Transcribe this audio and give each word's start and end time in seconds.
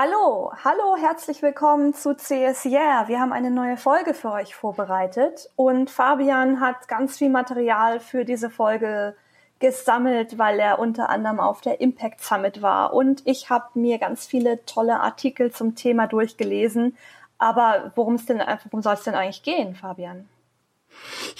Hallo, 0.00 0.52
hallo, 0.62 0.94
herzlich 0.96 1.42
willkommen 1.42 1.92
zu 1.92 2.14
CS 2.14 2.66
Yeah. 2.66 3.08
Wir 3.08 3.18
haben 3.18 3.32
eine 3.32 3.50
neue 3.50 3.76
Folge 3.76 4.14
für 4.14 4.30
euch 4.30 4.54
vorbereitet 4.54 5.50
und 5.56 5.90
Fabian 5.90 6.60
hat 6.60 6.86
ganz 6.86 7.18
viel 7.18 7.30
Material 7.30 7.98
für 7.98 8.24
diese 8.24 8.48
Folge 8.48 9.16
gesammelt, 9.58 10.38
weil 10.38 10.60
er 10.60 10.78
unter 10.78 11.08
anderem 11.08 11.40
auf 11.40 11.62
der 11.62 11.80
Impact 11.80 12.20
Summit 12.20 12.62
war 12.62 12.94
und 12.94 13.22
ich 13.24 13.50
habe 13.50 13.70
mir 13.74 13.98
ganz 13.98 14.24
viele 14.24 14.64
tolle 14.66 15.00
Artikel 15.00 15.50
zum 15.50 15.74
Thema 15.74 16.06
durchgelesen. 16.06 16.96
Aber 17.38 17.90
worum 17.96 18.14
es 18.14 18.24
denn, 18.24 18.38
worum 18.38 18.82
soll 18.82 18.94
es 18.94 19.02
denn 19.02 19.16
eigentlich 19.16 19.42
gehen, 19.42 19.74
Fabian? 19.74 20.28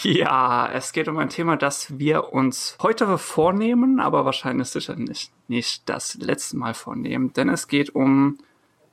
Ja, 0.03 0.71
es 0.73 0.93
geht 0.93 1.09
um 1.09 1.19
ein 1.19 1.29
Thema, 1.29 1.57
das 1.57 1.99
wir 1.99 2.33
uns 2.33 2.77
heute 2.83 3.19
vornehmen, 3.19 4.01
aber 4.01 4.25
wahrscheinlich 4.25 4.69
sicher 4.69 4.97
nicht, 4.97 5.33
nicht 5.49 5.89
das 5.89 6.15
letzte 6.15 6.57
Mal 6.57 6.75
vornehmen, 6.75 7.33
denn 7.33 7.49
es 7.49 7.69
geht 7.69 7.95
um 7.95 8.39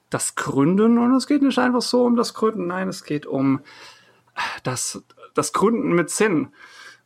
das 0.10 0.36
Gründen 0.36 0.98
und 0.98 1.14
es 1.16 1.28
geht 1.28 1.42
nicht 1.42 1.60
einfach 1.60 1.82
so 1.82 2.06
um 2.06 2.16
das 2.16 2.34
Gründen, 2.34 2.68
nein, 2.68 2.88
es 2.88 3.04
geht 3.04 3.26
um 3.26 3.62
das, 4.64 5.04
das 5.34 5.54
Gründen 5.54 5.94
mit 5.94 6.10
Sinn, 6.10 6.54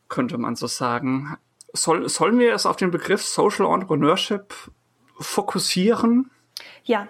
könnte 0.07 0.37
man 0.37 0.55
so 0.55 0.67
sagen. 0.67 1.37
Soll, 1.73 2.09
sollen 2.09 2.39
wir 2.39 2.53
es 2.53 2.65
auf 2.65 2.77
den 2.77 2.91
Begriff 2.91 3.23
Social 3.23 3.71
Entrepreneurship 3.71 4.53
fokussieren? 5.19 6.31
Ja, 6.83 7.07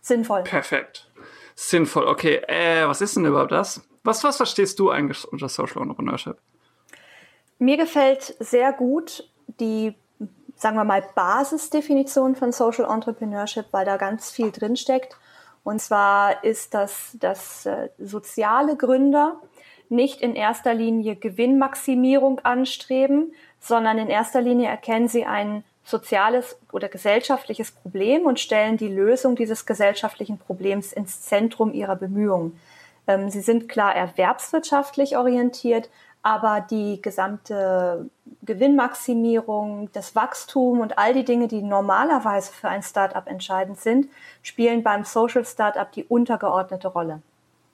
sinnvoll. 0.00 0.42
Perfekt. 0.42 1.10
Sinnvoll, 1.54 2.04
okay. 2.04 2.36
Äh, 2.48 2.88
was 2.88 3.00
ist 3.00 3.16
denn 3.16 3.26
überhaupt 3.26 3.52
das? 3.52 3.82
Was, 4.02 4.24
was 4.24 4.36
verstehst 4.36 4.78
du 4.78 4.90
eigentlich 4.90 5.24
unter 5.30 5.48
Social 5.48 5.82
Entrepreneurship? 5.82 6.38
Mir 7.58 7.76
gefällt 7.76 8.34
sehr 8.38 8.72
gut 8.72 9.28
die, 9.58 9.94
sagen 10.56 10.76
wir 10.76 10.84
mal, 10.84 11.04
Basisdefinition 11.14 12.34
von 12.34 12.52
Social 12.52 12.90
Entrepreneurship, 12.90 13.66
weil 13.72 13.84
da 13.84 13.96
ganz 13.96 14.30
viel 14.30 14.50
drinsteckt. 14.50 15.16
Und 15.62 15.80
zwar 15.82 16.42
ist 16.42 16.72
das, 16.72 17.16
dass 17.20 17.66
äh, 17.66 17.90
soziale 17.98 18.76
Gründer 18.76 19.40
nicht 19.90 20.22
in 20.22 20.34
erster 20.34 20.72
Linie 20.72 21.16
Gewinnmaximierung 21.16 22.38
anstreben, 22.40 23.34
sondern 23.60 23.98
in 23.98 24.08
erster 24.08 24.40
Linie 24.40 24.68
erkennen 24.68 25.08
sie 25.08 25.26
ein 25.26 25.64
soziales 25.84 26.56
oder 26.72 26.88
gesellschaftliches 26.88 27.72
Problem 27.72 28.22
und 28.22 28.38
stellen 28.38 28.76
die 28.76 28.88
Lösung 28.88 29.34
dieses 29.34 29.66
gesellschaftlichen 29.66 30.38
Problems 30.38 30.92
ins 30.92 31.22
Zentrum 31.22 31.74
ihrer 31.74 31.96
Bemühungen. 31.96 32.58
Ähm, 33.06 33.30
sie 33.30 33.40
sind 33.40 33.68
klar 33.68 33.94
erwerbswirtschaftlich 33.94 35.16
orientiert, 35.16 35.88
aber 36.22 36.60
die 36.60 37.00
gesamte 37.00 38.10
Gewinnmaximierung, 38.42 39.90
das 39.92 40.14
Wachstum 40.14 40.80
und 40.80 40.98
all 40.98 41.14
die 41.14 41.24
Dinge, 41.24 41.48
die 41.48 41.62
normalerweise 41.62 42.52
für 42.52 42.68
ein 42.68 42.82
Startup 42.82 43.26
entscheidend 43.26 43.80
sind, 43.80 44.08
spielen 44.42 44.82
beim 44.82 45.04
Social 45.04 45.44
Startup 45.44 45.90
die 45.90 46.04
untergeordnete 46.04 46.88
Rolle. 46.88 47.22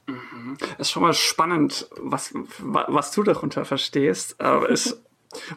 Mhm. 0.07 0.57
Das 0.61 0.87
ist 0.87 0.91
schon 0.91 1.03
mal 1.03 1.15
spannend, 1.15 1.89
was, 1.97 2.33
was 2.59 3.11
du 3.11 3.23
darunter 3.25 3.65
verstehst. 3.65 4.41
Aber 4.41 4.71
es 4.71 5.03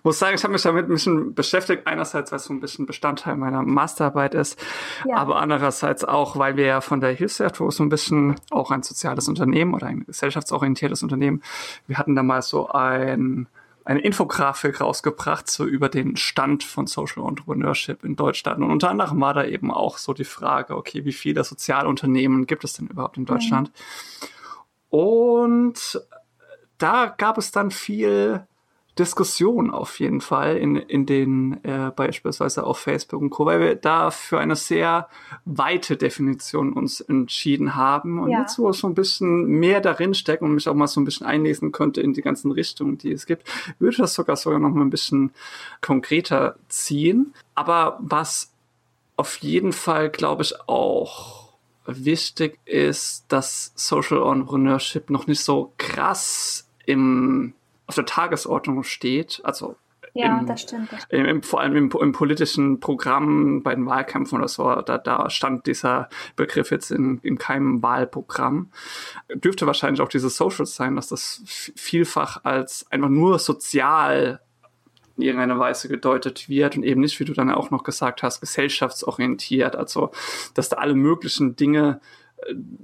muss 0.04 0.20
sagen, 0.20 0.36
ich 0.36 0.44
habe 0.44 0.54
mich 0.54 0.62
damit 0.62 0.86
ein 0.86 0.90
bisschen 0.90 1.34
beschäftigt. 1.34 1.88
Einerseits, 1.88 2.32
weil 2.32 2.38
es 2.38 2.46
so 2.46 2.54
ein 2.54 2.60
bisschen 2.60 2.86
Bestandteil 2.86 3.36
meiner 3.36 3.62
Masterarbeit 3.62 4.36
ist, 4.36 4.60
ja. 5.08 5.18
aber 5.18 5.38
andererseits 5.38 6.04
auch, 6.04 6.38
weil 6.38 6.58
wir 6.58 6.66
ja 6.66 6.82
von 6.82 7.02
der 7.02 7.12
Hilfswerto 7.12 7.70
so 7.72 7.84
ein 7.84 7.90
bisschen 7.90 8.36
auch 8.52 8.72
ein 8.72 8.84
soziales 8.84 9.28
Unternehmen 9.28 9.74
oder 9.74 9.88
ein 9.88 10.06
gesellschaftsorientiertes 10.06 11.04
Unternehmen, 11.04 11.42
wir 11.88 11.98
hatten 11.98 12.16
da 12.16 12.24
mal 12.24 12.42
so 12.42 12.70
ein 12.70 13.48
eine 13.90 14.02
Infografik 14.02 14.82
rausgebracht 14.82 15.50
so 15.50 15.66
über 15.66 15.90
den 15.90 16.16
Stand 16.16 16.64
von 16.64 16.86
Social 16.86 17.28
Entrepreneurship 17.28 18.04
in 18.04 18.16
Deutschland. 18.16 18.62
Und 18.62 18.70
unter 18.70 18.92
anderem 18.92 19.20
war 19.20 19.34
da 19.34 19.44
eben 19.46 19.72
auch 19.72 19.98
so 19.98 20.14
die 20.14 20.26
Frage, 20.26 20.78
okay, 20.78 21.06
wie 21.06 21.12
viele 21.12 21.44
Sozialunternehmen 21.44 22.46
gibt 22.46 22.64
es 22.64 22.74
denn 22.74 22.86
überhaupt 22.86 23.18
in 23.18 23.26
Deutschland? 23.26 23.72
Mhm. 23.72 24.28
Und 25.00 26.02
da 26.78 27.08
gab 27.18 27.40
es 27.40 27.52
dann 27.52 27.72
viel 27.72 28.46
Diskussion 29.00 29.72
auf 29.72 30.00
jeden 30.00 30.22
Fall 30.22 30.58
in, 30.58 30.76
in 30.76 31.06
den 31.06 31.64
äh, 31.64 31.92
beispielsweise 31.96 32.66
auf 32.66 32.80
Facebook 32.80 33.22
und 33.22 33.30
Co., 33.30 33.46
weil 33.46 33.60
wir 33.60 33.76
da 33.76 34.12
für 34.12 34.40
eine 34.40 34.56
sehr 34.56 35.08
weite 35.46 35.98
Definition 35.98 36.74
uns 36.74 37.02
entschieden 37.02 37.76
haben 37.76 38.20
und 38.20 38.30
ja. 38.30 38.42
jetzt 38.42 38.60
wo 38.60 38.72
so 38.74 38.88
ein 38.88 38.94
bisschen 38.94 39.46
mehr 39.46 39.82
darin 39.82 40.14
steckt 40.14 40.44
und 40.44 40.54
mich 40.54 40.68
auch 40.68 40.76
mal 40.76 40.88
so 40.88 41.00
ein 41.00 41.06
bisschen 41.06 41.26
einlesen 41.26 41.72
könnte 41.72 42.02
in 42.02 42.14
die 42.14 42.22
ganzen 42.22 42.52
Richtungen, 42.52 42.98
die 42.98 43.12
es 43.12 43.26
gibt, 43.26 43.50
würde 43.80 43.98
das 43.98 44.14
sogar 44.14 44.36
sogar 44.36 44.60
noch 44.60 44.70
mal 44.70 44.82
ein 44.82 44.90
bisschen 44.90 45.32
konkreter 45.82 46.58
ziehen. 46.68 47.34
Aber 47.56 47.98
was 48.02 48.52
auf 49.16 49.38
jeden 49.38 49.74
Fall, 49.74 50.10
glaube 50.10 50.44
ich, 50.44 50.54
auch 50.68 51.54
wichtig 51.86 52.60
ist, 52.66 53.26
dass 53.30 53.72
Social 53.76 54.22
Entrepreneurship 54.22 55.10
noch 55.10 55.28
nicht 55.28 55.42
so 55.42 55.74
krass 55.78 56.70
im 56.86 57.54
auf 57.90 57.96
der 57.96 58.06
Tagesordnung 58.06 58.84
steht, 58.84 59.42
also 59.44 59.76
ja, 60.14 60.40
im, 60.40 60.46
das 60.46 60.62
stimmt. 60.62 60.92
Das 60.92 61.04
stimmt. 61.04 61.28
Im, 61.28 61.44
vor 61.44 61.60
allem 61.62 61.76
im, 61.76 61.92
im, 61.92 62.12
politischen 62.12 62.80
Programm 62.80 63.64
bei 63.64 63.74
den 63.74 63.86
Wahlkämpfen 63.86 64.38
oder 64.38 64.48
so, 64.48 64.64
da, 64.82 64.98
da 64.98 65.30
stand 65.30 65.66
dieser 65.66 66.10
Begriff 66.36 66.72
jetzt 66.72 66.92
in, 66.92 67.20
in 67.24 67.38
keinem 67.38 67.82
Wahlprogramm. 67.82 68.70
Dürfte 69.34 69.66
wahrscheinlich 69.66 70.02
auch 70.02 70.10
dieses 70.10 70.38
Social 70.38 70.66
sein, 70.66 70.96
dass 70.96 71.08
das 71.08 71.42
vielfach 71.46 72.44
als 72.44 72.86
einfach 72.92 73.10
nur 73.10 73.40
sozial 73.40 74.40
in 75.18 75.24
irgendeiner 75.24 75.60
Weise 75.60 75.90
gedeutet 75.90 76.48
wird 76.48 76.78
und 76.78 76.84
eben 76.84 77.02
nicht, 77.02 77.20
wie 77.20 77.26
du 77.26 77.34
dann 77.34 77.52
auch 77.52 77.72
noch 77.72 77.84
gesagt 77.84 78.24
hast, 78.24 78.40
gesellschaftsorientiert. 78.40 79.76
Also, 79.76 80.12
dass 80.54 80.70
da 80.70 80.78
alle 80.78 80.96
möglichen 80.96 81.56
Dinge 81.56 82.02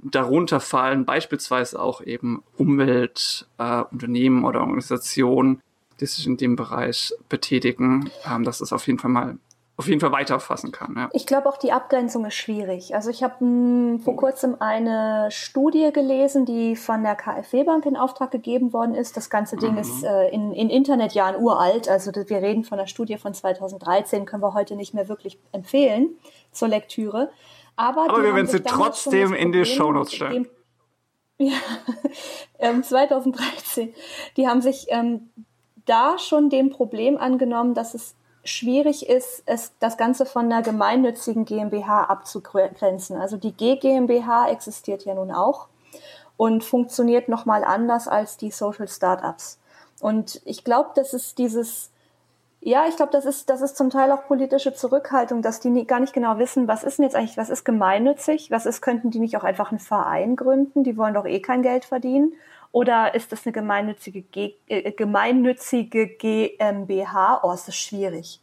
darunter 0.02 0.60
fallen 0.60 1.04
beispielsweise 1.04 1.80
auch 1.80 2.00
eben 2.00 2.42
Umweltunternehmen 2.56 4.42
äh, 4.42 4.46
oder 4.46 4.60
Organisationen, 4.60 5.60
die 6.00 6.06
sich 6.06 6.26
in 6.26 6.36
dem 6.36 6.56
Bereich 6.56 7.12
betätigen, 7.28 8.10
ähm, 8.30 8.44
dass 8.44 8.60
es 8.60 8.72
auf 8.72 8.86
jeden 8.86 8.98
Fall 8.98 9.10
mal 9.10 9.38
auf 9.78 9.88
jeden 9.88 10.00
Fall 10.00 10.12
weiterfassen 10.12 10.72
kann. 10.72 10.94
Ja. 10.96 11.10
Ich 11.12 11.26
glaube 11.26 11.48
auch 11.48 11.58
die 11.58 11.70
Abgrenzung 11.70 12.24
ist 12.24 12.34
schwierig. 12.34 12.94
Also 12.94 13.10
ich 13.10 13.22
habe 13.22 13.40
hm, 13.40 14.00
vor 14.00 14.16
kurzem 14.16 14.56
eine 14.58 15.28
Studie 15.30 15.90
gelesen, 15.92 16.46
die 16.46 16.76
von 16.76 17.02
der 17.02 17.14
KfW 17.14 17.64
Bank 17.64 17.84
in 17.84 17.96
Auftrag 17.96 18.30
gegeben 18.30 18.72
worden 18.72 18.94
ist. 18.94 19.18
Das 19.18 19.28
ganze 19.28 19.56
Ding 19.56 19.72
mhm. 19.72 19.78
ist 19.78 20.02
äh, 20.02 20.28
in, 20.28 20.52
in 20.52 20.70
Internetjahren 20.70 21.36
uralt. 21.36 21.90
Also 21.90 22.10
wir 22.14 22.38
reden 22.38 22.64
von 22.64 22.78
einer 22.78 22.88
Studie 22.88 23.18
von 23.18 23.34
2013, 23.34 24.24
können 24.24 24.42
wir 24.42 24.54
heute 24.54 24.76
nicht 24.76 24.94
mehr 24.94 25.08
wirklich 25.08 25.38
empfehlen 25.52 26.16
zur 26.52 26.68
Lektüre. 26.68 27.30
Aber, 27.76 28.04
Aber 28.08 28.22
wir 28.22 28.34
werden 28.34 28.46
sie 28.46 28.62
trotzdem 28.62 29.34
in 29.34 29.52
die 29.52 29.64
Shownotes 29.64 30.14
stellen. 30.14 30.48
Ja, 31.38 31.58
ähm, 32.58 32.82
2013. 32.82 33.92
Die 34.38 34.48
haben 34.48 34.62
sich 34.62 34.86
ähm, 34.88 35.28
da 35.84 36.18
schon 36.18 36.48
dem 36.48 36.70
Problem 36.70 37.18
angenommen, 37.18 37.74
dass 37.74 37.92
es 37.92 38.14
schwierig 38.42 39.08
ist, 39.08 39.42
es, 39.44 39.72
das 39.78 39.98
Ganze 39.98 40.24
von 40.24 40.46
einer 40.46 40.62
gemeinnützigen 40.62 41.44
GmbH 41.44 42.04
abzugrenzen. 42.04 43.16
Also 43.16 43.36
die 43.36 43.52
G 43.52 43.76
GmbH 43.76 44.48
existiert 44.48 45.04
ja 45.04 45.14
nun 45.14 45.30
auch 45.30 45.68
und 46.36 46.64
funktioniert 46.64 47.28
nochmal 47.28 47.64
anders 47.64 48.08
als 48.08 48.36
die 48.36 48.50
Social 48.50 48.88
Startups. 48.88 49.58
Und 50.00 50.40
ich 50.44 50.64
glaube, 50.64 50.90
dass 50.94 51.12
es 51.12 51.34
dieses 51.34 51.90
ja, 52.66 52.88
ich 52.88 52.96
glaube, 52.96 53.12
das 53.12 53.26
ist, 53.26 53.48
das 53.48 53.62
ist 53.62 53.76
zum 53.76 53.90
Teil 53.90 54.10
auch 54.10 54.26
politische 54.26 54.74
Zurückhaltung, 54.74 55.40
dass 55.40 55.60
die 55.60 55.70
nie, 55.70 55.86
gar 55.86 56.00
nicht 56.00 56.12
genau 56.12 56.38
wissen, 56.38 56.66
was 56.66 56.82
ist 56.82 56.98
denn 56.98 57.04
jetzt 57.04 57.14
eigentlich, 57.14 57.36
was 57.36 57.48
ist 57.48 57.62
gemeinnützig, 57.62 58.50
was 58.50 58.66
ist, 58.66 58.80
könnten 58.80 59.12
die 59.12 59.20
nicht 59.20 59.36
auch 59.36 59.44
einfach 59.44 59.70
einen 59.70 59.78
Verein 59.78 60.34
gründen, 60.34 60.82
die 60.82 60.96
wollen 60.96 61.14
doch 61.14 61.26
eh 61.26 61.38
kein 61.38 61.62
Geld 61.62 61.84
verdienen. 61.84 62.32
Oder 62.72 63.14
ist 63.14 63.30
das 63.30 63.46
eine 63.46 63.52
gemeinnützige, 63.52 64.22
G 64.22 64.54
äh, 64.66 64.90
gemeinnützige 64.90 66.08
GmbH? 66.08 67.40
Oh, 67.44 67.52
ist 67.52 67.68
das 67.68 67.76
schwierig. 67.76 68.40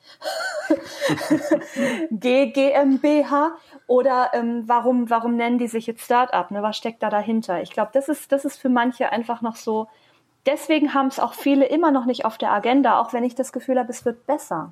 GmbH? 2.10 3.58
Oder 3.88 4.32
ähm, 4.32 4.64
warum, 4.68 5.10
warum 5.10 5.36
nennen 5.36 5.58
die 5.58 5.68
sich 5.68 5.86
jetzt 5.86 6.02
Startup? 6.02 6.50
Ne? 6.50 6.64
Was 6.64 6.78
steckt 6.78 7.04
da 7.04 7.10
dahinter? 7.10 7.62
Ich 7.62 7.72
glaube, 7.72 7.92
das 7.94 8.08
ist, 8.08 8.32
das 8.32 8.46
ist 8.46 8.56
für 8.56 8.70
manche 8.70 9.12
einfach 9.12 9.42
noch 9.42 9.58
so, 9.58 9.90
deswegen 10.46 10.94
haben 10.94 11.08
es 11.08 11.20
auch 11.20 11.34
viele 11.34 11.66
immer 11.66 11.92
noch 11.92 12.06
nicht 12.06 12.26
auf 12.26 12.38
der 12.38 12.52
Agenda, 12.52 13.00
auch 13.00 13.14
wenn 13.14 13.24
ich 13.24 13.36
das 13.36 13.52
Gefühl 13.52 13.80
habe, 13.80 13.90
es 13.90 14.06
wird 14.06 14.26
besser. 14.26 14.72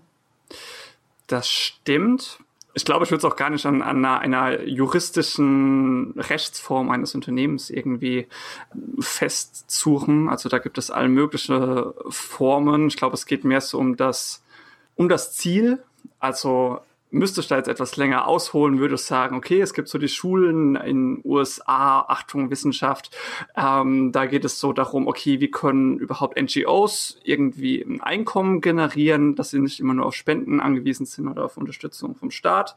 Das 1.27 1.49
stimmt. 1.49 2.39
Ich 2.73 2.85
glaube, 2.85 3.03
ich 3.03 3.11
würde 3.11 3.25
es 3.25 3.31
auch 3.31 3.35
gar 3.35 3.49
nicht 3.49 3.65
an, 3.65 3.81
an 3.81 3.97
einer, 4.05 4.19
einer, 4.19 4.61
juristischen 4.63 6.13
Rechtsform 6.17 6.89
eines 6.89 7.15
Unternehmens 7.15 7.69
irgendwie 7.69 8.27
festsuchen. 8.99 10.29
Also 10.29 10.47
da 10.47 10.57
gibt 10.59 10.77
es 10.77 10.89
alle 10.89 11.09
möglichen 11.09 11.93
Formen. 12.09 12.87
Ich 12.87 12.95
glaube, 12.95 13.15
es 13.15 13.25
geht 13.25 13.43
mehr 13.43 13.59
so 13.59 13.77
um 13.77 13.97
das, 13.97 14.41
um 14.95 15.09
das 15.09 15.33
Ziel. 15.33 15.83
Also 16.19 16.79
müsste 17.11 17.41
ich 17.41 17.47
da 17.47 17.57
jetzt 17.57 17.67
etwas 17.67 17.97
länger 17.97 18.27
ausholen, 18.27 18.79
würde 18.79 18.95
ich 18.95 19.01
sagen, 19.01 19.35
okay, 19.35 19.61
es 19.61 19.73
gibt 19.73 19.89
so 19.89 19.97
die 19.97 20.07
Schulen 20.07 20.75
in 20.75 21.21
USA, 21.23 22.01
Achtung, 22.07 22.49
Wissenschaft, 22.49 23.15
ähm, 23.55 24.11
da 24.11 24.25
geht 24.25 24.45
es 24.45 24.59
so 24.59 24.73
darum, 24.73 25.07
okay, 25.07 25.39
wie 25.39 25.51
können 25.51 25.99
überhaupt 25.99 26.41
NGOs 26.41 27.19
irgendwie 27.23 27.81
ein 27.81 28.01
Einkommen 28.01 28.61
generieren, 28.61 29.35
dass 29.35 29.51
sie 29.51 29.59
nicht 29.59 29.79
immer 29.79 29.93
nur 29.93 30.05
auf 30.05 30.15
Spenden 30.15 30.59
angewiesen 30.59 31.05
sind 31.05 31.27
oder 31.27 31.45
auf 31.45 31.57
Unterstützung 31.57 32.15
vom 32.15 32.31
Staat. 32.31 32.75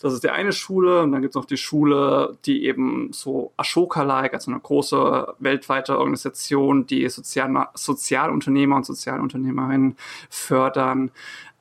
Das 0.00 0.12
ist 0.12 0.24
die 0.24 0.30
eine 0.30 0.52
Schule. 0.52 1.02
Und 1.02 1.12
dann 1.12 1.22
gibt 1.22 1.32
es 1.32 1.36
noch 1.36 1.46
die 1.46 1.56
Schule, 1.56 2.36
die 2.44 2.66
eben 2.66 3.12
so 3.12 3.52
Ashoka-like, 3.56 4.34
also 4.34 4.50
eine 4.50 4.60
große 4.60 5.34
weltweite 5.38 5.98
Organisation, 5.98 6.86
die 6.86 7.08
Sozial 7.08 7.68
Sozialunternehmer 7.74 8.76
und 8.76 8.86
Sozialunternehmerinnen 8.86 9.96
fördern 10.28 11.10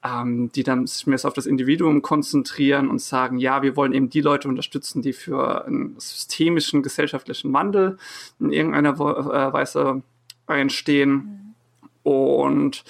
ähm, 0.06 0.52
die 0.54 0.64
dann 0.64 0.86
sich 0.86 1.08
mehr 1.08 1.20
auf 1.24 1.34
das 1.34 1.46
Individuum 1.46 2.02
konzentrieren 2.02 2.90
und 2.90 3.02
sagen, 3.02 3.38
ja, 3.38 3.62
wir 3.64 3.76
wollen 3.76 3.94
eben 3.94 4.10
die 4.10 4.22
Leute 4.22 4.48
unterstützen, 4.48 5.02
die 5.02 5.14
für 5.14 5.66
einen 5.66 5.96
systemischen 5.98 6.84
gesellschaftlichen 6.84 7.52
Wandel 7.54 7.98
in 8.40 8.52
irgendeiner 8.52 8.94
äh, 8.94 9.54
Weise 9.54 10.04
einstehen. 10.46 11.56
Mhm. 12.04 12.12
Und 12.12 12.84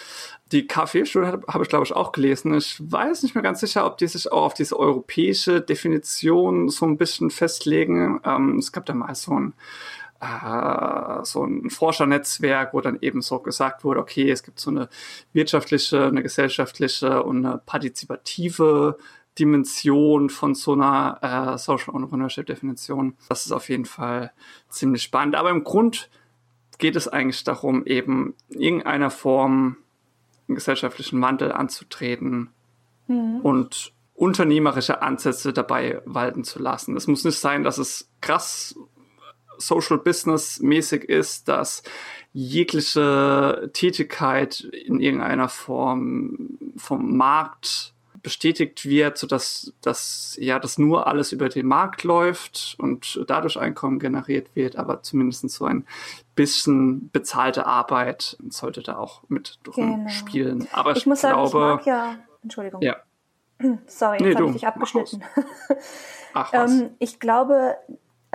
die 0.51 0.67
KfW-Studie 0.67 1.27
habe 1.27 1.47
hab 1.47 1.61
ich, 1.61 1.69
glaube 1.69 1.85
ich, 1.85 1.93
auch 1.93 2.11
gelesen. 2.11 2.53
Ich 2.53 2.77
weiß 2.79 3.23
nicht 3.23 3.33
mehr 3.33 3.43
ganz 3.43 3.61
sicher, 3.61 3.85
ob 3.85 3.97
die 3.97 4.07
sich 4.07 4.31
auch 4.31 4.43
auf 4.43 4.53
diese 4.53 4.77
europäische 4.77 5.61
Definition 5.61 6.69
so 6.69 6.85
ein 6.85 6.97
bisschen 6.97 7.31
festlegen. 7.31 8.19
Ähm, 8.25 8.57
es 8.57 8.73
gab 8.73 8.85
da 8.85 8.93
mal 8.93 9.15
so 9.15 9.39
ein 9.39 9.53
so 11.23 11.43
ein 11.43 11.69
Forschernetzwerk, 11.69 12.73
wo 12.73 12.81
dann 12.81 12.97
eben 13.01 13.21
so 13.21 13.39
gesagt 13.39 13.83
wurde, 13.83 13.99
okay, 13.99 14.31
es 14.31 14.43
gibt 14.43 14.59
so 14.59 14.71
eine 14.71 14.89
wirtschaftliche, 15.33 16.05
eine 16.05 16.23
gesellschaftliche 16.23 17.23
und 17.23 17.45
eine 17.45 17.61
partizipative 17.65 18.97
Dimension 19.37 20.29
von 20.29 20.55
so 20.55 20.73
einer 20.73 21.19
äh, 21.21 21.57
Social 21.57 21.93
Entrepreneurship 21.93 22.45
Definition. 22.45 23.17
Das 23.27 23.45
ist 23.45 23.51
auf 23.51 23.67
jeden 23.69 23.85
Fall 23.85 24.31
ziemlich 24.69 25.03
spannend. 25.03 25.35
Aber 25.35 25.49
im 25.49 25.63
Grund 25.63 26.09
geht 26.77 26.95
es 26.95 27.07
eigentlich 27.07 27.43
darum, 27.43 27.85
eben 27.85 28.35
in 28.49 28.61
irgendeiner 28.61 29.09
Form 29.09 29.77
einen 30.47 30.55
gesellschaftlichen 30.55 31.21
Wandel 31.21 31.51
anzutreten 31.51 32.49
mhm. 33.07 33.41
und 33.41 33.91
unternehmerische 34.13 35.01
Ansätze 35.01 35.51
dabei 35.51 36.01
walten 36.05 36.45
zu 36.45 36.59
lassen. 36.59 36.95
Es 36.95 37.07
muss 37.07 37.25
nicht 37.25 37.37
sein, 37.37 37.63
dass 37.63 37.77
es 37.77 38.09
krass 38.21 38.75
Social 39.57 39.97
Business 39.97 40.59
mäßig 40.59 41.05
ist, 41.05 41.47
dass 41.47 41.83
jegliche 42.33 43.69
Tätigkeit 43.73 44.59
in 44.61 44.99
irgendeiner 44.99 45.49
Form 45.49 46.57
vom 46.75 47.15
Markt 47.15 47.93
bestätigt 48.25 48.85
wird, 48.85 49.19
sodass 49.19 49.71
dass 49.81 50.35
ja 50.41 50.57
das 50.57 50.79
nur 50.79 51.05
alles 51.05 51.31
über 51.31 51.47
den 51.47 51.67
Markt 51.67 52.03
läuft 52.03 52.75
und 52.79 53.23
dadurch 53.27 53.59
Einkommen 53.59 53.99
generiert 53.99 54.47
wird, 54.55 54.77
aber 54.77 55.03
zumindest 55.03 55.47
so 55.51 55.65
ein 55.65 55.85
bisschen 56.33 57.11
bezahlte 57.11 57.67
Arbeit 57.67 58.35
sollte 58.49 58.81
da 58.81 58.97
auch 58.97 59.21
mit 59.27 59.59
drin 59.63 59.97
genau. 59.97 60.09
spielen. 60.09 60.67
Aber 60.71 60.91
ich, 60.91 60.97
ich 60.97 61.05
muss 61.05 61.19
glaube, 61.21 61.49
sagen, 61.49 61.79
ich 61.81 61.85
mag 61.85 61.85
ja, 61.85 62.15
Entschuldigung. 62.41 62.81
Ja. 62.81 62.95
Sorry, 63.85 64.17
jetzt 64.17 64.25
nee, 64.25 64.35
habe 64.35 64.47
ich 64.47 64.53
dich 64.53 64.67
abgeschnitten. 64.67 65.23
Ach, 66.33 66.51
was. 66.51 66.71
ähm, 66.71 66.89
ich 66.97 67.19
glaube, 67.19 67.77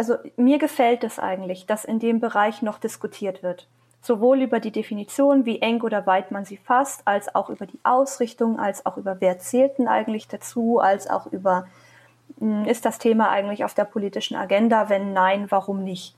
also 0.01 0.17
mir 0.39 0.57
gefällt 0.57 1.05
es 1.05 1.19
eigentlich, 1.19 1.67
dass 1.67 1.85
in 1.85 1.99
dem 1.99 2.21
Bereich 2.21 2.63
noch 2.63 2.79
diskutiert 2.79 3.43
wird. 3.43 3.69
Sowohl 4.01 4.41
über 4.41 4.59
die 4.59 4.71
Definition, 4.71 5.45
wie 5.45 5.61
eng 5.61 5.83
oder 5.83 6.07
weit 6.07 6.31
man 6.31 6.47
sie 6.47 6.57
fasst, 6.57 7.03
als 7.05 7.35
auch 7.35 7.51
über 7.51 7.67
die 7.67 7.79
Ausrichtung, 7.83 8.59
als 8.59 8.87
auch 8.87 8.97
über 8.97 9.21
wer 9.21 9.39
zählt 9.41 9.77
denn 9.77 9.89
eigentlich 9.89 10.27
dazu, 10.27 10.79
als 10.79 11.07
auch 11.11 11.27
über, 11.27 11.67
hm, 12.39 12.65
ist 12.65 12.87
das 12.87 12.99
Thema 12.99 13.29
eigentlich 13.29 13.63
auf 13.63 13.75
der 13.75 13.85
politischen 13.85 14.37
Agenda? 14.37 14.89
Wenn 14.89 15.13
nein, 15.13 15.51
warum 15.51 15.85
nicht? 15.85 16.17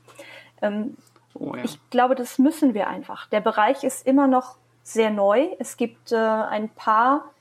Ähm, 0.62 0.96
oh 1.34 1.56
ja. 1.56 1.64
Ich 1.64 1.81
glaube, 1.90 2.14
das 2.14 2.38
müssen 2.38 2.75
wir 2.75 2.87
einfach. 2.87 3.26
Der 3.31 3.40
Bereich 3.40 3.82
ist 3.82 4.06
immer 4.06 4.29
noch 4.29 4.58
sehr 4.84 5.11
neu. 5.11 5.49
Es 5.58 5.76
gibt 5.76 6.12
äh, 6.12 6.17
ein 6.17 6.69
paar 6.69 7.31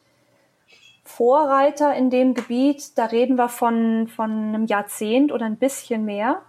Vorreiter 1.15 1.93
in 1.93 2.09
dem 2.09 2.33
Gebiet, 2.33 2.97
da 2.97 3.05
reden 3.05 3.37
wir 3.37 3.49
von, 3.49 4.07
von 4.07 4.31
einem 4.31 4.65
Jahrzehnt 4.65 5.31
oder 5.31 5.45
ein 5.45 5.57
bisschen 5.57 6.05
mehr. 6.05 6.41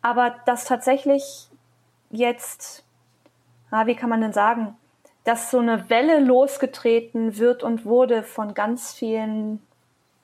Aber 0.00 0.34
dass 0.46 0.64
tatsächlich 0.64 1.48
jetzt, 2.10 2.84
na, 3.70 3.86
wie 3.86 3.94
kann 3.94 4.10
man 4.10 4.20
denn 4.20 4.32
sagen, 4.32 4.76
dass 5.24 5.50
so 5.50 5.58
eine 5.58 5.88
Welle 5.88 6.20
losgetreten 6.20 7.38
wird 7.38 7.62
und 7.62 7.84
wurde 7.84 8.22
von 8.22 8.54
ganz 8.54 8.92
vielen 8.92 9.62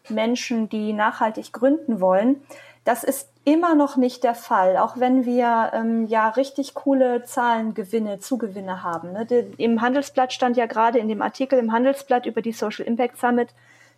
Menschen, 0.09 0.69
die 0.69 0.93
nachhaltig 0.93 1.53
gründen 1.53 2.01
wollen, 2.01 2.43
das 2.85 3.05
ist 3.05 3.31
immer 3.49 3.75
noch 3.75 3.97
nicht 3.97 4.25
der 4.25 4.35
Fall, 4.35 4.77
auch 4.77 4.99
wenn 4.99 5.25
wir 5.25 5.71
ähm, 5.73 6.07
ja 6.07 6.29
richtig 6.29 6.75
coole 6.75 7.25
Zahlengewinne, 7.25 8.19
Zugewinne 8.21 8.83
haben. 8.83 9.13
Ne? 9.13 9.25
De, 9.25 9.47
Im 9.57 9.81
Handelsblatt 9.81 10.35
stand 10.35 10.59
ja 10.59 10.67
gerade 10.67 10.99
in 10.99 11.09
dem 11.09 11.23
Artikel 11.23 11.59
im 11.59 11.73
Handelsblatt 11.73 12.27
über 12.27 12.43
die 12.43 12.53
Social 12.53 12.85
Impact 12.85 13.19
Summit 13.19 13.49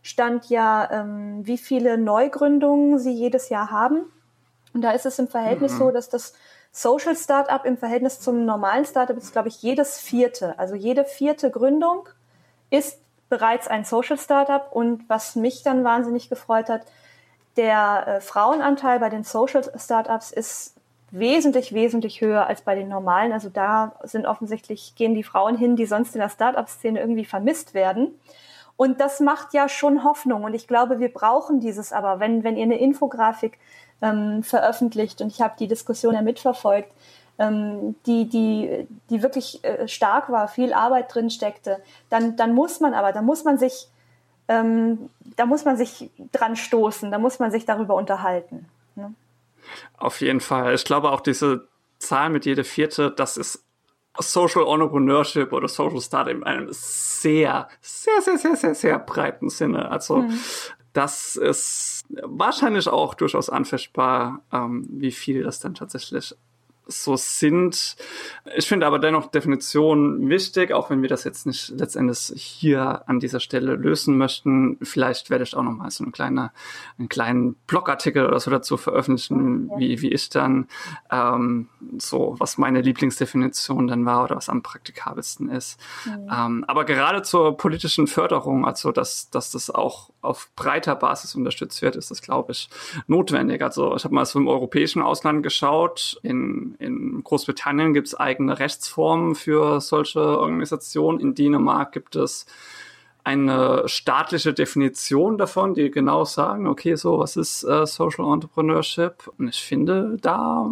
stand 0.02 0.48
ja, 0.50 0.88
ähm, 0.92 1.44
wie 1.44 1.58
viele 1.58 1.98
Neugründungen 1.98 3.00
sie 3.00 3.12
jedes 3.12 3.48
Jahr 3.48 3.72
haben. 3.72 4.04
Und 4.72 4.82
da 4.82 4.92
ist 4.92 5.04
es 5.04 5.18
im 5.18 5.26
Verhältnis 5.26 5.74
mhm. 5.74 5.78
so, 5.78 5.90
dass 5.90 6.08
das 6.08 6.32
Social 6.70 7.16
Startup 7.16 7.64
im 7.64 7.76
Verhältnis 7.76 8.20
zum 8.20 8.44
normalen 8.44 8.84
Startup 8.84 9.16
ist, 9.16 9.32
glaube 9.32 9.48
ich, 9.48 9.60
jedes 9.62 9.98
vierte. 9.98 10.56
Also 10.60 10.76
jede 10.76 11.04
vierte 11.04 11.50
Gründung 11.50 12.08
ist 12.70 13.00
bereits 13.28 13.66
ein 13.66 13.84
Social 13.84 14.16
Startup. 14.16 14.70
Und 14.70 15.08
was 15.08 15.34
mich 15.34 15.64
dann 15.64 15.82
wahnsinnig 15.82 16.28
gefreut 16.28 16.68
hat, 16.68 16.82
der 17.56 18.06
äh, 18.06 18.20
Frauenanteil 18.20 19.00
bei 19.00 19.08
den 19.08 19.24
Social 19.24 19.62
Startups 19.76 20.30
ist 20.30 20.74
wesentlich, 21.10 21.72
wesentlich 21.72 22.20
höher 22.20 22.46
als 22.46 22.62
bei 22.62 22.74
den 22.74 22.88
normalen. 22.88 23.32
Also 23.32 23.48
da 23.48 23.92
sind 24.04 24.26
offensichtlich, 24.26 24.94
gehen 24.94 25.14
die 25.14 25.24
Frauen 25.24 25.56
hin, 25.56 25.76
die 25.76 25.86
sonst 25.86 26.14
in 26.14 26.20
der 26.20 26.28
Startup-Szene 26.28 27.00
irgendwie 27.00 27.24
vermisst 27.24 27.74
werden. 27.74 28.18
Und 28.76 29.00
das 29.00 29.20
macht 29.20 29.52
ja 29.52 29.68
schon 29.68 30.04
Hoffnung. 30.04 30.44
Und 30.44 30.54
ich 30.54 30.66
glaube, 30.66 31.00
wir 31.00 31.12
brauchen 31.12 31.60
dieses 31.60 31.92
aber. 31.92 32.20
Wenn, 32.20 32.44
wenn 32.44 32.56
ihr 32.56 32.62
eine 32.62 32.78
Infografik 32.78 33.58
ähm, 34.00 34.42
veröffentlicht, 34.42 35.20
und 35.20 35.28
ich 35.28 35.42
habe 35.42 35.54
die 35.58 35.68
Diskussion 35.68 36.14
ja 36.14 36.22
mitverfolgt, 36.22 36.90
ähm, 37.38 37.96
die, 38.06 38.28
die, 38.28 38.86
die 39.10 39.22
wirklich 39.22 39.62
äh, 39.64 39.86
stark 39.88 40.30
war, 40.30 40.48
viel 40.48 40.72
Arbeit 40.72 41.14
drin 41.14 41.28
steckte, 41.30 41.82
dann, 42.08 42.36
dann 42.36 42.54
muss 42.54 42.80
man 42.80 42.94
aber, 42.94 43.12
dann 43.12 43.26
muss 43.26 43.44
man 43.44 43.58
sich 43.58 43.88
ähm, 44.48 45.10
da 45.36 45.46
muss 45.46 45.64
man 45.64 45.76
sich 45.76 46.10
dran 46.32 46.56
stoßen, 46.56 47.10
da 47.10 47.18
muss 47.18 47.38
man 47.38 47.50
sich 47.50 47.64
darüber 47.64 47.94
unterhalten. 47.94 48.66
Ne? 48.94 49.14
Auf 49.98 50.20
jeden 50.20 50.40
Fall. 50.40 50.74
Ich 50.74 50.84
glaube 50.84 51.10
auch 51.10 51.20
diese 51.20 51.68
Zahl 51.98 52.30
mit 52.30 52.46
jede 52.46 52.64
vierte, 52.64 53.10
das 53.10 53.36
ist 53.36 53.64
Social 54.18 54.66
Entrepreneurship 54.66 55.52
oder 55.52 55.68
Social 55.68 56.00
Startup 56.00 56.34
in 56.34 56.44
einem 56.44 56.68
sehr, 56.70 57.68
sehr, 57.80 58.20
sehr, 58.20 58.38
sehr, 58.38 58.56
sehr, 58.56 58.74
sehr 58.74 58.98
breiten 58.98 59.48
Sinne. 59.48 59.90
Also 59.90 60.18
mhm. 60.18 60.38
das 60.92 61.36
ist 61.36 62.04
wahrscheinlich 62.22 62.88
auch 62.88 63.14
durchaus 63.14 63.50
anfechtbar, 63.50 64.40
ähm, 64.52 64.86
wie 64.90 65.12
viel 65.12 65.44
das 65.44 65.60
dann 65.60 65.74
tatsächlich 65.74 66.34
so 66.86 67.16
sind. 67.16 67.96
Ich 68.56 68.68
finde 68.68 68.86
aber 68.86 68.98
dennoch 68.98 69.26
Definition 69.26 70.28
wichtig, 70.28 70.72
auch 70.72 70.90
wenn 70.90 71.02
wir 71.02 71.08
das 71.08 71.24
jetzt 71.24 71.46
nicht 71.46 71.70
letztendlich 71.76 72.32
hier 72.34 73.08
an 73.08 73.20
dieser 73.20 73.40
Stelle 73.40 73.76
lösen 73.76 74.18
möchten. 74.18 74.78
Vielleicht 74.82 75.30
werde 75.30 75.44
ich 75.44 75.54
auch 75.54 75.62
noch 75.62 75.72
mal 75.72 75.90
so 75.90 76.04
eine 76.04 76.12
kleine, 76.12 76.50
einen 76.98 77.08
kleinen 77.08 77.54
Blogartikel 77.66 78.26
oder 78.26 78.40
so 78.40 78.50
dazu 78.50 78.76
veröffentlichen, 78.76 79.70
wie, 79.76 80.00
wie 80.02 80.12
ich 80.12 80.28
dann 80.30 80.66
ähm, 81.10 81.68
so, 81.98 82.34
was 82.38 82.58
meine 82.58 82.80
Lieblingsdefinition 82.80 83.86
dann 83.86 84.04
war 84.04 84.24
oder 84.24 84.36
was 84.36 84.48
am 84.48 84.62
praktikabelsten 84.62 85.48
ist. 85.48 85.78
Mhm. 86.04 86.30
Ähm, 86.32 86.64
aber 86.66 86.84
gerade 86.84 87.22
zur 87.22 87.56
politischen 87.56 88.06
Förderung, 88.06 88.64
also 88.64 88.92
dass, 88.92 89.30
dass 89.30 89.52
das 89.52 89.70
auch 89.70 90.10
auf 90.22 90.50
breiter 90.54 90.96
Basis 90.96 91.34
unterstützt 91.34 91.80
wird, 91.82 91.96
ist 91.96 92.10
das, 92.10 92.20
glaube 92.20 92.52
ich, 92.52 92.68
notwendig. 93.06 93.62
Also 93.62 93.94
ich 93.96 94.04
habe 94.04 94.14
mal 94.14 94.26
so 94.26 94.38
im 94.38 94.48
europäischen 94.48 95.02
Ausland 95.02 95.42
geschaut, 95.42 96.18
in 96.22 96.74
in 96.80 97.22
Großbritannien 97.22 97.94
gibt 97.94 98.08
es 98.08 98.14
eigene 98.14 98.58
Rechtsformen 98.58 99.34
für 99.34 99.80
solche 99.80 100.20
Organisationen. 100.20 101.20
In 101.20 101.34
Dänemark 101.34 101.92
gibt 101.92 102.16
es 102.16 102.46
eine 103.22 103.82
staatliche 103.86 104.54
Definition 104.54 105.36
davon, 105.36 105.74
die 105.74 105.90
genau 105.90 106.24
sagen, 106.24 106.66
okay, 106.66 106.94
so, 106.94 107.18
was 107.18 107.36
ist 107.36 107.62
äh, 107.64 107.86
Social 107.86 108.32
Entrepreneurship? 108.32 109.30
Und 109.38 109.48
ich 109.48 109.62
finde, 109.62 110.16
da 110.20 110.70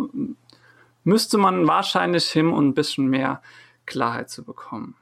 müsste 1.05 1.39
man 1.39 1.67
wahrscheinlich 1.67 2.29
hin, 2.31 2.49
um 2.49 2.69
ein 2.69 2.75
bisschen 2.75 3.09
mehr 3.09 3.43
Klarheit 3.87 4.31
zu 4.31 4.45
bekommen. 4.45 4.97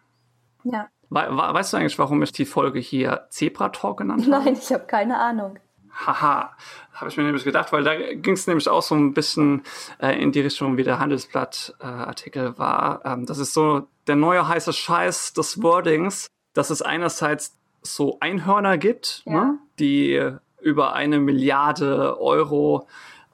Ja. 0.65 0.89
We 1.09 1.21
weißt 1.21 1.73
du 1.73 1.77
eigentlich, 1.77 2.01
warum 2.01 2.23
ich 2.23 2.33
die 2.33 2.45
Folge 2.45 2.81
hier 2.81 3.27
Zebra 3.31 3.69
Talk 3.69 3.99
genannt 3.99 4.27
habe? 4.31 4.45
Nein, 4.45 4.57
ich 4.61 4.73
habe 4.73 4.87
keine 4.87 5.19
Ahnung. 5.19 5.59
Haha, 6.05 6.55
habe 6.93 7.11
ich 7.11 7.17
mir 7.17 7.25
nämlich 7.25 7.45
gedacht, 7.45 7.73
weil 7.73 7.85
da 7.85 7.97
ging 7.97 8.35
es 8.35 8.47
nämlich 8.47 8.69
auch 8.69 8.83
so 8.83 8.95
ein 8.95 9.15
bisschen 9.15 9.62
äh, 9.99 10.21
in 10.21 10.33
die 10.33 10.41
Richtung, 10.41 10.76
wie 10.76 10.83
der 10.83 10.99
Handelsblatt-Artikel 10.99 12.47
äh, 12.47 12.59
war. 12.59 13.00
Ähm, 13.05 13.26
das 13.26 13.38
ist 13.38 13.55
so 13.55 13.87
der 14.07 14.17
neue 14.17 14.47
heiße 14.47 14.73
Scheiß 14.73 15.33
des 15.33 15.62
Wordings, 15.62 16.26
dass 16.55 16.71
es 16.71 16.83
einerseits 16.83 17.57
so 17.83 18.19
Einhörner 18.21 18.79
gibt, 18.79 19.23
ja. 19.26 19.33
ne, 19.33 19.59
die 19.79 20.33
über 20.61 20.95
eine 20.95 21.21
Milliarde 21.21 22.21
Euro 22.21 22.88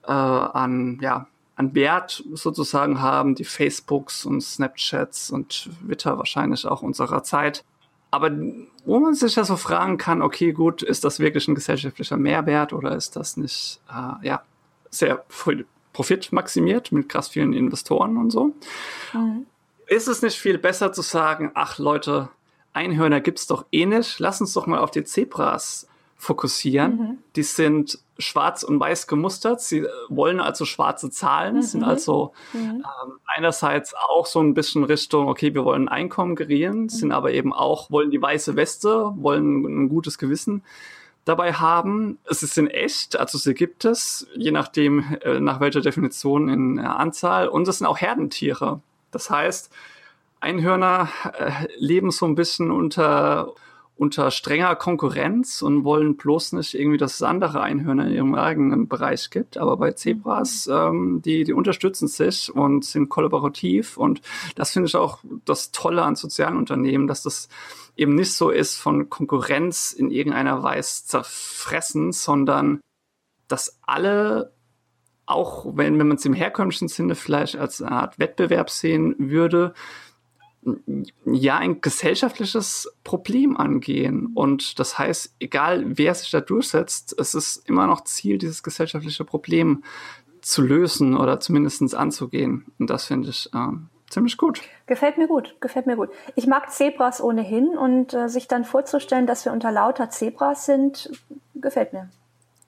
äh, 0.04 0.12
an, 0.12 0.98
ja, 1.00 1.26
an 1.56 1.74
Wert 1.74 2.24
sozusagen 2.32 3.00
haben, 3.00 3.34
die 3.34 3.44
Facebooks 3.44 4.24
und 4.24 4.40
Snapchats 4.40 5.30
und 5.30 5.70
Twitter 5.80 6.18
wahrscheinlich 6.18 6.66
auch 6.66 6.82
unserer 6.82 7.22
Zeit 7.22 7.64
aber 8.12 8.30
wo 8.84 9.00
man 9.00 9.14
sich 9.14 9.36
ja 9.36 9.44
so 9.44 9.56
fragen 9.56 9.96
kann, 9.96 10.20
okay, 10.20 10.52
gut, 10.52 10.82
ist 10.82 11.02
das 11.02 11.18
wirklich 11.18 11.48
ein 11.48 11.54
gesellschaftlicher 11.54 12.18
Mehrwert 12.18 12.74
oder 12.74 12.94
ist 12.94 13.16
das 13.16 13.38
nicht, 13.38 13.80
äh, 13.90 14.26
ja, 14.26 14.42
sehr 14.90 15.24
profitmaximiert 15.94 16.92
mit 16.92 17.08
krass 17.08 17.28
vielen 17.28 17.54
Investoren 17.54 18.18
und 18.18 18.30
so? 18.30 18.54
Mhm. 19.14 19.46
Ist 19.86 20.08
es 20.08 20.20
nicht 20.20 20.38
viel 20.38 20.58
besser 20.58 20.92
zu 20.92 21.00
sagen, 21.00 21.52
ach 21.54 21.78
Leute, 21.78 22.28
Einhörner 22.74 23.22
gibt's 23.22 23.46
doch 23.46 23.64
eh 23.72 23.86
nicht, 23.86 24.18
lass 24.18 24.42
uns 24.42 24.52
doch 24.52 24.66
mal 24.66 24.80
auf 24.80 24.90
die 24.90 25.04
Zebras 25.04 25.88
fokussieren. 26.22 26.96
Mhm. 26.96 27.18
Die 27.34 27.42
sind 27.42 27.98
schwarz 28.16 28.62
und 28.62 28.78
weiß 28.78 29.08
gemustert. 29.08 29.60
Sie 29.60 29.84
wollen 30.08 30.38
also 30.38 30.64
schwarze 30.64 31.10
Zahlen, 31.10 31.56
mhm. 31.56 31.62
sind 31.62 31.82
also 31.82 32.32
mhm. 32.52 32.84
ähm, 33.04 33.18
einerseits 33.26 33.92
auch 33.94 34.26
so 34.26 34.38
ein 34.40 34.54
bisschen 34.54 34.84
Richtung, 34.84 35.26
okay, 35.26 35.52
wir 35.52 35.64
wollen 35.64 35.88
Einkommen 35.88 36.36
gerieren, 36.36 36.82
mhm. 36.82 36.88
sind 36.90 37.10
aber 37.10 37.32
eben 37.32 37.52
auch, 37.52 37.90
wollen 37.90 38.12
die 38.12 38.22
weiße 38.22 38.54
Weste, 38.54 39.12
wollen 39.16 39.64
ein 39.64 39.88
gutes 39.88 40.16
Gewissen 40.16 40.62
dabei 41.24 41.54
haben. 41.54 42.18
Es 42.24 42.44
ist 42.44 42.56
in 42.56 42.68
echt, 42.68 43.18
also 43.18 43.36
sie 43.36 43.54
gibt 43.54 43.84
es, 43.84 44.28
je 44.36 44.52
nachdem, 44.52 45.16
äh, 45.22 45.40
nach 45.40 45.58
welcher 45.58 45.80
Definition 45.80 46.48
in 46.48 46.78
äh, 46.78 46.82
Anzahl. 46.82 47.48
Und 47.48 47.66
es 47.66 47.78
sind 47.78 47.88
auch 47.88 47.98
Herdentiere. 47.98 48.80
Das 49.10 49.28
heißt, 49.28 49.72
Einhörner 50.38 51.08
äh, 51.36 51.66
leben 51.78 52.12
so 52.12 52.26
ein 52.26 52.36
bisschen 52.36 52.70
unter 52.70 53.54
unter 54.02 54.32
strenger 54.32 54.74
Konkurrenz 54.74 55.62
und 55.62 55.84
wollen 55.84 56.16
bloß 56.16 56.54
nicht 56.54 56.74
irgendwie, 56.74 56.98
dass 56.98 57.14
es 57.14 57.22
andere 57.22 57.60
Einhörner 57.60 58.08
in 58.08 58.14
ihrem 58.14 58.34
eigenen 58.34 58.88
Bereich 58.88 59.30
gibt. 59.30 59.56
Aber 59.56 59.76
bei 59.76 59.92
Zebras, 59.92 60.66
mhm. 60.66 60.72
ähm, 60.74 61.22
die, 61.24 61.44
die 61.44 61.52
unterstützen 61.52 62.08
sich 62.08 62.52
und 62.52 62.84
sind 62.84 63.10
kollaborativ. 63.10 63.96
Und 63.96 64.20
das 64.56 64.72
finde 64.72 64.88
ich 64.88 64.96
auch 64.96 65.20
das 65.44 65.70
Tolle 65.70 66.02
an 66.02 66.16
sozialen 66.16 66.56
Unternehmen, 66.56 67.06
dass 67.06 67.22
das 67.22 67.48
eben 67.96 68.16
nicht 68.16 68.32
so 68.32 68.50
ist 68.50 68.74
von 68.74 69.08
Konkurrenz 69.08 69.92
in 69.92 70.10
irgendeiner 70.10 70.64
Weise 70.64 71.06
zerfressen, 71.06 72.10
sondern 72.10 72.80
dass 73.46 73.78
alle 73.82 74.52
auch 75.26 75.64
wenn, 75.76 75.96
wenn 76.00 76.08
man 76.08 76.16
es 76.16 76.24
im 76.24 76.34
herkömmlichen 76.34 76.88
Sinne 76.88 77.14
vielleicht 77.14 77.56
als 77.56 77.80
eine 77.80 77.92
Art 77.92 78.18
Wettbewerb 78.18 78.68
sehen 78.68 79.14
würde, 79.16 79.74
ja 81.24 81.58
ein 81.58 81.80
gesellschaftliches 81.80 82.92
Problem 83.04 83.56
angehen. 83.56 84.30
Und 84.34 84.78
das 84.78 84.98
heißt, 84.98 85.34
egal 85.40 85.84
wer 85.98 86.14
sich 86.14 86.30
da 86.30 86.40
durchsetzt, 86.40 87.14
es 87.18 87.34
ist 87.34 87.68
immer 87.68 87.86
noch 87.86 88.04
Ziel, 88.04 88.38
dieses 88.38 88.62
gesellschaftliche 88.62 89.24
Problem 89.24 89.82
zu 90.40 90.62
lösen 90.62 91.16
oder 91.16 91.40
zumindest 91.40 91.94
anzugehen. 91.94 92.66
Und 92.78 92.90
das 92.90 93.06
finde 93.06 93.30
ich 93.30 93.50
äh, 93.54 93.68
ziemlich 94.10 94.36
gut. 94.36 94.60
Gefällt 94.86 95.18
mir 95.18 95.28
gut, 95.28 95.56
gefällt 95.60 95.86
mir 95.86 95.96
gut. 95.96 96.10
Ich 96.36 96.46
mag 96.46 96.70
Zebras 96.70 97.22
ohnehin 97.22 97.76
und 97.76 98.14
äh, 98.14 98.28
sich 98.28 98.48
dann 98.48 98.64
vorzustellen, 98.64 99.26
dass 99.26 99.44
wir 99.44 99.52
unter 99.52 99.72
lauter 99.72 100.10
Zebras 100.10 100.66
sind, 100.66 101.10
gefällt 101.54 101.92
mir. 101.92 102.10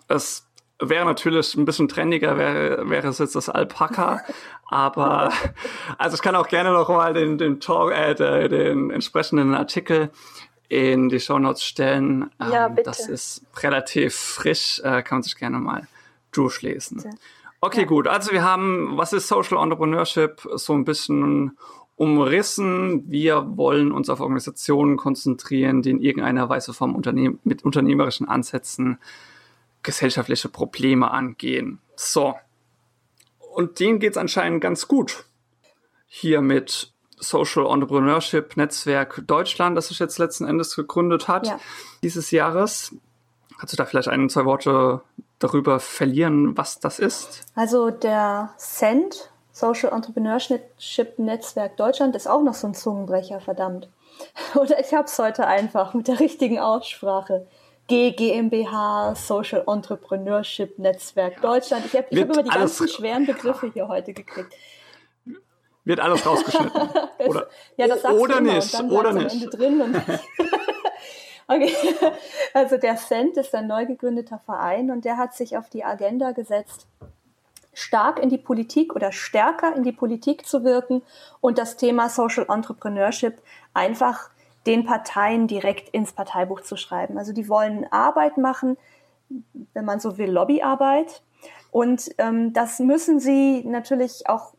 Es 0.09 0.47
wäre 0.89 1.05
natürlich 1.05 1.55
ein 1.55 1.65
bisschen 1.65 1.89
trendiger, 1.89 2.37
wäre, 2.37 2.89
wäre 2.89 3.09
es 3.09 3.19
jetzt 3.19 3.35
das 3.35 3.49
Alpaka. 3.49 4.23
Aber 4.69 5.31
also 5.99 6.15
ich 6.15 6.23
kann 6.23 6.35
auch 6.35 6.49
gerne 6.49 6.73
noch 6.73 6.89
mal 6.89 7.13
den, 7.13 7.39
den, 7.39 7.61
Talk, 7.61 7.93
äh, 7.93 8.15
den 8.49 8.91
entsprechenden 8.91 9.55
Artikel 9.55 10.11
in 10.69 11.09
die 11.09 11.21
Show 11.21 11.39
Notes 11.39 11.63
stellen. 11.63 12.31
Ja, 12.41 12.67
ähm, 12.67 12.75
bitte. 12.75 12.91
Das 12.91 13.09
ist 13.09 13.43
relativ 13.63 14.15
frisch, 14.15 14.81
äh, 14.83 15.03
kann 15.03 15.19
man 15.19 15.23
sich 15.23 15.37
gerne 15.37 15.59
mal 15.59 15.87
durchlesen. 16.33 17.05
Okay, 17.61 17.83
ja. 17.83 17.87
gut. 17.87 18.09
Also 18.09 18.33
wir 18.33 18.43
haben, 18.43 18.97
was 18.97 19.13
ist 19.13 19.29
Social 19.29 19.63
Entrepreneurship? 19.63 20.47
So 20.55 20.73
ein 20.73 20.85
bisschen 20.85 21.57
umrissen. 21.97 23.05
Wir 23.09 23.57
wollen 23.57 23.93
uns 23.93 24.11
auf 24.11 24.21
Organisationen 24.21 24.97
konzentrieren, 24.97 25.83
die 25.83 25.91
in 25.91 26.01
irgendeiner 26.01 26.49
Weise 26.49 26.75
vom 26.75 26.95
Unternehmen 26.95 27.39
mit 27.45 27.65
unternehmerischen 27.65 28.29
Ansätzen 28.29 28.99
gesellschaftliche 29.85 30.49
Probleme 30.49 31.13
angehen. 31.13 31.79
So. 31.95 32.35
Und 33.39 33.79
denen 33.79 34.01
geht 34.01 34.13
es 34.13 34.17
anscheinend 34.17 34.61
ganz 34.61 34.89
gut. 34.89 35.25
Hier 36.09 36.41
mit 36.41 36.93
Social 37.19 37.67
Entrepreneurship 37.67 38.57
Netzwerk 38.57 39.23
Deutschland, 39.27 39.77
das 39.77 39.89
sich 39.89 40.01
jetzt 40.01 40.19
letzten 40.19 40.47
Endes 40.47 40.75
gegründet 40.75 41.29
hat, 41.29 41.47
ja. 41.47 41.61
dieses 42.03 42.33
Jahres. 42.33 42.95
Kannst 43.59 43.73
du 43.73 43.77
da 43.77 43.87
vielleicht 43.87 44.09
ein, 44.09 44.29
zwei 44.29 44.45
Worte 44.45 45.01
darüber 45.39 45.79
verlieren, 45.79 46.57
was 46.57 46.81
das 46.81 46.99
ist? 46.99 47.43
Also 47.55 47.91
der 47.91 48.53
CENT, 48.59 49.31
Social 49.53 49.93
Entrepreneurship 49.93 51.19
Netzwerk 51.19 51.77
Deutschland, 51.77 52.17
ist 52.17 52.27
auch 52.27 52.43
noch 52.43 52.55
so 52.55 52.67
ein 52.67 52.75
Zungenbrecher, 52.75 53.41
verdammt. 53.41 53.89
Oder 54.55 54.81
ich 54.81 54.93
habe 54.93 55.05
es 55.05 55.19
heute 55.19 55.47
einfach 55.47 55.95
mit 55.95 56.09
der 56.09 56.19
richtigen 56.21 56.59
Aussprache. 56.59 57.47
GmbH, 57.89 59.15
Social 59.15 59.65
Entrepreneurship 59.67 60.79
Netzwerk 60.79 61.41
Deutschland. 61.43 61.87
Ich 61.87 61.95
habe 61.95 62.07
hab 62.07 62.13
immer 62.13 62.43
die 62.43 62.51
ganzen 62.51 62.89
schweren 62.89 63.27
Begriffe 63.27 63.71
hier 63.73 63.89
heute 63.89 64.13
gekriegt. 64.13 64.55
Wird 65.85 66.01
alles 66.01 66.25
rausgeschnitten. 66.25 66.89
oder 67.27 67.49
ja, 67.77 67.87
das 67.87 68.03
sagst 68.03 68.19
oder 68.19 68.37
du 68.37 68.43
nicht. 68.45 68.75
Und 68.75 68.91
dann 68.91 68.91
oder 68.91 69.13
nicht. 69.13 69.51
Okay. 71.47 71.75
Also 72.55 72.79
der 72.79 72.97
CENT 72.97 73.37
ist 73.37 73.55
ein 73.55 73.67
neu 73.67 73.85
gegründeter 73.85 74.39
Verein 74.39 74.91
und 74.91 75.05
der 75.05 75.19
hat 75.19 75.35
sich 75.35 75.59
auf 75.59 75.69
die 75.69 75.85
Agenda 75.85 76.33
gesetzt, 76.33 76.87
stark 77.75 78.19
in 78.19 78.31
die 78.31 78.39
Politik 78.39 78.95
oder 78.95 79.13
stärker 79.13 79.77
in 79.77 79.83
die 79.83 79.93
Politik 79.93 80.47
zu 80.47 80.65
wirken 80.65 81.03
und 81.43 81.59
das 81.59 81.77
Thema 81.77 82.09
Social 82.09 82.47
Entrepreneurship 82.49 83.43
einfach 83.75 84.31
den 84.67 84.85
Parteien 84.85 85.47
direkt 85.47 85.91
ins 85.91 86.13
Parteibuch 86.13 86.63
zu 86.63 86.77
schreiben. 86.77 87.19
Also 87.19 87.33
die 87.33 87.49
wollen 87.49 87.87
Arbeit 87.91 88.39
machen, 88.39 88.77
wenn 89.73 89.85
man 89.85 90.01
so 90.01 90.19
will, 90.19 90.31
Lobbyarbeit. 90.31 91.23
Und 91.71 92.11
ähm, 92.19 92.53
das 92.53 92.79
müssen 92.79 93.21
sie 93.21 93.65
natürlich 93.65 94.29
auch 94.29 94.55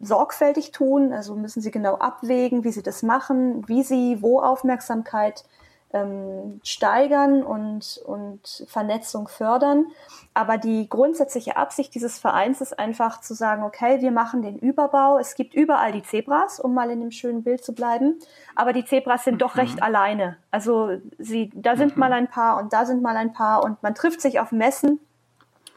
sorgfältig 0.00 0.72
tun, 0.72 1.12
also 1.12 1.34
müssen 1.34 1.62
sie 1.62 1.70
genau 1.70 1.94
abwägen, 1.94 2.64
wie 2.64 2.72
sie 2.72 2.82
das 2.82 3.02
machen, 3.02 3.66
wie 3.68 3.82
sie 3.82 4.20
wo 4.20 4.40
Aufmerksamkeit 4.40 5.44
ähm, 5.92 6.60
steigern 6.64 7.42
und, 7.42 8.00
und 8.04 8.64
Vernetzung 8.68 9.28
fördern. 9.28 9.86
Aber 10.34 10.58
die 10.58 10.88
grundsätzliche 10.88 11.56
Absicht 11.56 11.94
dieses 11.94 12.18
Vereins 12.18 12.60
ist 12.60 12.78
einfach 12.78 13.20
zu 13.20 13.34
sagen, 13.34 13.62
okay, 13.62 14.00
wir 14.00 14.10
machen 14.10 14.42
den 14.42 14.58
Überbau. 14.58 15.18
Es 15.18 15.34
gibt 15.34 15.54
überall 15.54 15.92
die 15.92 16.02
Zebras, 16.02 16.60
um 16.60 16.74
mal 16.74 16.90
in 16.90 17.00
dem 17.00 17.10
schönen 17.10 17.42
Bild 17.42 17.64
zu 17.64 17.74
bleiben. 17.74 18.18
Aber 18.54 18.72
die 18.72 18.84
Zebras 18.84 19.24
sind 19.24 19.34
mhm. 19.34 19.38
doch 19.38 19.56
recht 19.56 19.82
alleine. 19.82 20.36
Also 20.50 20.98
sie, 21.18 21.50
da 21.54 21.76
sind 21.76 21.96
mhm. 21.96 22.00
mal 22.00 22.12
ein 22.12 22.28
paar 22.28 22.58
und 22.58 22.72
da 22.72 22.84
sind 22.84 23.02
mal 23.02 23.16
ein 23.16 23.32
paar 23.32 23.64
und 23.64 23.82
man 23.82 23.94
trifft 23.94 24.20
sich 24.20 24.40
auf 24.40 24.52
Messen 24.52 25.00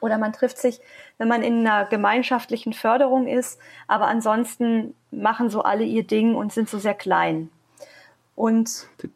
oder 0.02 0.18
man 0.18 0.34
trifft 0.34 0.58
sich, 0.58 0.82
wenn 1.18 1.28
man 1.28 1.44
in 1.44 1.66
einer 1.66 1.86
gemeinschaftlichen 1.86 2.74
Förderung 2.74 3.28
ist. 3.28 3.60
Aber 3.88 4.08
ansonsten 4.08 4.96
machen 5.12 5.50
so 5.50 5.62
alle 5.62 5.84
ihr 5.84 6.06
Ding 6.06 6.36
und 6.36 6.52
sind 6.52 6.70
so 6.70 6.80
sehr 6.80 6.94
klein. 6.94 7.50
Und 8.40 8.88
die, 9.04 9.12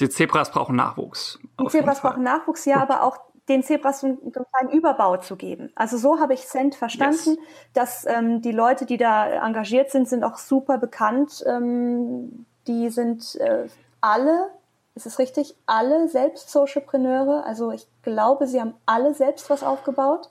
die 0.00 0.08
Zebras 0.08 0.50
brauchen 0.50 0.74
Nachwuchs. 0.74 1.38
Die 1.60 1.68
Zebras 1.68 2.00
brauchen 2.00 2.24
Nachwuchs, 2.24 2.64
ja, 2.64 2.82
aber 2.82 3.04
auch 3.04 3.18
den 3.48 3.62
Zebras 3.62 4.02
einen, 4.02 4.18
einen 4.20 4.32
kleinen 4.32 4.70
Überbau 4.72 5.16
zu 5.18 5.36
geben. 5.36 5.70
Also 5.76 5.96
so 5.96 6.18
habe 6.18 6.34
ich 6.34 6.44
Cent 6.48 6.74
verstanden, 6.74 7.36
yes. 7.36 7.38
dass 7.72 8.04
ähm, 8.04 8.42
die 8.42 8.50
Leute, 8.50 8.84
die 8.84 8.96
da 8.96 9.28
engagiert 9.46 9.92
sind, 9.92 10.08
sind 10.08 10.24
auch 10.24 10.38
super 10.38 10.78
bekannt. 10.78 11.44
Ähm, 11.46 12.46
die 12.66 12.90
sind 12.90 13.36
äh, 13.36 13.68
alle, 14.00 14.50
ist 14.96 15.06
es 15.06 15.20
richtig, 15.20 15.54
alle 15.66 16.08
selbst 16.08 16.50
Socialpreneure. 16.50 17.44
Also 17.46 17.70
ich 17.70 17.86
glaube, 18.02 18.48
sie 18.48 18.60
haben 18.60 18.74
alle 18.86 19.14
selbst 19.14 19.48
was 19.50 19.62
aufgebaut. 19.62 20.30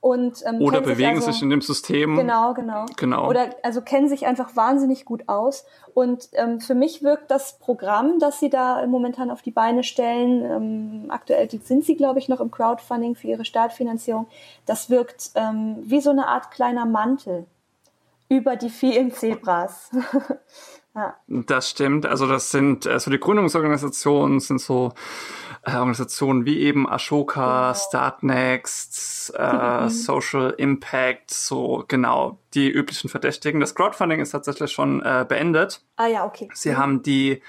Und, 0.00 0.44
ähm, 0.46 0.62
Oder 0.62 0.80
bewegen 0.80 1.16
sich, 1.16 1.26
also, 1.26 1.32
sich, 1.32 1.42
in 1.42 1.50
dem 1.50 1.60
System. 1.60 2.16
Genau, 2.16 2.54
genau. 2.54 2.86
genau. 2.96 3.28
Oder 3.28 3.50
also 3.64 3.80
kennen 3.80 4.08
sich 4.08 4.26
einfach 4.26 4.54
wahnsinnig 4.54 5.04
gut 5.04 5.24
aus. 5.28 5.64
Und 5.92 6.28
ähm, 6.34 6.60
für 6.60 6.76
mich 6.76 7.02
wirkt 7.02 7.32
das 7.32 7.58
Programm, 7.58 8.20
das 8.20 8.38
sie 8.38 8.48
da 8.48 8.86
momentan 8.86 9.30
auf 9.32 9.42
die 9.42 9.50
Beine 9.50 9.82
stellen, 9.82 10.44
ähm, 10.44 11.10
aktuell 11.10 11.50
sind 11.50 11.84
sie, 11.84 11.96
glaube 11.96 12.20
ich, 12.20 12.28
noch 12.28 12.40
im 12.40 12.52
Crowdfunding 12.52 13.16
für 13.16 13.26
ihre 13.26 13.44
Startfinanzierung, 13.44 14.28
das 14.66 14.88
wirkt 14.88 15.32
ähm, 15.34 15.78
wie 15.82 16.00
so 16.00 16.10
eine 16.10 16.28
Art 16.28 16.52
kleiner 16.52 16.86
Mantel 16.86 17.46
über 18.28 18.54
die 18.54 18.70
vielen 18.70 19.10
Zebras. 19.10 19.90
ja. 20.94 21.16
Das 21.26 21.70
stimmt. 21.70 22.06
Also 22.06 22.28
das 22.28 22.52
sind, 22.52 22.86
also 22.86 23.10
die 23.10 23.18
Gründungsorganisationen 23.18 24.38
sind 24.38 24.60
so 24.60 24.92
Organisationen 25.74 26.44
wie 26.44 26.58
eben 26.60 26.88
Ashoka, 26.88 27.72
genau. 27.72 27.74
Startnext, 27.74 29.34
äh, 29.36 29.82
mhm. 29.82 29.88
Social 29.88 30.54
Impact, 30.56 31.30
so 31.30 31.84
genau 31.88 32.38
die 32.54 32.70
üblichen 32.70 33.08
Verdächtigen. 33.08 33.60
Das 33.60 33.74
Crowdfunding 33.74 34.20
ist 34.20 34.30
tatsächlich 34.30 34.72
schon 34.72 35.02
äh, 35.02 35.24
beendet. 35.28 35.82
Ah 35.96 36.06
ja, 36.06 36.24
okay. 36.24 36.48
Sie 36.54 36.70
mhm. 36.70 36.76
haben 36.76 37.02
die 37.02 37.42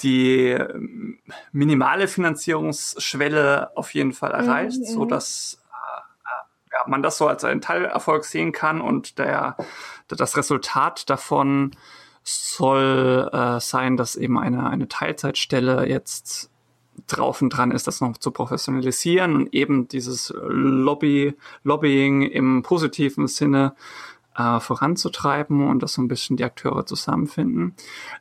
die 0.00 0.48
ähm, 0.48 1.20
minimale 1.52 2.08
Finanzierungsschwelle 2.08 3.76
auf 3.76 3.94
jeden 3.94 4.12
Fall 4.12 4.32
erreicht, 4.32 4.80
mhm, 4.80 4.84
so 4.84 5.04
dass 5.04 5.62
äh, 5.70 6.72
ja, 6.72 6.84
man 6.86 7.02
das 7.02 7.18
so 7.18 7.28
als 7.28 7.44
einen 7.44 7.60
Teilerfolg 7.60 8.24
sehen 8.24 8.52
kann 8.52 8.80
und 8.80 9.18
der, 9.18 9.56
das 10.08 10.36
Resultat 10.36 11.08
davon 11.08 11.72
soll 12.24 13.30
äh, 13.32 13.60
sein, 13.60 13.96
dass 13.96 14.16
eben 14.16 14.38
eine, 14.38 14.68
eine 14.68 14.88
Teilzeitstelle 14.88 15.88
jetzt 15.88 16.51
drauf 17.06 17.42
und 17.42 17.50
dran 17.50 17.70
ist, 17.70 17.86
das 17.86 18.00
noch 18.00 18.16
zu 18.18 18.30
professionalisieren 18.30 19.36
und 19.36 19.54
eben 19.54 19.88
dieses 19.88 20.32
Lobby, 20.36 21.34
Lobbying 21.64 22.22
im 22.22 22.62
positiven 22.62 23.26
Sinne 23.26 23.74
äh, 24.36 24.60
voranzutreiben 24.60 25.68
und 25.68 25.82
dass 25.82 25.94
so 25.94 26.02
ein 26.02 26.08
bisschen 26.08 26.36
die 26.36 26.44
Akteure 26.44 26.86
zusammenfinden. 26.86 27.74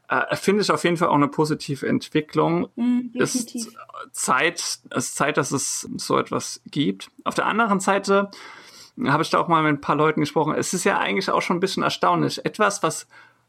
Äh, 0.10 0.36
finde 0.36 0.62
ich 0.62 0.72
auf 0.72 0.84
jeden 0.84 0.98
Fall 0.98 1.08
auch 1.08 1.16
eine 1.16 1.28
positive 1.28 1.88
Entwicklung. 1.88 2.68
Mhm, 2.76 3.12
ist 3.14 3.70
Zeit, 4.12 4.60
es 4.60 4.84
ist 4.92 5.16
Zeit, 5.16 5.38
dass 5.38 5.52
es 5.52 5.90
so 5.96 6.18
etwas 6.18 6.62
gibt. 6.66 7.12
Auf 7.24 7.36
der 7.36 7.46
anderen 7.46 7.80
Seite 7.80 8.30
habe 9.06 9.24
ich 9.24 9.30
da 9.30 9.40
auch 9.40 9.48
mal 9.48 9.64
mit 9.64 9.72
ein 9.72 9.82
paar 9.82 9.96
Leuten 9.96 10.20
gesprochen. 10.20 10.54
Es 10.56 10.74
ist 10.74 10.84
ja 10.84 11.00
eigentlich 11.00 11.30
auch 11.30 11.42
schon 11.42 11.58
ein 11.58 11.62
bisschen 11.62 11.84
erstaunlich. 11.84 12.46
Etwas, 12.46 12.84
was 12.84 13.08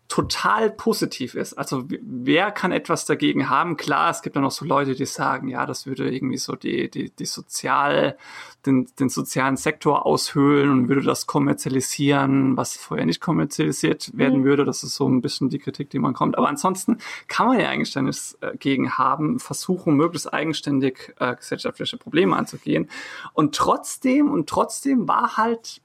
total 0.09 0.71
positiv 0.71 1.35
ist. 1.35 1.54
Also 1.54 1.85
wer 1.88 2.50
kann 2.50 2.71
etwas 2.71 3.06
dagegen 3.06 3.49
haben? 3.49 3.78
Klar, 3.78 4.11
es 4.11 4.21
gibt 4.21 4.37
ja 4.37 4.42
noch 4.42 4.50
so 4.50 4.66
Leute, 4.66 4.94
die 4.94 5.06
sagen, 5.06 5.49
ja, 5.49 5.64
das 5.64 5.87
würde 5.87 6.12
irgendwie 6.12 6.37
so 6.37 6.54
die, 6.54 6.90
die, 6.90 7.11
die 7.11 7.25
sozial, 7.25 8.18
den, 8.66 8.87
den 9.00 9.09
sozialen 9.09 9.56
Sektor 9.56 10.04
aushöhlen 10.04 10.71
und 10.71 10.88
würde 10.88 11.02
das 11.02 11.26
kommerzialisieren, 11.26 12.59
was 12.59 12.76
vorher 12.76 13.06
nicht 13.06 13.23
kommerzialisiert 13.23 14.11
werden 14.14 14.40
mhm. 14.40 14.44
würde. 14.44 14.64
Das 14.64 14.82
ist 14.82 14.97
so 14.97 15.09
ein 15.09 15.23
bisschen 15.23 15.49
die 15.49 15.59
Kritik, 15.59 15.88
die 15.88 15.99
man 15.99 16.12
kommt. 16.12 16.37
Aber 16.37 16.49
ansonsten 16.49 16.99
kann 17.28 17.47
man 17.47 17.59
ja 17.59 17.75
nichts 17.75 18.37
äh, 18.42 18.54
gegen 18.59 18.99
haben, 18.99 19.38
versuchen, 19.38 19.94
möglichst 19.94 20.32
eigenständig 20.32 21.14
äh, 21.21 21.35
gesellschaftliche 21.37 21.97
Probleme 21.97 22.37
anzugehen. 22.37 22.90
Und 23.32 23.54
trotzdem, 23.54 24.30
und 24.30 24.47
trotzdem 24.47 25.09
war 25.09 25.38
halt 25.38 25.80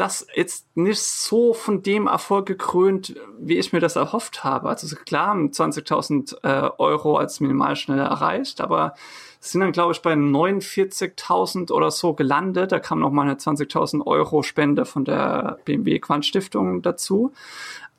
das 0.00 0.26
jetzt 0.34 0.66
nicht 0.76 1.00
so 1.00 1.52
von 1.52 1.82
dem 1.82 2.06
Erfolg 2.06 2.46
gekrönt, 2.46 3.14
wie 3.38 3.58
ich 3.58 3.74
mir 3.74 3.80
das 3.80 3.96
erhofft 3.96 4.44
habe. 4.44 4.70
Also 4.70 4.96
klar, 4.96 5.34
20.000 5.34 6.42
äh, 6.42 6.70
Euro 6.78 7.18
als 7.18 7.40
Minimalschnelle 7.40 8.02
erreicht, 8.02 8.62
aber 8.62 8.94
sind 9.40 9.60
dann, 9.60 9.72
glaube 9.72 9.92
ich, 9.92 10.00
bei 10.00 10.14
49.000 10.14 11.70
oder 11.70 11.90
so 11.90 12.14
gelandet. 12.14 12.72
Da 12.72 12.78
kam 12.78 13.00
noch 13.00 13.10
mal 13.10 13.22
eine 13.22 13.34
20.000 13.34 14.06
Euro 14.06 14.42
Spende 14.42 14.86
von 14.86 15.04
der 15.04 15.58
BMW 15.66 15.98
Quant-Stiftung 15.98 16.80
dazu. 16.80 17.32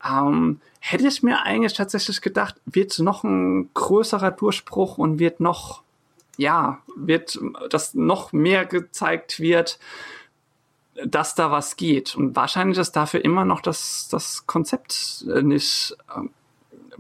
Ähm, 0.04 0.60
hätte 0.80 1.08
ich 1.08 1.22
mir 1.22 1.44
eigentlich 1.44 1.74
tatsächlich 1.74 2.22
gedacht, 2.22 2.56
wird 2.66 2.98
noch 2.98 3.24
ein 3.24 3.70
größerer 3.76 4.32
Durchbruch 4.32 4.98
und 4.98 5.20
wird 5.20 5.40
noch, 5.40 5.84
ja, 6.38 6.80
wird, 6.96 7.40
dass 7.70 7.94
noch 7.94 8.34
mehr 8.34 8.66
gezeigt 8.66 9.40
wird, 9.40 9.78
dass 11.06 11.36
da 11.36 11.52
was 11.52 11.76
geht. 11.76 12.16
Und 12.16 12.36
wahrscheinlich 12.36 12.78
ist 12.78 12.96
dafür 12.96 13.24
immer 13.24 13.46
noch 13.46 13.62
das, 13.62 14.08
das 14.10 14.46
Konzept 14.48 15.26
äh, 15.34 15.42
nicht 15.42 15.96
äh, 16.16 16.28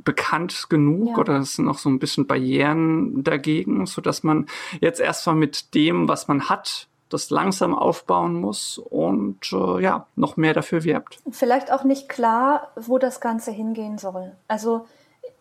bekannt 0.03 0.67
genug 0.69 1.09
ja. 1.09 1.17
oder 1.17 1.39
es 1.39 1.55
sind 1.55 1.65
noch 1.65 1.77
so 1.77 1.89
ein 1.89 1.99
bisschen 1.99 2.27
Barrieren 2.27 3.23
dagegen, 3.23 3.85
so 3.85 4.01
dass 4.01 4.23
man 4.23 4.47
jetzt 4.79 4.99
erstmal 4.99 5.35
mit 5.35 5.73
dem, 5.75 6.07
was 6.07 6.27
man 6.27 6.49
hat, 6.49 6.87
das 7.09 7.29
langsam 7.29 7.75
aufbauen 7.75 8.35
muss 8.35 8.77
und 8.77 9.51
äh, 9.51 9.81
ja, 9.81 10.07
noch 10.15 10.37
mehr 10.37 10.53
dafür 10.53 10.83
wirbt. 10.83 11.19
Vielleicht 11.29 11.71
auch 11.71 11.83
nicht 11.83 12.07
klar, 12.07 12.69
wo 12.75 12.97
das 12.97 13.19
Ganze 13.19 13.51
hingehen 13.51 13.97
soll. 13.97 14.31
Also 14.47 14.87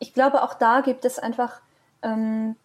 ich 0.00 0.12
glaube, 0.12 0.42
auch 0.42 0.54
da 0.54 0.80
gibt 0.80 1.04
es 1.04 1.18
einfach, 1.18 1.60
ähm, 2.02 2.56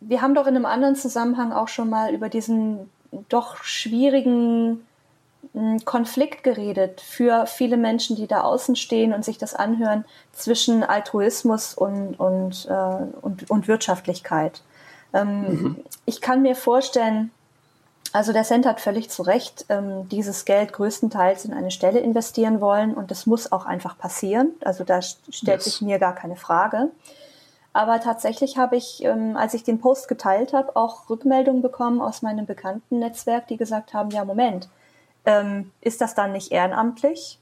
wir 0.00 0.22
haben 0.22 0.34
doch 0.34 0.46
in 0.46 0.54
einem 0.54 0.66
anderen 0.66 0.94
Zusammenhang 0.94 1.52
auch 1.52 1.68
schon 1.68 1.90
mal 1.90 2.14
über 2.14 2.28
diesen 2.28 2.88
doch 3.28 3.62
schwierigen 3.62 4.86
hm, 5.52 5.84
Konflikt 5.84 6.42
geredet 6.42 7.00
für 7.00 7.46
viele 7.46 7.76
Menschen, 7.76 8.16
die 8.16 8.26
da 8.26 8.42
außen 8.42 8.76
stehen 8.76 9.12
und 9.12 9.24
sich 9.24 9.38
das 9.38 9.54
anhören, 9.54 10.04
zwischen 10.32 10.82
Altruismus 10.84 11.74
und, 11.74 12.18
und, 12.18 12.66
äh, 12.68 13.04
und, 13.22 13.50
und 13.50 13.68
Wirtschaftlichkeit. 13.68 14.62
Ähm, 15.12 15.40
mhm. 15.40 15.76
Ich 16.06 16.20
kann 16.20 16.42
mir 16.42 16.54
vorstellen, 16.54 17.30
also 18.12 18.32
der 18.32 18.42
Cent 18.42 18.66
hat 18.66 18.80
völlig 18.80 19.08
zu 19.10 19.22
Recht 19.22 19.66
ähm, 19.68 20.08
dieses 20.08 20.44
Geld 20.44 20.72
größtenteils 20.72 21.44
in 21.44 21.52
eine 21.52 21.70
Stelle 21.70 22.00
investieren 22.00 22.60
wollen 22.60 22.94
und 22.94 23.10
das 23.10 23.26
muss 23.26 23.52
auch 23.52 23.66
einfach 23.66 23.96
passieren. 23.96 24.50
Also 24.64 24.82
da 24.84 25.00
stellt 25.02 25.24
yes. 25.46 25.64
sich 25.64 25.80
mir 25.80 25.98
gar 25.98 26.14
keine 26.14 26.36
Frage. 26.36 26.90
Aber 27.72 28.00
tatsächlich 28.00 28.58
habe 28.58 28.76
ich, 28.76 29.04
ähm, 29.04 29.36
als 29.36 29.54
ich 29.54 29.62
den 29.62 29.80
Post 29.80 30.08
geteilt 30.08 30.52
habe, 30.52 30.74
auch 30.74 31.08
Rückmeldungen 31.08 31.62
bekommen 31.62 32.00
aus 32.00 32.22
meinem 32.22 32.46
bekannten 32.46 32.98
Netzwerk, 32.98 33.46
die 33.46 33.56
gesagt 33.56 33.94
haben, 33.94 34.10
ja, 34.10 34.24
Moment, 34.24 34.68
ähm, 35.24 35.70
ist 35.80 36.00
das 36.00 36.14
dann 36.14 36.32
nicht 36.32 36.50
ehrenamtlich? 36.50 37.38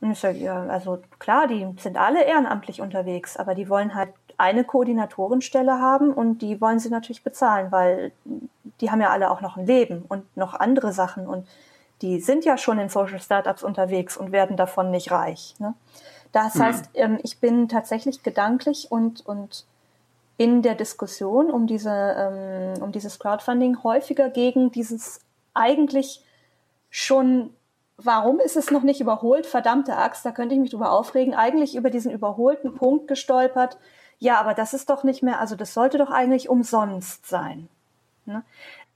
Und 0.00 0.12
ich 0.12 0.20
sage, 0.20 0.38
ja, 0.38 0.66
also 0.66 0.98
klar, 1.18 1.46
die 1.46 1.66
sind 1.78 1.98
alle 1.98 2.24
ehrenamtlich 2.24 2.80
unterwegs, 2.80 3.36
aber 3.36 3.54
die 3.54 3.68
wollen 3.68 3.94
halt 3.94 4.10
eine 4.38 4.64
Koordinatorenstelle 4.64 5.78
haben 5.78 6.12
und 6.12 6.38
die 6.38 6.60
wollen 6.60 6.78
sie 6.78 6.88
natürlich 6.88 7.22
bezahlen, 7.22 7.70
weil 7.70 8.12
die 8.80 8.90
haben 8.90 9.02
ja 9.02 9.10
alle 9.10 9.30
auch 9.30 9.42
noch 9.42 9.58
ein 9.58 9.66
Leben 9.66 10.04
und 10.08 10.24
noch 10.36 10.54
andere 10.54 10.92
Sachen 10.92 11.26
und 11.26 11.46
die 12.00 12.20
sind 12.20 12.46
ja 12.46 12.56
schon 12.56 12.78
in 12.78 12.88
Social 12.88 13.20
Startups 13.20 13.62
unterwegs 13.62 14.16
und 14.16 14.32
werden 14.32 14.56
davon 14.56 14.90
nicht 14.90 15.10
reich. 15.10 15.54
Ne? 15.58 15.74
Das 16.32 16.54
mhm. 16.54 16.62
heißt, 16.62 16.90
ähm, 16.94 17.18
ich 17.22 17.38
bin 17.38 17.68
tatsächlich 17.68 18.22
gedanklich 18.22 18.90
und, 18.90 19.24
und 19.26 19.64
in 20.36 20.62
der 20.62 20.74
Diskussion 20.74 21.50
um, 21.50 21.66
diese, 21.66 21.90
ähm, 21.90 22.82
um 22.82 22.92
dieses 22.92 23.18
Crowdfunding 23.18 23.82
häufiger 23.82 24.30
gegen 24.30 24.70
dieses 24.70 25.20
eigentlich 25.54 26.24
schon, 26.88 27.50
warum 27.96 28.40
ist 28.40 28.56
es 28.56 28.70
noch 28.70 28.82
nicht 28.82 29.00
überholt? 29.00 29.46
Verdammte 29.46 29.96
Axt, 29.96 30.24
da 30.24 30.32
könnte 30.32 30.54
ich 30.54 30.60
mich 30.60 30.70
drüber 30.70 30.92
aufregen. 30.92 31.34
Eigentlich 31.34 31.76
über 31.76 31.90
diesen 31.90 32.10
überholten 32.10 32.74
Punkt 32.74 33.08
gestolpert. 33.08 33.78
Ja, 34.18 34.40
aber 34.40 34.54
das 34.54 34.74
ist 34.74 34.90
doch 34.90 35.04
nicht 35.04 35.22
mehr, 35.22 35.40
also 35.40 35.56
das 35.56 35.74
sollte 35.74 35.98
doch 35.98 36.10
eigentlich 36.10 36.48
umsonst 36.48 37.26
sein. 37.26 37.68
Ne? 38.26 38.42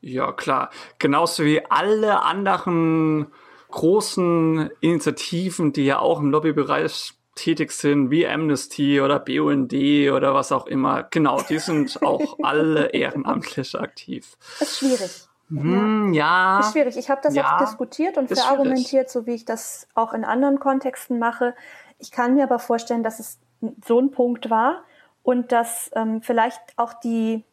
Ja, 0.00 0.32
klar. 0.32 0.70
Genauso 0.98 1.44
wie 1.44 1.64
alle 1.70 2.22
anderen 2.22 3.26
großen 3.70 4.70
Initiativen, 4.80 5.72
die 5.72 5.84
ja 5.84 5.98
auch 5.98 6.20
im 6.20 6.30
Lobbybereich 6.30 7.14
tätig 7.34 7.72
sind, 7.72 8.10
wie 8.10 8.26
Amnesty 8.26 9.00
oder 9.00 9.18
BUND 9.18 9.72
oder 9.72 10.34
was 10.34 10.52
auch 10.52 10.66
immer. 10.66 11.04
Genau, 11.04 11.40
die 11.42 11.58
sind 11.58 12.02
auch 12.02 12.38
alle 12.42 12.86
ehrenamtlich 12.90 13.78
aktiv. 13.78 14.36
Das 14.58 14.70
ist 14.70 14.78
schwierig. 14.78 15.28
Hm, 15.48 16.12
ja. 16.14 16.60
Ist 16.60 16.72
schwierig. 16.72 16.96
Ich 16.96 17.10
habe 17.10 17.20
das 17.22 17.34
ja, 17.34 17.54
auch 17.54 17.58
diskutiert 17.58 18.16
und 18.16 18.28
verargumentiert, 18.28 19.10
so 19.10 19.26
wie 19.26 19.34
ich 19.34 19.44
das 19.44 19.88
auch 19.94 20.14
in 20.14 20.24
anderen 20.24 20.58
Kontexten 20.58 21.18
mache. 21.18 21.54
Ich 21.98 22.10
kann 22.10 22.34
mir 22.34 22.44
aber 22.44 22.58
vorstellen, 22.58 23.02
dass 23.02 23.18
es 23.18 23.38
so 23.84 24.00
ein 24.00 24.10
Punkt 24.10 24.50
war 24.50 24.84
und 25.22 25.52
dass 25.52 25.90
ähm, 25.94 26.22
vielleicht 26.22 26.60
auch 26.76 26.94
die 26.94 27.44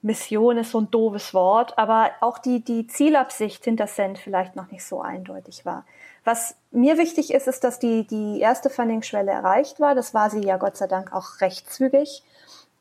Mission 0.00 0.58
ist 0.58 0.70
so 0.70 0.80
ein 0.80 0.90
doofes 0.90 1.34
Wort, 1.34 1.76
aber 1.76 2.10
auch 2.20 2.38
die, 2.38 2.62
die 2.62 2.86
Zielabsicht 2.86 3.64
hinter 3.64 3.86
Cent 3.86 4.18
vielleicht 4.18 4.54
noch 4.54 4.70
nicht 4.70 4.84
so 4.84 5.00
eindeutig 5.00 5.66
war. 5.66 5.84
Was 6.24 6.56
mir 6.70 6.98
wichtig 6.98 7.32
ist, 7.32 7.48
ist, 7.48 7.64
dass 7.64 7.78
die, 7.78 8.06
die 8.06 8.40
erste 8.40 8.70
Funding-Schwelle 8.70 9.30
erreicht 9.30 9.80
war. 9.80 9.94
Das 9.94 10.14
war 10.14 10.30
sie 10.30 10.42
ja 10.42 10.56
Gott 10.56 10.76
sei 10.76 10.86
Dank 10.86 11.12
auch 11.12 11.40
recht 11.40 11.70
zügig, 11.72 12.22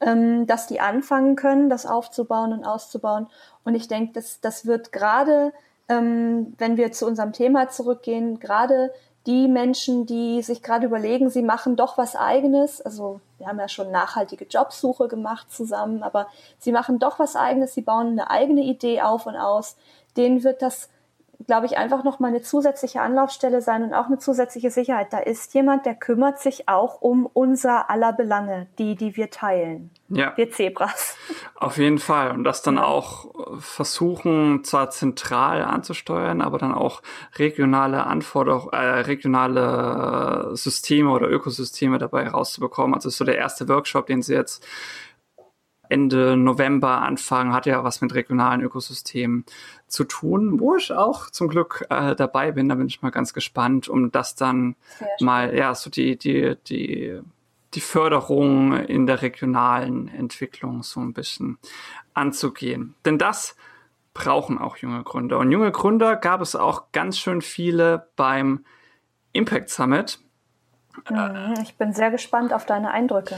ähm, 0.02 0.46
dass 0.48 0.68
die 0.68 0.80
anfangen 0.80 1.36
können, 1.36 1.70
das 1.70 1.86
aufzubauen 1.86 2.54
und 2.54 2.66
auszubauen. 2.66 3.28
Und 3.64 3.76
ich 3.76 3.88
denke, 3.88 4.14
das, 4.14 4.42
das 4.42 4.66
wird 4.66 4.92
gerade, 4.92 5.54
ähm, 5.90 6.54
wenn 6.58 6.78
wir 6.78 6.92
zu 6.92 7.06
unserem 7.06 7.34
Thema 7.34 7.70
zurückgehen, 7.70 8.40
gerade 8.40 8.92
die 9.26 9.50
Menschen, 9.50 10.06
die 10.06 10.42
sich 10.42 10.64
gerade 10.64 10.86
überlegen, 10.86 11.30
sie 11.30 11.42
machen 11.42 11.76
doch 11.76 11.98
was 11.98 12.16
eigenes, 12.16 12.82
also 12.82 13.20
wir 13.38 13.48
haben 13.48 13.60
ja 13.60 13.68
schon 13.68 13.92
nachhaltige 13.92 14.46
Jobsuche 14.46 15.10
gemacht 15.10 15.52
zusammen, 15.52 16.02
aber 16.02 16.28
sie 16.60 16.72
machen 16.72 16.98
doch 16.98 17.20
was 17.20 17.36
eigenes, 17.36 17.74
sie 17.74 17.82
bauen 17.82 18.12
eine 18.12 18.30
eigene 18.30 18.62
Idee 18.62 19.02
auf 19.02 19.26
und 19.26 19.36
aus, 19.36 19.76
denen 20.16 20.46
wird 20.46 20.62
das 20.62 20.90
glaube 21.46 21.68
ich, 21.68 21.78
einfach 21.78 22.04
noch 22.04 22.20
mal 22.20 22.30
eine 22.30 22.42
zusätzliche 22.42 23.02
Anlaufstelle 23.02 23.62
sein 23.62 23.84
und 23.84 23.94
auch 23.94 24.08
eine 24.08 24.18
zusätzliche 24.18 24.72
Sicherheit. 24.72 25.14
Da 25.14 25.20
ist 25.20 25.54
jemand, 25.54 25.86
der 25.86 25.94
kümmert 25.94 26.40
sich 26.40 26.68
auch 26.68 27.02
um 27.02 27.30
unser 27.32 27.90
aller 27.90 28.12
Belange, 28.12 28.68
die, 28.80 28.96
die 28.96 29.16
wir 29.16 29.30
teilen. 29.30 29.92
Ja. 30.10 30.36
Wir 30.36 30.52
Zebras. 30.52 31.16
Auf 31.56 31.78
jeden 31.78 32.00
Fall. 32.00 32.32
Und 32.32 32.44
das 32.44 32.64
dann 32.64 32.80
auch 32.80 33.34
versuchen, 33.60 34.64
zwar 34.64 34.90
zentral 34.90 35.64
anzusteuern, 35.64 36.42
aber 36.42 36.58
dann 36.58 36.74
auch 36.74 37.02
regionale 37.36 38.06
Anforderungen, 38.06 38.74
äh, 38.74 39.02
regionale 39.02 40.52
Systeme 40.54 41.12
oder 41.12 41.30
Ökosysteme 41.30 42.00
dabei 42.00 42.28
rauszubekommen. 42.28 42.96
Also 42.96 43.10
so 43.10 43.26
der 43.26 43.38
erste 43.38 43.68
Workshop, 43.68 44.08
den 44.08 44.22
sie 44.22 44.34
jetzt 44.34 44.66
Ende 45.90 46.36
November 46.36 47.02
anfangen, 47.02 47.54
hat 47.54 47.66
ja 47.66 47.84
was 47.84 48.02
mit 48.02 48.14
regionalen 48.14 48.62
Ökosystemen 48.62 49.46
zu 49.88 50.04
tun, 50.04 50.60
wo 50.60 50.76
ich 50.76 50.92
auch 50.92 51.30
zum 51.30 51.48
Glück 51.48 51.86
äh, 51.90 52.16
dabei 52.16 52.52
bin. 52.52 52.70
Da 52.70 52.76
bin 52.76 52.88
ich 52.88 53.02
mal 53.02 53.10
ganz 53.10 53.34
gespannt, 53.34 53.88
um 53.88 54.12
das 54.12 54.36
dann 54.36 54.76
mal, 55.20 55.56
ja, 55.56 55.74
so 55.74 55.90
die, 55.90 56.18
die, 56.18 56.56
die, 56.68 57.20
die 57.74 57.82
Förderung 57.82 58.74
in 58.74 59.08
der 59.08 59.22
regionalen 59.22 60.10
Entwicklung 60.10 60.84
so 60.84 61.00
ein 61.00 61.14
bisschen 61.14 61.58
anzugehen. 62.14 62.96
Denn 63.06 63.18
das 63.18 63.56
brauchen 64.14 64.58
auch 64.58 64.78
junge 64.78 65.04
Gründer. 65.04 65.40
Und 65.40 65.52
junge 65.52 65.72
Gründer 65.72 66.16
gab 66.16 66.42
es 66.42 66.56
auch 66.56 66.92
ganz 66.92 67.18
schön 67.18 67.42
viele 67.42 68.10
beim 68.16 68.66
Impact 69.32 69.70
Summit. 69.70 70.20
Mhm, 71.10 71.54
ich 71.62 71.78
bin 71.78 71.94
sehr 71.94 72.12
gespannt 72.12 72.52
auf 72.54 72.66
deine 72.66 72.92
Eindrücke. 72.92 73.36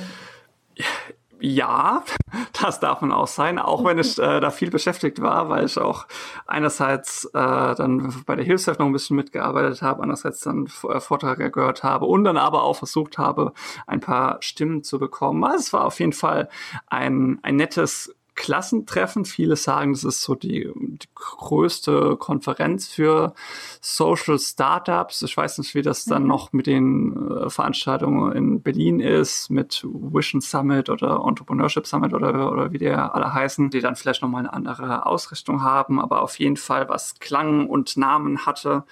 Ja, 1.42 2.04
das 2.62 2.80
darf 2.80 3.02
man 3.02 3.12
auch 3.12 3.28
sein, 3.28 3.60
auch 3.60 3.86
wenn 3.86 3.98
ich 3.98 4.18
äh, 4.20 4.40
da 4.40 4.50
viel 4.52 4.70
beschäftigt 4.70 5.22
war, 5.22 5.50
weil 5.50 5.66
ich 5.66 5.78
auch 5.78 6.06
einerseits 6.48 7.26
äh, 7.26 7.76
dann 7.76 8.14
bei 8.26 8.36
der 8.36 8.44
Hilfshilfe 8.44 8.82
noch 8.82 8.88
ein 8.88 8.94
bisschen 8.94 9.16
mitgearbeitet 9.16 9.82
habe, 9.82 10.02
andererseits 10.02 10.42
dann 10.42 10.68
äh, 10.90 11.00
Vorträge 11.00 11.50
gehört 11.50 11.84
habe 11.84 12.06
und 12.06 12.26
dann 12.26 12.38
aber 12.38 12.64
auch 12.64 12.76
versucht 12.76 13.18
habe, 13.18 13.54
ein 13.88 14.02
paar 14.02 14.38
Stimmen 14.42 14.84
zu 14.84 15.00
bekommen. 15.00 15.44
Also 15.44 15.58
es 15.58 15.74
war 15.74 15.86
auf 15.86 16.00
jeden 16.00 16.14
Fall 16.14 16.50
ein, 16.88 17.40
ein 17.42 17.56
nettes 17.56 18.14
Klassentreffen. 18.40 19.26
Viele 19.26 19.58
sagen, 19.58 19.92
das 19.92 20.06
ist 20.06 20.22
so 20.22 20.34
die, 20.34 20.72
die 20.74 21.10
größte 21.14 22.16
Konferenz 22.18 22.88
für 22.88 23.34
Social 23.82 24.40
Startups. 24.40 25.22
Ich 25.24 25.36
weiß 25.36 25.58
nicht, 25.58 25.76
wie 25.76 25.82
das 25.82 26.06
dann 26.06 26.24
mhm. 26.24 26.30
noch 26.30 26.54
mit 26.54 26.66
den 26.66 27.18
äh, 27.18 27.50
Veranstaltungen 27.50 28.32
in 28.32 28.62
Berlin 28.62 29.02
ist, 29.02 29.50
mit 29.50 29.84
Vision 29.84 30.40
Summit 30.40 30.90
oder 30.90 31.22
Entrepreneurship 31.28 31.86
Summit 31.86 32.14
oder, 32.14 32.50
oder 32.50 32.72
wie 32.72 32.78
die 32.78 32.90
alle 32.90 33.34
heißen, 33.34 33.72
die 33.72 33.82
dann 33.82 33.98
vielleicht 33.98 34.22
nochmal 34.22 34.44
eine 34.44 34.54
andere 34.54 35.06
Ausrichtung 35.06 35.62
haben, 35.62 36.00
aber 36.00 36.22
auf 36.22 36.40
jeden 36.40 36.58
Fall 36.58 36.88
was 36.88 37.20
Klang 37.20 37.68
und 37.68 37.98
Namen 37.98 38.46
hatte. 38.46 38.86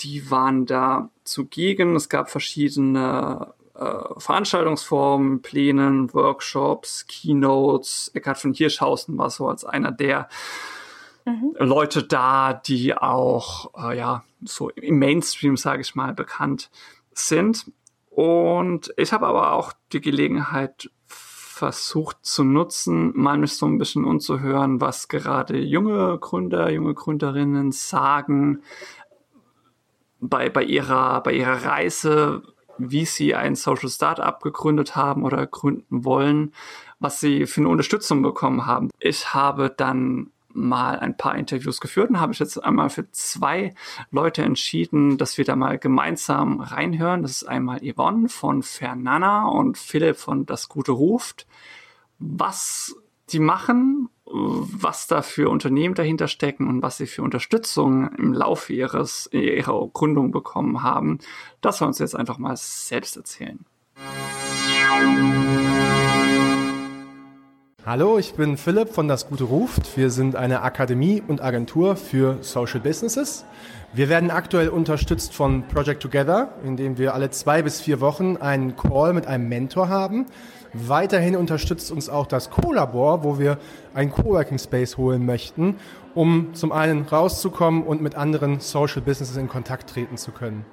Die 0.00 0.30
waren 0.30 0.66
da 0.66 1.08
zugegen. 1.24 1.96
Es 1.96 2.10
gab 2.10 2.28
verschiedene 2.28 3.54
äh, 3.82 4.20
Veranstaltungsformen, 4.20 5.42
Plänen, 5.42 6.12
Workshops, 6.14 7.06
Keynotes. 7.06 8.10
Eckhard 8.14 8.38
von 8.38 8.52
Hirschhausen 8.52 9.18
war 9.18 9.30
so 9.30 9.48
als 9.48 9.64
einer 9.64 9.92
der 9.92 10.28
mhm. 11.24 11.54
Leute 11.58 12.02
da, 12.02 12.52
die 12.52 12.96
auch 12.96 13.72
äh, 13.76 13.96
ja 13.96 14.24
so 14.44 14.70
im 14.70 14.98
Mainstream, 14.98 15.56
sage 15.56 15.82
ich 15.82 15.94
mal, 15.94 16.14
bekannt 16.14 16.70
sind. 17.12 17.70
Und 18.10 18.92
ich 18.96 19.12
habe 19.12 19.26
aber 19.26 19.52
auch 19.52 19.72
die 19.92 20.00
Gelegenheit 20.00 20.90
versucht 21.06 22.18
zu 22.22 22.44
nutzen, 22.44 23.12
mal 23.14 23.38
mich 23.38 23.56
so 23.56 23.66
ein 23.66 23.78
bisschen 23.78 24.04
umzuhören, 24.04 24.80
was 24.80 25.08
gerade 25.08 25.58
junge 25.58 26.18
Gründer, 26.18 26.70
junge 26.70 26.92
Gründerinnen 26.94 27.70
sagen 27.70 28.62
bei, 30.18 30.48
bei, 30.48 30.62
ihrer, 30.62 31.22
bei 31.22 31.34
ihrer 31.34 31.64
Reise, 31.64 32.42
wie 32.90 33.04
sie 33.04 33.34
ein 33.34 33.54
Social 33.54 33.88
Startup 33.88 34.40
gegründet 34.40 34.96
haben 34.96 35.24
oder 35.24 35.46
gründen 35.46 36.04
wollen, 36.04 36.52
was 36.98 37.20
sie 37.20 37.46
für 37.46 37.60
eine 37.60 37.68
Unterstützung 37.68 38.22
bekommen 38.22 38.66
haben. 38.66 38.90
Ich 38.98 39.34
habe 39.34 39.72
dann 39.74 40.30
mal 40.54 40.98
ein 40.98 41.16
paar 41.16 41.36
Interviews 41.36 41.80
geführt 41.80 42.10
und 42.10 42.20
habe 42.20 42.32
ich 42.32 42.38
jetzt 42.38 42.62
einmal 42.62 42.90
für 42.90 43.10
zwei 43.12 43.74
Leute 44.10 44.42
entschieden, 44.42 45.18
dass 45.18 45.38
wir 45.38 45.44
da 45.44 45.56
mal 45.56 45.78
gemeinsam 45.78 46.60
reinhören. 46.60 47.22
Das 47.22 47.32
ist 47.32 47.44
einmal 47.44 47.80
Yvonne 47.80 48.28
von 48.28 48.62
Fernana 48.62 49.46
und 49.46 49.78
Philipp 49.78 50.16
von 50.16 50.46
Das 50.46 50.68
Gute 50.68 50.92
Ruft. 50.92 51.46
Was 52.18 52.94
die 53.30 53.38
machen, 53.38 54.08
was 54.32 55.06
da 55.06 55.20
für 55.20 55.50
Unternehmen 55.50 55.94
dahinter 55.94 56.26
stecken 56.26 56.66
und 56.66 56.82
was 56.82 56.96
sie 56.96 57.06
für 57.06 57.22
Unterstützung 57.22 58.10
im 58.16 58.32
Laufe 58.32 58.72
ihres, 58.72 59.28
ihrer 59.32 59.86
Gründung 59.92 60.30
bekommen 60.30 60.82
haben, 60.82 61.18
das 61.60 61.80
wir 61.80 61.86
uns 61.86 61.98
jetzt 61.98 62.16
einfach 62.16 62.38
mal 62.38 62.56
selbst 62.56 63.16
erzählen. 63.16 63.64
Hallo, 67.84 68.16
ich 68.16 68.34
bin 68.34 68.56
Philipp 68.56 68.90
von 68.90 69.08
Das 69.08 69.28
Gute 69.28 69.44
Ruft. 69.44 69.96
Wir 69.96 70.10
sind 70.10 70.36
eine 70.36 70.62
Akademie 70.62 71.22
und 71.26 71.42
Agentur 71.42 71.96
für 71.96 72.38
Social 72.40 72.80
Businesses. 72.80 73.44
Wir 73.92 74.08
werden 74.08 74.30
aktuell 74.30 74.68
unterstützt 74.68 75.34
von 75.34 75.66
Project 75.68 76.00
Together, 76.00 76.54
indem 76.64 76.96
wir 76.96 77.12
alle 77.12 77.30
zwei 77.30 77.60
bis 77.60 77.80
vier 77.80 78.00
Wochen 78.00 78.36
einen 78.38 78.76
Call 78.76 79.12
mit 79.12 79.26
einem 79.26 79.48
Mentor 79.48 79.88
haben. 79.88 80.26
Weiterhin 80.74 81.36
unterstützt 81.36 81.92
uns 81.92 82.08
auch 82.08 82.26
das 82.26 82.48
Co-Labor, 82.48 83.24
wo 83.24 83.38
wir 83.38 83.58
einen 83.92 84.10
Coworking 84.10 84.58
Space 84.58 84.96
holen 84.96 85.26
möchten, 85.26 85.76
um 86.14 86.54
zum 86.54 86.72
einen 86.72 87.02
rauszukommen 87.02 87.82
und 87.82 88.00
mit 88.00 88.14
anderen 88.14 88.60
Social 88.60 89.02
Businesses 89.02 89.36
in 89.36 89.48
Kontakt 89.48 89.90
treten 89.90 90.16
zu 90.16 90.32
können. 90.32 90.64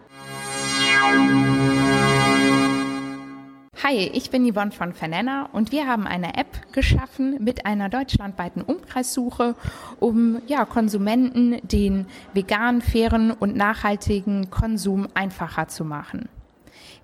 Hi, 3.83 4.09
ich 4.13 4.29
bin 4.29 4.49
Yvonne 4.49 4.71
von 4.71 4.93
Fernenna 4.93 5.49
und 5.51 5.73
wir 5.73 5.87
haben 5.87 6.07
eine 6.07 6.37
App 6.37 6.71
geschaffen 6.71 7.43
mit 7.43 7.65
einer 7.65 7.89
deutschlandweiten 7.89 8.61
Umkreissuche, 8.61 9.55
um 9.99 10.41
ja, 10.47 10.63
Konsumenten 10.63 11.57
den 11.67 12.05
veganen, 12.33 12.81
fairen 12.81 13.31
und 13.31 13.55
nachhaltigen 13.55 14.49
Konsum 14.49 15.07
einfacher 15.13 15.67
zu 15.67 15.83
machen. 15.83 16.29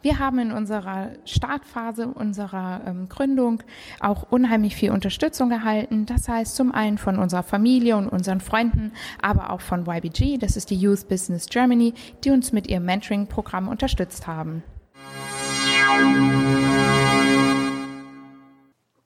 Wir 0.05 0.19
haben 0.19 0.37
in 0.37 0.51
unserer 0.51 1.13
Startphase 1.25 2.05
unserer 2.07 2.81
ähm, 2.85 3.09
Gründung 3.09 3.63
auch 3.99 4.31
unheimlich 4.31 4.75
viel 4.75 4.91
Unterstützung 4.91 5.49
erhalten. 5.49 6.05
Das 6.05 6.29
heißt 6.29 6.55
zum 6.55 6.71
einen 6.71 6.99
von 6.99 7.17
unserer 7.17 7.41
Familie 7.41 7.97
und 7.97 8.09
unseren 8.09 8.39
Freunden, 8.39 8.91
aber 9.19 9.49
auch 9.49 9.61
von 9.61 9.87
YBG, 9.87 10.37
das 10.37 10.57
ist 10.57 10.69
die 10.69 10.75
Youth 10.75 11.07
Business 11.07 11.47
Germany, 11.49 11.95
die 12.23 12.29
uns 12.29 12.51
mit 12.51 12.67
ihrem 12.67 12.85
Mentoring-Programm 12.85 13.67
unterstützt 13.67 14.27
haben. 14.27 14.61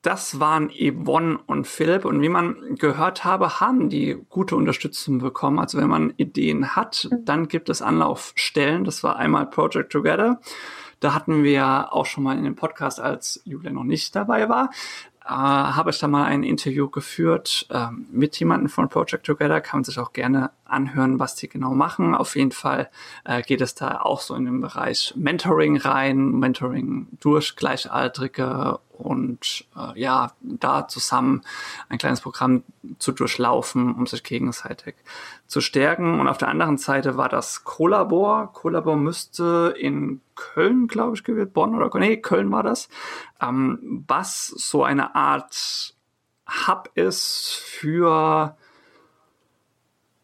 Das 0.02 0.42
waren 0.42 0.70
Yvonne 0.70 1.40
und 1.46 1.66
Philipp. 1.66 2.04
Und 2.04 2.22
wie 2.22 2.30
man 2.30 2.76
gehört 2.76 3.24
habe, 3.24 3.62
haben 3.62 3.90
die 3.90 4.18
gute 4.28 4.58
Unterstützung 4.58 5.20
bekommen. 5.20 5.60
Also 5.60 5.78
wenn 5.78 5.88
man 5.88 6.14
Ideen 6.18 6.76
hat, 6.76 7.10
dann 7.24 7.48
gibt 7.48 7.70
es 7.70 7.82
Anlaufstellen. 7.82 8.84
Das 8.84 9.02
war 9.02 9.16
einmal 9.16 9.46
Project 9.46 9.94
Together. 9.94 10.42
Da 11.00 11.14
hatten 11.14 11.44
wir 11.44 11.94
auch 11.94 12.06
schon 12.06 12.24
mal 12.24 12.38
in 12.38 12.44
dem 12.44 12.56
Podcast, 12.56 13.00
als 13.00 13.42
Julia 13.46 13.72
noch 13.72 13.84
nicht 13.84 14.16
dabei 14.16 14.50
war, 14.50 14.70
äh, 15.30 15.32
habe 15.32 15.92
ich 15.92 16.00
da 16.00 16.08
mal 16.08 16.26
ein 16.26 16.42
Interview 16.42 16.90
geführt 16.90 17.68
äh, 17.70 17.88
mit 18.12 18.40
jemandem 18.40 18.68
von 18.68 18.90
Project 18.90 19.26
Together. 19.26 19.62
Kann 19.62 19.80
man 19.80 19.84
sich 19.84 20.00
auch 20.00 20.12
gerne 20.12 20.50
anhören, 20.66 21.20
was 21.20 21.36
die 21.36 21.48
genau 21.48 21.76
machen. 21.76 22.16
Auf 22.16 22.36
jeden 22.36 22.52
Fall 22.52 22.90
äh, 23.26 23.44
geht 23.44 23.62
es 23.62 23.76
da 23.76 24.02
auch 24.02 24.22
so 24.22 24.34
in 24.34 24.46
den 24.46 24.60
Bereich 24.60 25.14
Mentoring 25.16 25.78
rein, 25.78 26.32
Mentoring 26.32 27.08
durch 27.20 27.56
Gleichaltrige 27.56 28.80
und 29.00 29.66
äh, 29.76 30.00
ja, 30.00 30.34
da 30.42 30.88
zusammen 30.88 31.42
ein 31.88 31.98
kleines 31.98 32.22
Programm 32.22 32.64
zu 33.00 33.12
durchlaufen, 33.12 33.96
um 33.96 34.06
sich 34.06 34.24
gegenseitig 34.24 34.96
zu 35.48 35.62
stärken. 35.62 36.20
Und 36.20 36.28
auf 36.28 36.38
der 36.38 36.50
anderen 36.50 36.78
Seite 36.78 37.18
war 37.18 37.30
das 37.30 37.64
Collabor. 37.64 38.52
Collabor 38.54 38.98
müsste 38.98 39.74
in 39.78 40.22
Köln, 40.36 40.88
glaube 40.88 41.16
ich, 41.16 41.24
gewählt, 41.24 41.54
Bonn 41.54 41.76
oder 41.76 41.90
nee, 42.00 42.18
Köln 42.18 42.52
war 42.52 42.64
das, 42.64 42.90
ähm, 43.42 44.04
was 44.08 44.48
so 44.48 44.84
eine 44.84 45.16
Art 45.16 45.96
Hub 46.68 46.90
ist 46.96 47.62
für 47.64 48.58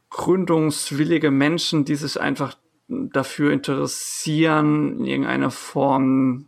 gründungswillige 0.09 1.31
Menschen, 1.31 1.85
die 1.85 1.95
sich 1.95 2.19
einfach 2.19 2.55
dafür 2.87 3.51
interessieren, 3.51 4.99
in 4.99 5.05
irgendeiner 5.05 5.51
Form 5.51 6.47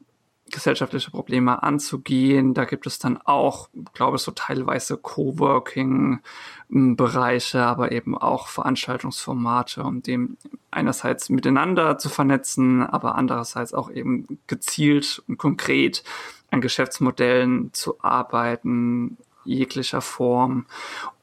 gesellschaftliche 0.58 1.12
Probleme 1.12 1.62
anzugehen. 1.62 2.56
Da 2.56 2.66
gibt 2.66 2.88
es 2.88 2.98
dann 2.98 3.20
auch, 3.24 3.70
glaube 3.94 4.18
ich, 4.18 4.24
so 4.24 4.32
teilweise 4.32 4.98
Coworking-Bereiche, 4.98 7.62
aber 7.62 7.92
eben 7.92 8.18
auch 8.18 8.48
Veranstaltungsformate, 8.48 9.84
um 9.84 10.02
dem 10.02 10.38
einerseits 10.72 11.30
miteinander 11.30 12.00
zu 12.00 12.10
vernetzen, 12.10 12.82
aber 12.82 13.14
andererseits 13.14 13.76
auch 13.76 13.92
eben 13.92 14.40
gezielt 14.48 15.22
und 15.28 15.38
konkret 15.38 16.04
an 16.50 16.62
Geschäftsmodellen 16.62 17.72
zu 17.74 18.02
arbeiten, 18.02 19.18
jeglicher 19.46 20.02
Form, 20.02 20.66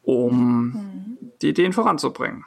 um 0.05 0.67
mhm. 0.67 1.19
die 1.43 1.49
Ideen 1.49 1.73
voranzubringen. 1.73 2.45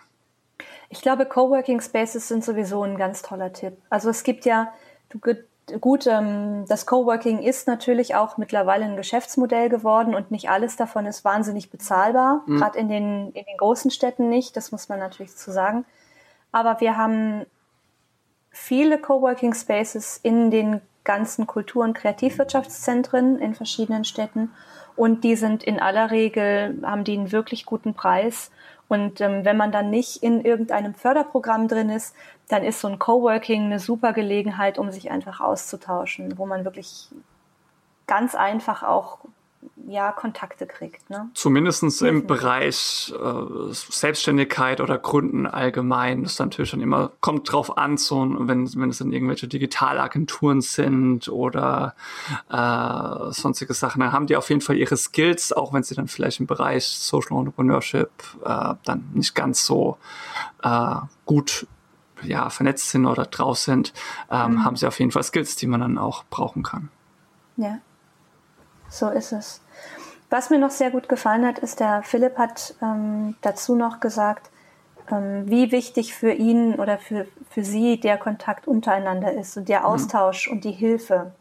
Ich 0.90 1.02
glaube, 1.02 1.26
Coworking 1.26 1.82
Spaces 1.82 2.30
sind 2.30 2.46
sowieso 2.46 2.84
ein 2.84 2.98
ganz 2.98 3.24
toller 3.24 3.52
Tipp. 3.52 3.74
Also 3.90 4.10
es 4.10 4.24
gibt 4.24 4.46
ja, 4.46 4.72
du 5.10 5.20
gut, 5.80 6.08
ähm, 6.08 6.66
das 6.68 6.86
Coworking 6.86 7.40
ist 7.40 7.68
natürlich 7.68 8.16
auch 8.16 8.38
mittlerweile 8.38 8.86
ein 8.86 8.96
Geschäftsmodell 8.96 9.70
geworden 9.70 10.16
und 10.16 10.32
nicht 10.32 10.50
alles 10.50 10.76
davon 10.76 11.06
ist 11.06 11.26
wahnsinnig 11.26 11.70
bezahlbar, 11.70 12.44
mhm. 12.46 12.58
gerade 12.58 12.80
in 12.80 12.90
den, 12.90 13.32
in 13.32 13.46
den 13.46 13.58
großen 13.58 13.92
Städten 13.92 14.30
nicht, 14.30 14.56
das 14.56 14.72
muss 14.72 14.90
man 14.90 15.00
natürlich 15.00 15.36
zu 15.36 15.52
sagen. 15.52 15.86
Aber 16.52 16.80
wir 16.80 16.98
haben 16.98 17.46
viele 18.52 18.98
Coworking 18.98 19.54
Spaces 19.54 20.20
in 20.24 20.52
den 20.52 20.82
ganzen 21.04 21.48
Kultur- 21.48 21.84
und 21.84 21.94
Kreativwirtschaftszentren 21.94 23.40
in 23.40 23.56
verschiedenen 23.56 24.04
Städten 24.04 24.52
und 24.96 25.24
die 25.24 25.36
sind 25.36 25.64
in 25.64 25.80
aller 25.80 26.12
Regel, 26.12 26.80
haben 26.84 27.04
die 27.04 27.18
einen 27.18 27.32
wirklich 27.32 27.66
guten 27.66 27.94
Preis 27.94 28.52
und 28.88 29.22
ähm, 29.22 29.44
wenn 29.44 29.58
man 29.58 29.72
dann 29.72 29.90
nicht 29.90 30.24
in 30.24 30.44
irgendeinem 30.44 30.96
Förderprogramm 30.96 31.68
drin 31.68 31.90
ist, 31.90 32.16
dann 32.48 32.64
ist 32.64 32.80
so 32.80 32.88
ein 32.88 33.00
Coworking 33.00 33.66
eine 33.66 33.80
super 33.80 34.14
Gelegenheit, 34.14 34.78
um 34.78 34.92
sich 34.92 35.12
einfach 35.12 35.42
auszutauschen, 35.42 36.38
wo 36.38 36.46
man 36.46 36.64
wirklich 36.64 37.10
ganz 38.08 38.36
einfach 38.36 38.84
auch 38.84 39.20
ja, 39.88 40.12
Kontakte 40.12 40.66
kriegt. 40.66 41.10
Ne? 41.10 41.30
Zumindest 41.34 42.02
im 42.02 42.26
Bereich 42.26 43.14
äh, 43.18 43.74
Selbstständigkeit 43.74 44.82
oder 44.82 44.98
Gründen 44.98 45.46
allgemein. 45.46 46.24
Das 46.24 46.34
ist 46.34 46.40
natürlich 46.40 46.70
schon 46.70 46.82
immer, 46.82 47.12
kommt 47.22 47.52
drauf 47.52 47.78
an, 47.78 47.98
so, 47.98 48.18
wenn, 48.40 48.74
wenn 48.76 48.90
es 48.90 48.98
dann 49.00 49.12
irgendwelche 49.12 49.48
Digitalagenturen 49.48 50.62
sind 50.62 51.30
oder 51.30 51.96
äh, 52.50 53.32
sonstige 53.32 53.74
Sachen, 53.74 54.02
dann 54.02 54.12
haben 54.12 54.28
die 54.28 54.36
auf 54.36 54.50
jeden 54.50 54.62
Fall 54.62 54.78
ihre 54.78 54.98
Skills, 54.98 55.54
auch 55.54 55.74
wenn 55.74 55.84
sie 55.84 55.96
dann 55.96 56.08
vielleicht 56.08 56.40
im 56.40 56.48
Bereich 56.48 56.86
Social 56.86 57.38
Entrepreneurship 57.38 58.10
äh, 58.44 58.74
dann 58.84 59.10
nicht 59.14 59.36
ganz 59.36 59.66
so 59.66 59.98
äh, 60.64 60.96
gut 61.26 61.68
ja, 62.24 62.50
vernetzt 62.50 62.90
sind 62.90 63.06
oder 63.06 63.26
draus 63.26 63.64
sind, 63.64 63.94
ähm, 64.32 64.54
mhm. 64.54 64.66
haben 64.66 64.76
sie 64.76 64.88
auf 64.88 65.00
jeden 65.00 65.12
Fall 65.12 65.24
Skills, 65.24 65.56
die 65.56 65.68
man 65.68 65.82
dann 65.82 65.98
auch 65.98 66.24
brauchen 66.30 66.64
kann. 66.64 66.90
Ja, 67.58 67.80
so 68.90 69.10
ist 69.10 69.32
es. 69.32 69.62
Was 70.30 70.50
mir 70.50 70.60
noch 70.60 70.72
sehr 70.72 70.92
gut 70.92 71.08
gefallen 71.08 71.46
hat, 71.46 71.60
ist, 71.60 71.80
der 71.80 72.04
Philipp 72.04 72.38
hat 72.38 72.76
ähm, 72.82 73.36
dazu 73.42 73.76
noch 73.76 74.00
gesagt, 74.00 74.50
ähm, 75.10 75.44
wie 75.46 75.72
wichtig 75.72 76.14
für 76.14 76.32
ihn 76.32 76.76
oder 76.76 76.98
für, 76.98 77.28
für 77.50 77.64
sie 77.64 78.00
der 78.00 78.18
Kontakt 78.18 78.68
untereinander 78.68 79.32
ist 79.32 79.56
und 79.58 79.70
der 79.70 79.80
mhm. 79.80 79.86
Austausch 79.86 80.48
mhm. 80.48 80.54
und 80.54 80.64
die 80.66 80.72
Hilfe. 80.72 81.32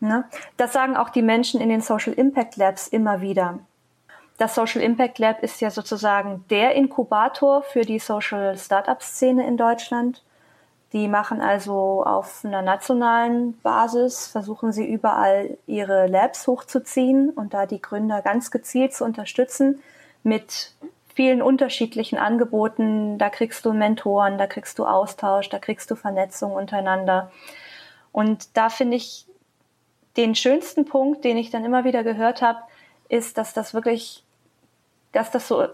Ne? 0.00 0.24
Das 0.56 0.72
sagen 0.72 0.96
auch 0.96 1.10
die 1.10 1.22
Menschen 1.22 1.60
in 1.60 1.68
den 1.68 1.80
Social 1.80 2.12
Impact 2.12 2.56
Labs 2.56 2.86
immer 2.88 3.20
wieder. 3.20 3.58
Das 4.36 4.54
Social 4.54 4.82
Impact 4.82 5.18
Lab 5.18 5.42
ist 5.42 5.60
ja 5.60 5.70
sozusagen 5.70 6.44
der 6.50 6.74
Inkubator 6.74 7.62
für 7.62 7.82
die 7.82 8.00
Social 8.00 8.58
Startup 8.58 9.00
Szene 9.00 9.46
in 9.46 9.56
Deutschland. 9.56 10.22
Die 10.92 11.08
machen 11.08 11.40
also 11.40 12.04
auf 12.04 12.44
einer 12.44 12.62
nationalen 12.62 13.58
Basis, 13.60 14.28
versuchen 14.28 14.72
sie 14.72 14.86
überall 14.86 15.56
ihre 15.66 16.06
Labs 16.06 16.46
hochzuziehen 16.46 17.30
und 17.30 17.54
da 17.54 17.66
die 17.66 17.80
Gründer 17.80 18.22
ganz 18.22 18.50
gezielt 18.50 18.94
zu 18.94 19.04
unterstützen 19.04 19.82
mit 20.22 20.72
vielen 21.14 21.42
unterschiedlichen 21.42 22.18
Angeboten. 22.18 23.18
Da 23.18 23.30
kriegst 23.30 23.64
du 23.64 23.72
Mentoren, 23.72 24.38
da 24.38 24.46
kriegst 24.46 24.78
du 24.78 24.86
Austausch, 24.86 25.48
da 25.48 25.58
kriegst 25.58 25.90
du 25.90 25.96
Vernetzung 25.96 26.52
untereinander. 26.52 27.30
Und 28.12 28.56
da 28.56 28.68
finde 28.68 28.96
ich 28.96 29.26
den 30.16 30.34
schönsten 30.34 30.84
Punkt, 30.84 31.24
den 31.24 31.36
ich 31.36 31.50
dann 31.50 31.64
immer 31.64 31.84
wieder 31.84 32.04
gehört 32.04 32.42
habe, 32.42 32.60
ist, 33.08 33.38
dass 33.38 33.52
das 33.52 33.74
wirklich, 33.74 34.23
dass 35.14 35.30
das 35.30 35.48
so 35.48 35.66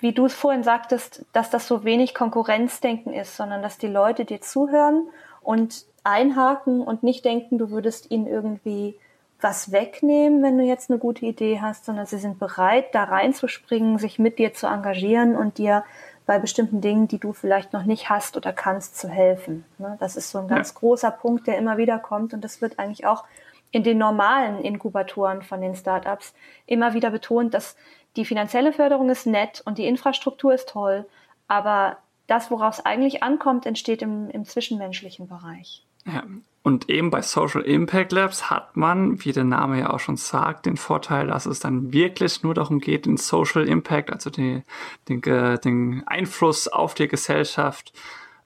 wie 0.00 0.12
du 0.12 0.26
es 0.26 0.34
vorhin 0.34 0.62
sagtest, 0.62 1.24
dass 1.32 1.50
das 1.50 1.66
so 1.66 1.84
wenig 1.84 2.14
Konkurrenzdenken 2.14 3.12
ist, 3.12 3.36
sondern 3.36 3.62
dass 3.62 3.78
die 3.78 3.88
Leute 3.88 4.24
dir 4.24 4.40
zuhören 4.40 5.08
und 5.42 5.86
einhaken 6.04 6.82
und 6.82 7.02
nicht 7.02 7.24
denken, 7.24 7.58
du 7.58 7.70
würdest 7.70 8.10
ihnen 8.10 8.26
irgendwie 8.26 8.96
was 9.40 9.72
wegnehmen, 9.72 10.42
wenn 10.42 10.58
du 10.58 10.64
jetzt 10.64 10.90
eine 10.90 10.98
gute 10.98 11.26
Idee 11.26 11.60
hast, 11.60 11.84
sondern 11.84 12.06
sie 12.06 12.18
sind 12.18 12.38
bereit, 12.38 12.94
da 12.94 13.04
reinzuspringen, 13.04 13.98
sich 13.98 14.18
mit 14.18 14.38
dir 14.38 14.52
zu 14.52 14.66
engagieren 14.66 15.36
und 15.36 15.58
dir 15.58 15.84
bei 16.26 16.38
bestimmten 16.38 16.80
Dingen, 16.80 17.08
die 17.08 17.18
du 17.18 17.32
vielleicht 17.32 17.72
noch 17.72 17.84
nicht 17.84 18.10
hast 18.10 18.36
oder 18.36 18.52
kannst, 18.52 18.98
zu 18.98 19.08
helfen. 19.08 19.64
Ne? 19.78 19.96
Das 20.00 20.16
ist 20.16 20.30
so 20.30 20.38
ein 20.38 20.48
ganz 20.48 20.70
ja. 20.70 20.78
großer 20.80 21.10
Punkt, 21.10 21.46
der 21.46 21.56
immer 21.56 21.76
wieder 21.76 21.98
kommt 21.98 22.34
und 22.34 22.42
das 22.42 22.60
wird 22.60 22.78
eigentlich 22.78 23.06
auch 23.06 23.24
in 23.70 23.82
den 23.82 23.98
normalen 23.98 24.60
Inkubatoren 24.60 25.42
von 25.42 25.60
den 25.60 25.74
Startups 25.74 26.34
immer 26.66 26.94
wieder 26.94 27.10
betont, 27.10 27.54
dass 27.54 27.76
die 28.16 28.24
finanzielle 28.24 28.72
Förderung 28.72 29.10
ist 29.10 29.26
nett 29.26 29.62
und 29.64 29.78
die 29.78 29.86
Infrastruktur 29.86 30.54
ist 30.54 30.68
toll, 30.68 31.06
aber 31.46 31.98
das, 32.26 32.50
worauf 32.50 32.78
es 32.78 32.86
eigentlich 32.86 33.22
ankommt, 33.22 33.66
entsteht 33.66 34.02
im, 34.02 34.28
im 34.30 34.44
zwischenmenschlichen 34.44 35.28
Bereich. 35.28 35.84
Ja. 36.04 36.24
Und 36.62 36.90
eben 36.90 37.10
bei 37.10 37.22
Social 37.22 37.62
Impact 37.62 38.12
Labs 38.12 38.50
hat 38.50 38.76
man, 38.76 39.24
wie 39.24 39.32
der 39.32 39.44
Name 39.44 39.78
ja 39.78 39.90
auch 39.90 40.00
schon 40.00 40.18
sagt, 40.18 40.66
den 40.66 40.76
Vorteil, 40.76 41.28
dass 41.28 41.46
es 41.46 41.60
dann 41.60 41.92
wirklich 41.92 42.42
nur 42.42 42.52
darum 42.52 42.78
geht, 42.80 43.06
den 43.06 43.16
Social 43.16 43.66
Impact, 43.66 44.12
also 44.12 44.28
die, 44.28 44.62
den, 45.08 45.22
den 45.22 46.02
Einfluss 46.06 46.68
auf 46.68 46.94
die 46.94 47.08
Gesellschaft 47.08 47.92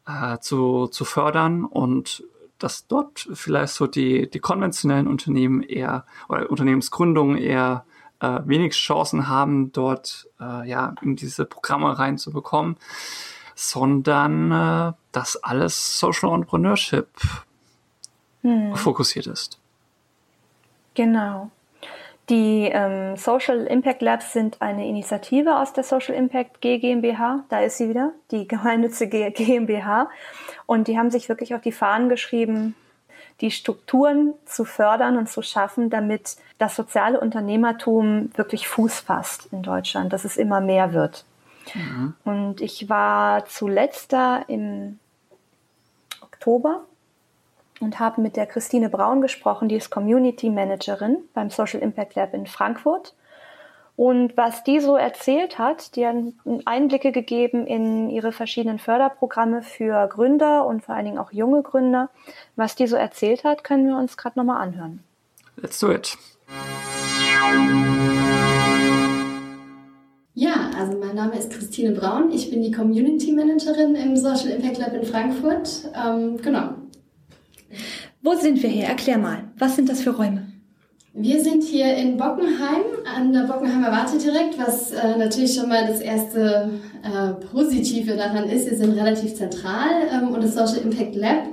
äh, 0.07 0.38
zu, 0.38 0.87
zu 0.87 1.05
fördern 1.05 1.64
und 1.64 2.25
dass 2.59 2.87
dort 2.87 3.29
vielleicht 3.33 3.75
so 3.75 3.88
die, 3.88 4.31
die 4.31 4.38
konventionellen 4.38 5.09
Unternehmen 5.09 5.62
eher 5.62 6.07
oder 6.29 6.48
Unternehmensgründungen 6.48 7.37
eher 7.37 7.85
äh, 8.22 8.40
wenig 8.44 8.74
Chancen 8.74 9.28
haben, 9.28 9.72
dort 9.72 10.28
äh, 10.40 10.68
ja 10.68 10.94
in 11.02 11.16
diese 11.16 11.44
Programme 11.44 11.98
reinzubekommen, 11.98 12.76
sondern 13.54 14.52
äh, 14.52 14.92
dass 15.11 15.42
alles 15.42 15.98
Social 15.98 16.32
Entrepreneurship 16.32 17.08
hm. 18.42 18.74
fokussiert 18.76 19.26
ist. 19.26 19.58
Genau. 20.94 21.50
Die 22.28 22.70
ähm, 22.72 23.16
Social 23.16 23.66
Impact 23.66 24.00
Labs 24.00 24.32
sind 24.32 24.62
eine 24.62 24.87
Initiative 24.87 25.58
aus 25.58 25.72
der 25.72 25.82
Social 25.82 26.14
Impact 26.14 26.61
G 26.61 26.78
GmbH. 26.78 27.44
Da 27.48 27.61
ist 27.61 27.78
sie 27.78 27.88
wieder, 27.88 28.12
die 28.30 28.46
gemeinnützige 28.46 29.32
GmbH. 29.32 30.08
Und 30.66 30.87
die 30.87 30.96
haben 30.96 31.11
sich 31.11 31.28
wirklich 31.28 31.54
auf 31.54 31.61
die 31.61 31.72
Fahnen 31.72 32.08
geschrieben, 32.08 32.76
die 33.40 33.51
Strukturen 33.51 34.35
zu 34.45 34.64
fördern 34.64 35.16
und 35.16 35.29
zu 35.29 35.42
schaffen, 35.42 35.90
damit 35.90 36.37
das 36.59 36.77
soziale 36.77 37.18
Unternehmertum 37.18 38.31
wirklich 38.37 38.68
Fuß 38.68 39.01
fasst 39.01 39.49
in 39.53 39.62
Deutschland, 39.62 40.12
dass 40.12 40.25
es 40.25 40.37
immer 40.37 40.61
mehr 40.61 40.92
wird. 40.92 41.25
Mhm. 41.75 42.14
Und 42.25 42.61
ich 42.61 42.88
war 42.88 43.45
zuletzt 43.47 44.12
da 44.12 44.38
im 44.49 44.99
Oktober 46.21 46.83
und 47.81 47.99
habe 47.99 48.21
mit 48.21 48.37
der 48.37 48.47
Christine 48.47 48.88
Braun 48.88 49.21
gesprochen, 49.21 49.68
die 49.68 49.77
ist 49.77 49.90
Community 49.90 50.51
Managerin 50.51 51.18
beim 51.35 51.51
Social 51.51 51.81
Impact 51.81 52.14
Lab 52.14 52.35
in 52.35 52.47
Frankfurt. 52.47 53.14
Und 54.03 54.37
was 54.37 54.65
die 54.65 54.81
so 54.81 54.97
erzählt 54.97 55.61
hat, 55.61 55.95
die 55.95 56.05
hat 56.05 56.17
Einblicke 56.65 57.12
gegeben 57.12 57.69
in 57.69 58.11
ihre 58.11 58.33
verschiedenen 58.33 58.81
Förderprogramme 58.81 59.62
für 59.62 60.09
Gründer 60.09 60.67
und 60.67 60.83
vor 60.83 60.97
allen 60.97 61.05
Dingen 61.05 61.19
auch 61.19 61.31
junge 61.31 61.62
Gründer. 61.62 62.11
Was 62.57 62.75
die 62.75 62.88
so 62.88 62.97
erzählt 62.97 63.45
hat, 63.45 63.62
können 63.62 63.87
wir 63.87 63.97
uns 63.97 64.17
gerade 64.17 64.37
nochmal 64.37 64.61
anhören. 64.61 65.05
Let's 65.55 65.79
do 65.79 65.93
it. 65.93 66.19
Ja, 70.35 70.71
also 70.77 70.99
mein 70.99 71.15
Name 71.15 71.38
ist 71.38 71.53
Christine 71.53 71.93
Braun. 71.93 72.33
Ich 72.33 72.51
bin 72.51 72.61
die 72.61 72.73
Community 72.73 73.31
Managerin 73.31 73.95
im 73.95 74.17
Social 74.17 74.49
Impact 74.49 74.79
Lab 74.79 74.95
in 74.95 75.05
Frankfurt. 75.05 75.93
Ähm, 75.95 76.38
genau. 76.38 76.71
Wo 78.21 78.35
sind 78.35 78.61
wir 78.65 78.69
hier? 78.69 78.87
Erklär 78.87 79.19
mal. 79.19 79.45
Was 79.59 79.77
sind 79.77 79.88
das 79.88 80.01
für 80.01 80.11
Räume? 80.11 80.52
Wir 81.14 81.44
sind 81.44 81.62
hier 81.62 81.94
in 81.94 82.16
Bockenheim 82.16 82.85
an 83.05 83.35
der 83.35 83.42
Bockenheimer 83.42 83.92
Warte 83.92 84.16
direkt, 84.16 84.59
was 84.59 84.92
äh, 84.92 85.18
natürlich 85.18 85.55
schon 85.55 85.68
mal 85.68 85.87
das 85.87 86.01
erste 86.01 86.70
äh, 87.03 87.46
Positive 87.53 88.16
daran 88.16 88.48
ist. 88.48 88.70
Wir 88.70 88.79
sind 88.79 88.92
relativ 88.98 89.35
zentral 89.35 89.90
ähm, 90.11 90.29
und 90.29 90.42
das 90.42 90.55
Social 90.55 90.79
Impact 90.83 91.14
Lab 91.14 91.48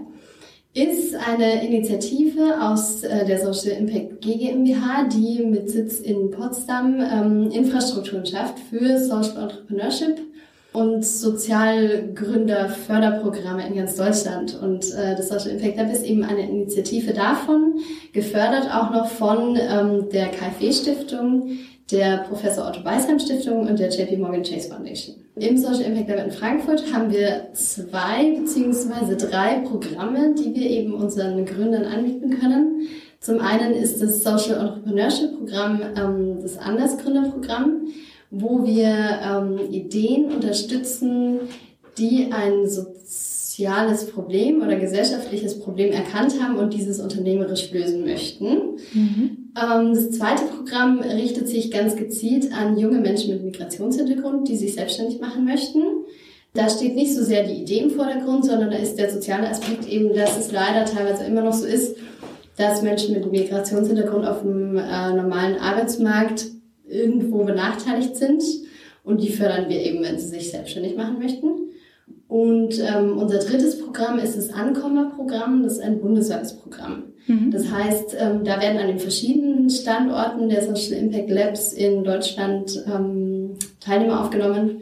ist 0.74 1.14
eine 1.14 1.66
Initiative 1.68 2.56
aus 2.62 3.04
äh, 3.04 3.26
der 3.26 3.38
Social 3.38 3.78
Impact 3.78 4.22
GmbH, 4.22 5.10
die 5.12 5.44
mit 5.44 5.70
Sitz 5.70 6.00
in 6.00 6.32
Potsdam 6.32 7.02
ähm, 7.02 7.52
Infrastrukturen 7.52 8.26
schafft 8.26 8.60
für 8.60 8.98
Social 8.98 9.44
Entrepreneurship 9.44 10.22
und 10.72 11.04
Sozialgründerförderprogramme 11.04 13.68
in 13.68 13.76
ganz 13.76 13.96
Deutschland. 13.96 14.56
Und 14.62 14.94
äh, 14.94 15.16
das 15.16 15.30
Social 15.30 15.50
Impact 15.52 15.78
Lab 15.78 15.92
ist 15.92 16.06
eben 16.06 16.24
eine 16.24 16.48
Initiative 16.48 17.12
davon, 17.14 17.80
gefördert 18.14 18.70
auch 18.72 18.92
noch 18.92 19.08
von 19.08 19.58
ähm, 19.60 20.10
der 20.10 20.28
KfW-Stiftung, 20.28 21.58
der 21.92 22.20
Professor 22.20 22.68
Otto 22.68 22.84
Beisheim 22.84 23.18
Stiftung 23.20 23.68
und 23.68 23.80
der 23.80 23.90
JP 23.90 24.18
Morgan 24.18 24.44
Chase 24.44 24.70
Foundation. 24.70 25.16
Im 25.38 25.58
Social 25.58 25.82
Impact 25.82 26.10
Lab 26.10 26.24
in 26.26 26.32
Frankfurt 26.32 26.94
haben 26.94 27.12
wir 27.12 27.48
zwei 27.54 28.36
beziehungsweise 28.40 29.18
drei 29.18 29.62
Programme, 29.62 30.36
die 30.36 30.54
wir 30.54 30.70
eben 30.70 30.94
unseren 30.94 31.44
Gründern 31.46 31.86
anbieten 31.86 32.40
können. 32.40 32.88
Zum 33.20 33.42
einen 33.42 33.74
ist 33.74 34.00
das 34.02 34.24
Social 34.24 34.60
Entrepreneurship 34.60 35.36
Programm 35.38 35.82
ähm, 35.98 36.38
das 36.42 36.58
Andersgründerprogramm 36.58 37.88
wo 38.32 38.66
wir 38.66 38.88
ähm, 38.88 39.72
Ideen 39.72 40.32
unterstützen, 40.32 41.40
die 41.98 42.32
ein 42.32 42.70
soziales 42.70 44.08
Problem 44.08 44.62
oder 44.62 44.76
gesellschaftliches 44.78 45.60
Problem 45.60 45.92
erkannt 45.92 46.42
haben 46.42 46.58
und 46.58 46.74
dieses 46.74 47.00
unternehmerisch 47.00 47.72
lösen 47.72 48.06
möchten. 48.06 48.78
Mhm. 48.94 49.52
Ähm, 49.62 49.94
das 49.94 50.12
zweite 50.12 50.46
Programm 50.46 51.00
richtet 51.00 51.48
sich 51.48 51.72
ganz 51.72 51.96
gezielt 51.96 52.54
an 52.54 52.78
junge 52.78 53.00
Menschen 53.00 53.34
mit 53.34 53.44
Migrationshintergrund, 53.44 54.48
die 54.48 54.58
sich 54.58 54.76
selbstständig 54.76 55.20
machen 55.20 55.46
möchten. 55.46 55.82
Da 56.54 56.70
steht 56.70 56.96
nicht 56.96 57.14
so 57.14 57.24
sehr 57.24 57.44
die 57.44 57.62
Idee 57.62 57.80
im 57.80 57.92
Vordergrund, 57.92 58.46
sondern 58.46 58.72
da 58.72 58.78
ist 58.78 58.96
der 58.96 59.12
soziale 59.12 59.50
Aspekt 59.50 59.88
eben, 59.88 60.14
dass 60.14 60.38
es 60.38 60.52
leider 60.52 60.86
teilweise 60.86 61.24
immer 61.26 61.42
noch 61.42 61.54
so 61.54 61.66
ist, 61.66 61.96
dass 62.58 62.82
Menschen 62.82 63.14
mit 63.14 63.32
Migrationshintergrund 63.32 64.26
auf 64.26 64.42
dem 64.42 64.78
äh, 64.78 65.14
normalen 65.14 65.58
Arbeitsmarkt 65.58 66.46
irgendwo 66.90 67.44
benachteiligt 67.44 68.16
sind. 68.16 68.44
Und 69.04 69.22
die 69.22 69.30
fördern 69.30 69.70
wir 69.70 69.82
eben, 69.82 70.04
wenn 70.04 70.20
sie 70.20 70.28
sich 70.28 70.52
selbstständig 70.52 70.96
machen 70.96 71.20
möchten. 71.20 71.48
Und 72.28 72.80
ähm, 72.80 73.18
unser 73.18 73.40
drittes 73.40 73.80
Programm 73.80 74.20
ist 74.20 74.38
das 74.38 74.52
Ankommerprogramm. 74.52 75.64
Das 75.64 75.74
ist 75.74 75.80
ein 75.80 76.00
bundesweites 76.00 76.58
Programm. 76.58 77.06
Mhm. 77.26 77.52
Das 77.52 77.72
heißt, 77.72 78.16
ähm, 78.20 78.44
da 78.44 78.62
werden 78.62 78.78
an 78.78 78.88
den 78.88 79.00
verschiedenen 79.00 79.70
Standorten 79.70 80.50
der 80.50 80.62
Social 80.62 81.02
Impact 81.02 81.30
Labs 81.30 81.74
in 81.74 82.04
Deutschland 82.04 82.84
ähm, 82.88 83.56
Teilnehmer 83.80 84.22
aufgenommen, 84.22 84.82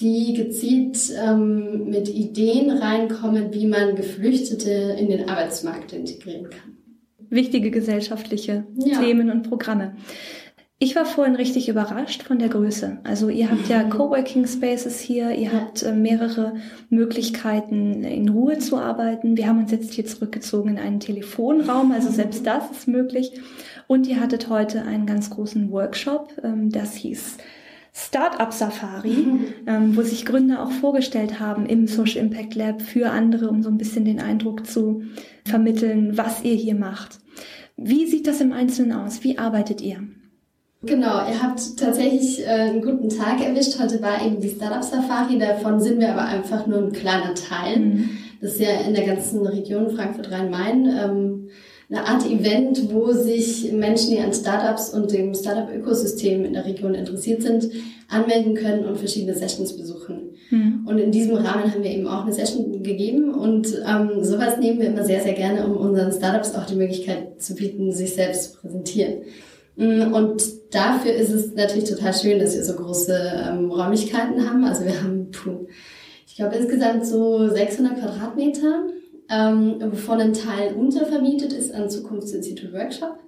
die 0.00 0.34
gezielt 0.34 0.98
ähm, 1.22 1.90
mit 1.90 2.08
Ideen 2.08 2.70
reinkommen, 2.70 3.52
wie 3.52 3.66
man 3.66 3.96
Geflüchtete 3.96 4.96
in 4.98 5.08
den 5.08 5.28
Arbeitsmarkt 5.28 5.92
integrieren 5.92 6.50
kann. 6.50 6.76
Wichtige 7.28 7.70
gesellschaftliche 7.70 8.64
ja. 8.76 9.00
Themen 9.00 9.30
und 9.30 9.48
Programme. 9.48 9.96
Ich 10.82 10.96
war 10.96 11.04
vorhin 11.04 11.36
richtig 11.36 11.68
überrascht 11.68 12.22
von 12.22 12.38
der 12.38 12.48
Größe. 12.48 13.00
Also 13.04 13.28
ihr 13.28 13.50
habt 13.50 13.68
ja 13.68 13.84
mhm. 13.84 13.90
Coworking 13.90 14.46
Spaces 14.46 14.98
hier, 14.98 15.32
ihr 15.32 15.52
habt 15.52 15.82
äh, 15.82 15.92
mehrere 15.92 16.54
Möglichkeiten 16.88 18.02
in 18.02 18.30
Ruhe 18.30 18.56
zu 18.58 18.78
arbeiten. 18.78 19.36
Wir 19.36 19.46
haben 19.46 19.58
uns 19.58 19.72
jetzt 19.72 19.92
hier 19.92 20.06
zurückgezogen 20.06 20.70
in 20.70 20.78
einen 20.78 20.98
Telefonraum, 20.98 21.92
also 21.92 22.10
selbst 22.10 22.46
das 22.46 22.70
ist 22.70 22.88
möglich. 22.88 23.32
Und 23.88 24.06
ihr 24.06 24.20
hattet 24.20 24.48
heute 24.48 24.80
einen 24.80 25.04
ganz 25.04 25.28
großen 25.28 25.70
Workshop, 25.70 26.32
ähm, 26.42 26.70
das 26.70 26.94
hieß 26.94 27.36
Startup 27.92 28.50
Safari, 28.50 29.10
mhm. 29.10 29.44
ähm, 29.66 29.96
wo 29.98 30.00
sich 30.00 30.24
Gründer 30.24 30.62
auch 30.62 30.70
vorgestellt 30.70 31.40
haben 31.40 31.66
im 31.66 31.88
Social 31.88 32.22
Impact 32.22 32.54
Lab 32.54 32.80
für 32.80 33.10
andere, 33.10 33.50
um 33.50 33.62
so 33.62 33.68
ein 33.68 33.76
bisschen 33.76 34.06
den 34.06 34.18
Eindruck 34.18 34.66
zu 34.66 35.02
vermitteln, 35.44 36.16
was 36.16 36.42
ihr 36.42 36.54
hier 36.54 36.74
macht. 36.74 37.18
Wie 37.76 38.06
sieht 38.06 38.26
das 38.26 38.40
im 38.40 38.52
Einzelnen 38.52 38.92
aus? 38.92 39.24
Wie 39.24 39.36
arbeitet 39.36 39.82
ihr? 39.82 40.08
Genau, 40.82 41.28
ihr 41.28 41.42
habt 41.42 41.76
tatsächlich 41.76 42.40
äh, 42.40 42.46
einen 42.46 42.80
guten 42.80 43.10
Tag 43.10 43.44
erwischt. 43.44 43.78
Heute 43.78 44.00
war 44.00 44.24
eben 44.24 44.40
die 44.40 44.48
Startup 44.48 44.82
Safari, 44.82 45.38
davon 45.38 45.78
sind 45.78 46.00
wir 46.00 46.12
aber 46.12 46.24
einfach 46.24 46.66
nur 46.66 46.78
ein 46.78 46.92
kleiner 46.92 47.34
Teil. 47.34 47.78
Mhm. 47.78 48.10
Das 48.40 48.52
ist 48.52 48.60
ja 48.60 48.80
in 48.86 48.94
der 48.94 49.04
ganzen 49.04 49.46
Region 49.46 49.90
Frankfurt-Rhein-Main 49.90 50.86
ähm, 50.86 51.48
eine 51.90 52.06
Art 52.06 52.24
Event, 52.24 52.94
wo 52.94 53.12
sich 53.12 53.70
Menschen, 53.72 54.12
die 54.12 54.20
an 54.20 54.32
Startups 54.32 54.94
und 54.94 55.12
dem 55.12 55.34
Startup-Ökosystem 55.34 56.46
in 56.46 56.54
der 56.54 56.64
Region 56.64 56.94
interessiert 56.94 57.42
sind, 57.42 57.68
anmelden 58.08 58.54
können 58.54 58.86
und 58.86 58.96
verschiedene 58.96 59.36
Sessions 59.36 59.76
besuchen. 59.76 60.30
Mhm. 60.50 60.86
Und 60.86 60.98
in 60.98 61.10
diesem 61.10 61.36
Rahmen 61.36 61.70
haben 61.70 61.82
wir 61.82 61.90
eben 61.90 62.06
auch 62.06 62.22
eine 62.22 62.32
Session 62.32 62.82
gegeben 62.82 63.34
und 63.34 63.68
ähm, 63.86 64.24
sowas 64.24 64.56
nehmen 64.58 64.80
wir 64.80 64.86
immer 64.86 65.04
sehr, 65.04 65.20
sehr 65.20 65.34
gerne, 65.34 65.66
um 65.66 65.76
unseren 65.76 66.12
Startups 66.12 66.54
auch 66.54 66.64
die 66.64 66.76
Möglichkeit 66.76 67.42
zu 67.42 67.54
bieten, 67.54 67.92
sich 67.92 68.14
selbst 68.14 68.44
zu 68.44 68.60
präsentieren. 68.60 69.22
Mm, 69.76 70.12
und 70.12 70.42
dafür 70.70 71.12
ist 71.12 71.30
es 71.30 71.54
natürlich 71.54 71.88
total 71.88 72.12
schön, 72.14 72.38
dass 72.38 72.54
wir 72.54 72.64
so 72.64 72.74
große 72.74 73.48
ähm, 73.48 73.70
Räumlichkeiten 73.70 74.48
haben. 74.48 74.64
Also 74.64 74.84
wir 74.84 75.02
haben, 75.02 75.30
puh, 75.30 75.66
ich 76.26 76.36
glaube 76.36 76.56
insgesamt 76.56 77.06
so 77.06 77.48
600 77.48 77.98
Quadratmeter, 77.98 78.86
ähm, 79.30 79.76
wovon 79.80 80.20
ein 80.20 80.32
Teil 80.32 80.74
untervermietet 80.74 81.52
ist 81.52 81.72
an 81.74 81.88
Zukunftsinstitut 81.88 82.72
Workshop. 82.72 83.18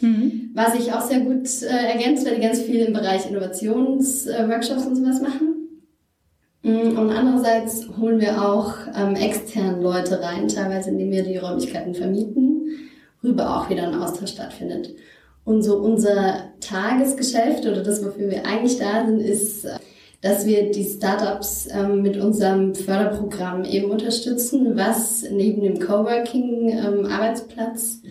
Mhm. 0.00 0.50
Was 0.54 0.74
sich 0.74 0.92
auch 0.92 1.02
sehr 1.02 1.20
gut 1.20 1.46
äh, 1.62 1.92
ergänzt, 1.92 2.26
weil 2.26 2.36
die 2.36 2.42
ganz 2.42 2.60
viel 2.60 2.80
im 2.86 2.92
Bereich 2.92 3.28
Innovationsworkshops 3.28 4.84
äh, 4.84 4.88
und 4.88 4.96
sowas 4.96 5.20
machen. 5.20 5.60
Mm, 6.62 6.98
und 6.98 7.10
andererseits 7.10 7.86
holen 7.98 8.20
wir 8.20 8.42
auch 8.42 8.74
ähm, 8.94 9.14
extern 9.14 9.82
Leute 9.82 10.22
rein, 10.22 10.48
teilweise 10.48 10.90
indem 10.90 11.10
wir 11.10 11.22
die 11.22 11.36
Räumlichkeiten 11.36 11.94
vermieten, 11.94 12.90
worüber 13.22 13.56
auch 13.56 13.70
wieder 13.70 13.86
ein 13.86 13.94
Austausch 13.94 14.32
stattfindet. 14.32 14.94
Und 15.50 15.62
so 15.64 15.78
unser 15.78 16.52
Tagesgeschäft 16.60 17.66
oder 17.66 17.82
das, 17.82 18.04
wofür 18.04 18.30
wir 18.30 18.46
eigentlich 18.46 18.78
da 18.78 19.04
sind, 19.04 19.18
ist, 19.18 19.66
dass 20.20 20.46
wir 20.46 20.70
die 20.70 20.84
Startups 20.84 21.66
ähm, 21.72 22.02
mit 22.02 22.16
unserem 22.18 22.76
Förderprogramm 22.76 23.64
eben 23.64 23.90
unterstützen, 23.90 24.76
was 24.76 25.24
neben 25.28 25.62
dem 25.62 25.80
Coworking-Arbeitsplatz 25.80 28.02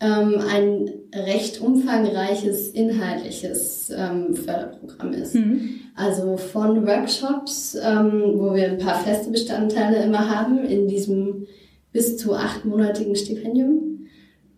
ähm, 0.00 0.34
ähm, 0.34 0.42
ein 0.52 0.90
recht 1.14 1.62
umfangreiches 1.62 2.68
inhaltliches 2.68 3.90
ähm, 3.96 4.36
Förderprogramm 4.36 5.14
ist. 5.14 5.34
Mhm. 5.34 5.76
Also 5.94 6.36
von 6.36 6.86
Workshops, 6.86 7.74
ähm, 7.82 8.34
wo 8.34 8.52
wir 8.52 8.66
ein 8.66 8.76
paar 8.76 9.00
feste 9.00 9.30
Bestandteile 9.30 10.02
immer 10.02 10.28
haben, 10.28 10.62
in 10.66 10.88
diesem 10.88 11.46
bis 11.90 12.18
zu 12.18 12.34
achtmonatigen 12.34 13.16
Stipendium 13.16 13.95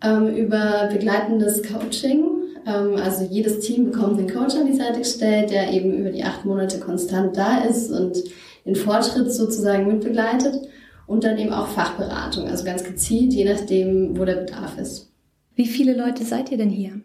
ähm, 0.02 0.28
über 0.34 0.88
begleitendes 0.92 1.62
Coaching. 1.62 2.24
Ähm, 2.66 2.96
also 2.96 3.24
jedes 3.24 3.61
Team 3.61 3.90
bekommt 3.90 4.18
einen 4.18 4.30
Coach 4.30 4.54
an 4.54 4.66
die 4.66 4.76
Seite 4.76 4.98
gestellt, 4.98 5.50
der 5.50 5.72
eben 5.72 5.92
über 5.98 6.11
die 6.11 6.24
acht 6.24 6.44
Monate 6.44 6.78
konstant 6.78 7.37
da 7.37 7.58
ist 7.64 7.90
und 7.90 8.16
den 8.64 8.76
Fortschritt 8.76 9.32
sozusagen 9.32 9.87
mitbegleitet. 9.87 10.68
Und 11.06 11.24
dann 11.24 11.38
eben 11.38 11.54
auch 11.54 11.68
Fachberatung, 11.68 12.48
also 12.48 12.64
ganz 12.64 12.84
gezielt, 12.84 13.32
je 13.32 13.46
nachdem, 13.50 14.18
wo 14.18 14.26
der 14.26 14.34
Bedarf 14.34 14.76
ist. 14.76 15.11
Wie 15.54 15.66
viele 15.66 15.96
Leute 15.96 16.22
seid 16.22 16.52
ihr 16.52 16.58
denn 16.58 16.68
hier? 16.68 17.00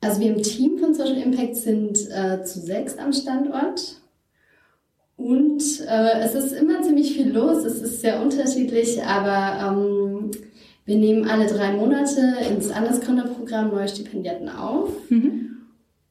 Also 0.00 0.20
wir 0.20 0.34
im 0.34 0.42
Team 0.42 0.78
von 0.78 0.94
Social 0.94 1.18
Impact 1.18 1.56
sind 1.56 1.98
äh, 2.10 2.42
zu 2.42 2.60
sechs 2.60 2.96
am 2.96 3.12
Standort. 3.12 3.96
Und 5.16 5.62
äh, 5.88 6.20
es 6.20 6.34
ist 6.34 6.52
immer 6.52 6.82
ziemlich 6.82 7.14
viel 7.14 7.32
los, 7.32 7.64
es 7.64 7.80
ist 7.80 8.00
sehr 8.00 8.20
unterschiedlich, 8.20 9.02
aber 9.04 9.78
ähm, 9.78 10.30
wir 10.84 10.96
nehmen 10.96 11.28
alle 11.28 11.46
drei 11.46 11.72
Monate 11.72 12.34
ins 12.50 12.68
Landesgründerprogramm 12.68 13.70
neue 13.70 13.88
Stipendiaten 13.88 14.48
auf. 14.48 14.90
Mhm. 15.10 15.50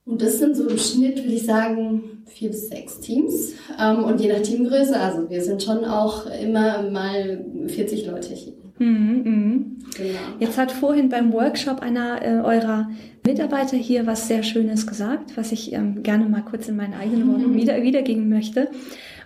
Und 0.06 0.22
das 0.22 0.40
sind 0.40 0.56
so 0.58 0.68
im 0.68 0.78
Schnitt, 0.78 1.18
würde 1.18 1.34
ich 1.34 1.46
sagen, 1.46 2.24
vier 2.26 2.50
bis 2.50 2.68
sechs 2.68 3.00
Teams. 3.00 3.54
Ähm, 3.80 4.04
und 4.04 4.20
je 4.20 4.32
nach 4.32 4.42
Teamgröße, 4.42 5.00
also 5.00 5.30
wir 5.30 5.42
sind 5.42 5.64
schon 5.64 5.86
auch 5.86 6.26
immer 6.26 6.90
mal 6.90 7.46
40 7.68 8.08
Leute 8.08 8.34
hier. 8.34 8.54
Mhm, 8.80 9.22
mhm. 9.24 9.78
Genau. 9.96 10.20
Jetzt 10.40 10.58
hat 10.58 10.72
vorhin 10.72 11.10
beim 11.10 11.32
Workshop 11.32 11.82
einer 11.82 12.22
äh, 12.22 12.42
eurer 12.42 12.90
Mitarbeiter 13.26 13.78
hier 13.78 14.06
was 14.08 14.28
sehr 14.28 14.44
Schönes 14.44 14.88
gesagt, 14.88 15.38
was 15.38 15.52
ich 15.52 15.72
ähm, 15.72 16.04
gerne 16.04 16.28
mal 16.28 16.42
kurz 16.42 16.68
in 16.68 16.76
meinen 16.76 16.96
eigenen 16.96 17.32
Worten 17.32 17.52
mhm. 17.52 17.56
wieder, 17.56 17.82
wiedergeben 17.82 18.28
möchte. 18.28 18.70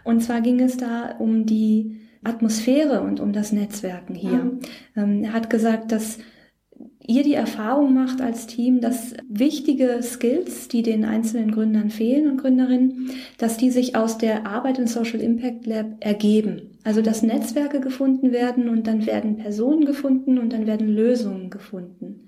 Und 0.04 0.22
zwar 0.22 0.42
ging 0.42 0.60
es 0.60 0.78
da 0.78 1.16
um 1.18 1.46
die 1.46 1.98
Atmosphäre 2.28 3.02
und 3.02 3.20
um 3.20 3.34
das 3.34 3.52
Netzwerken 3.52 4.16
hier. 4.16 4.44
Mhm. 4.44 4.60
Ähm, 4.96 5.24
er 5.24 5.34
hat 5.34 5.50
gesagt, 5.50 5.92
dass 5.92 6.20
ihr 7.08 7.24
die 7.24 7.34
Erfahrung 7.34 7.94
macht 7.94 8.22
als 8.22 8.48
Team, 8.48 8.82
dass 8.82 9.14
wichtige 9.30 10.00
Skills, 10.04 10.68
die 10.68 10.84
den 10.84 11.06
einzelnen 11.06 11.52
Gründern 11.52 11.90
fehlen 11.90 12.30
und 12.30 12.38
Gründerinnen, 12.38 13.12
dass 13.38 13.58
die 13.58 13.72
sich 13.72 13.96
aus 13.96 14.18
der 14.18 14.46
Arbeit 14.46 14.78
im 14.78 14.88
Social 14.88 15.22
Impact 15.22 15.66
Lab 15.66 15.86
ergeben. 16.02 16.78
Also 16.84 17.02
dass 17.02 17.24
Netzwerke 17.24 17.80
gefunden 17.80 18.32
werden 18.32 18.70
und 18.70 18.88
dann 18.88 19.06
werden 19.06 19.38
Personen 19.38 19.86
gefunden 19.86 20.38
und 20.38 20.52
dann 20.54 20.68
werden 20.68 20.90
Lösungen 20.90 21.50
gefunden. 21.50 22.28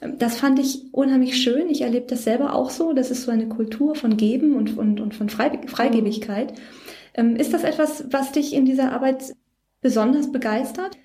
Ähm, 0.00 0.16
das 0.18 0.36
fand 0.36 0.58
ich 0.58 0.92
unheimlich 0.92 1.36
schön. 1.42 1.68
Ich 1.68 1.82
erlebe 1.82 2.06
das 2.06 2.24
selber 2.24 2.54
auch 2.54 2.70
so. 2.70 2.92
Das 2.92 3.10
ist 3.10 3.24
so 3.24 3.32
eine 3.32 3.48
Kultur 3.48 3.94
von 3.94 4.16
Geben 4.16 4.54
und, 4.54 4.78
und, 4.78 5.00
und 5.00 5.14
von 5.14 5.28
Freigebigkeit. 5.28 6.54
Ähm, 7.14 7.36
ist 7.36 7.52
das 7.52 7.64
etwas, 7.64 8.04
was 8.10 8.32
dich 8.32 8.54
in 8.54 8.64
dieser 8.64 8.92
Arbeit 8.92 9.34
besonders 9.80 10.30
begeistert? 10.30 10.96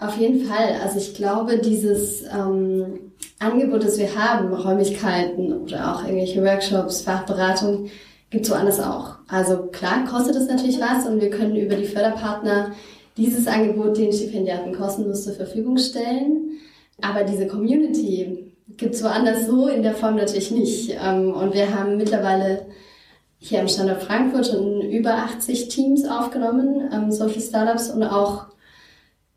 Auf 0.00 0.16
jeden 0.16 0.44
Fall. 0.46 0.80
Also 0.82 0.98
ich 0.98 1.14
glaube, 1.14 1.58
dieses 1.58 2.22
ähm, 2.22 3.12
Angebot, 3.38 3.84
das 3.84 3.98
wir 3.98 4.14
haben, 4.16 4.52
Räumlichkeiten 4.52 5.52
oder 5.52 5.94
auch 5.94 6.04
irgendwelche 6.04 6.42
Workshops, 6.44 7.02
Fachberatung, 7.02 7.90
gibt 8.30 8.46
es 8.46 8.50
woanders 8.50 8.80
auch. 8.80 9.16
Also 9.28 9.66
klar 9.66 10.04
kostet 10.04 10.34
es 10.34 10.48
natürlich 10.48 10.80
was 10.80 11.06
und 11.06 11.20
wir 11.20 11.30
können 11.30 11.54
über 11.54 11.76
die 11.76 11.86
Förderpartner 11.86 12.72
dieses 13.16 13.46
Angebot 13.46 13.96
den 13.96 14.12
Stipendiaten 14.12 14.74
kostenlos 14.74 15.24
zur 15.24 15.34
Verfügung 15.34 15.78
stellen. 15.78 16.58
Aber 17.00 17.22
diese 17.22 17.46
Community 17.46 18.52
gibt 18.76 18.94
es 18.94 19.04
woanders 19.04 19.46
so 19.46 19.68
in 19.68 19.82
der 19.82 19.94
Form 19.94 20.16
natürlich 20.16 20.50
nicht. 20.50 20.96
Ähm, 21.00 21.32
und 21.32 21.54
wir 21.54 21.72
haben 21.72 21.96
mittlerweile 21.96 22.66
hier 23.44 23.60
am 23.60 23.68
Standort 23.68 24.02
Frankfurt 24.02 24.46
schon 24.46 24.80
über 24.80 25.14
80 25.14 25.68
Teams 25.68 26.04
aufgenommen, 26.06 26.88
ähm, 26.92 27.10
Social 27.10 27.40
Startups 27.40 27.90
und 27.90 28.02
auch 28.02 28.46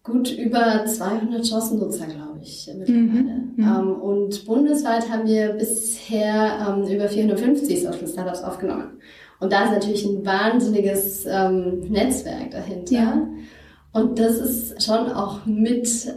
gut 0.03 0.31
über 0.31 0.85
200 0.85 1.45
Chancennutzer, 1.45 2.05
glaube 2.05 2.39
ich, 2.41 2.69
mittlerweile. 2.73 3.03
Mhm, 3.03 3.53
mhm. 3.57 3.63
ähm, 3.63 4.01
und 4.01 4.45
bundesweit 4.45 5.09
haben 5.11 5.27
wir 5.27 5.49
bisher 5.49 6.67
ähm, 6.69 6.87
über 6.87 7.09
450 7.09 7.83
Social 7.83 8.07
Startups 8.07 8.43
aufgenommen. 8.43 9.01
Und 9.41 9.51
da 9.51 9.65
ist 9.65 9.71
natürlich 9.71 10.05
ein 10.05 10.25
wahnsinniges 10.25 11.25
ähm, 11.29 11.81
Netzwerk 11.89 12.51
dahinter. 12.51 12.93
Ja. 12.93 13.27
Und 13.91 14.19
das 14.19 14.37
ist 14.37 14.83
schon 14.83 15.11
auch 15.11 15.45
mit 15.45 16.13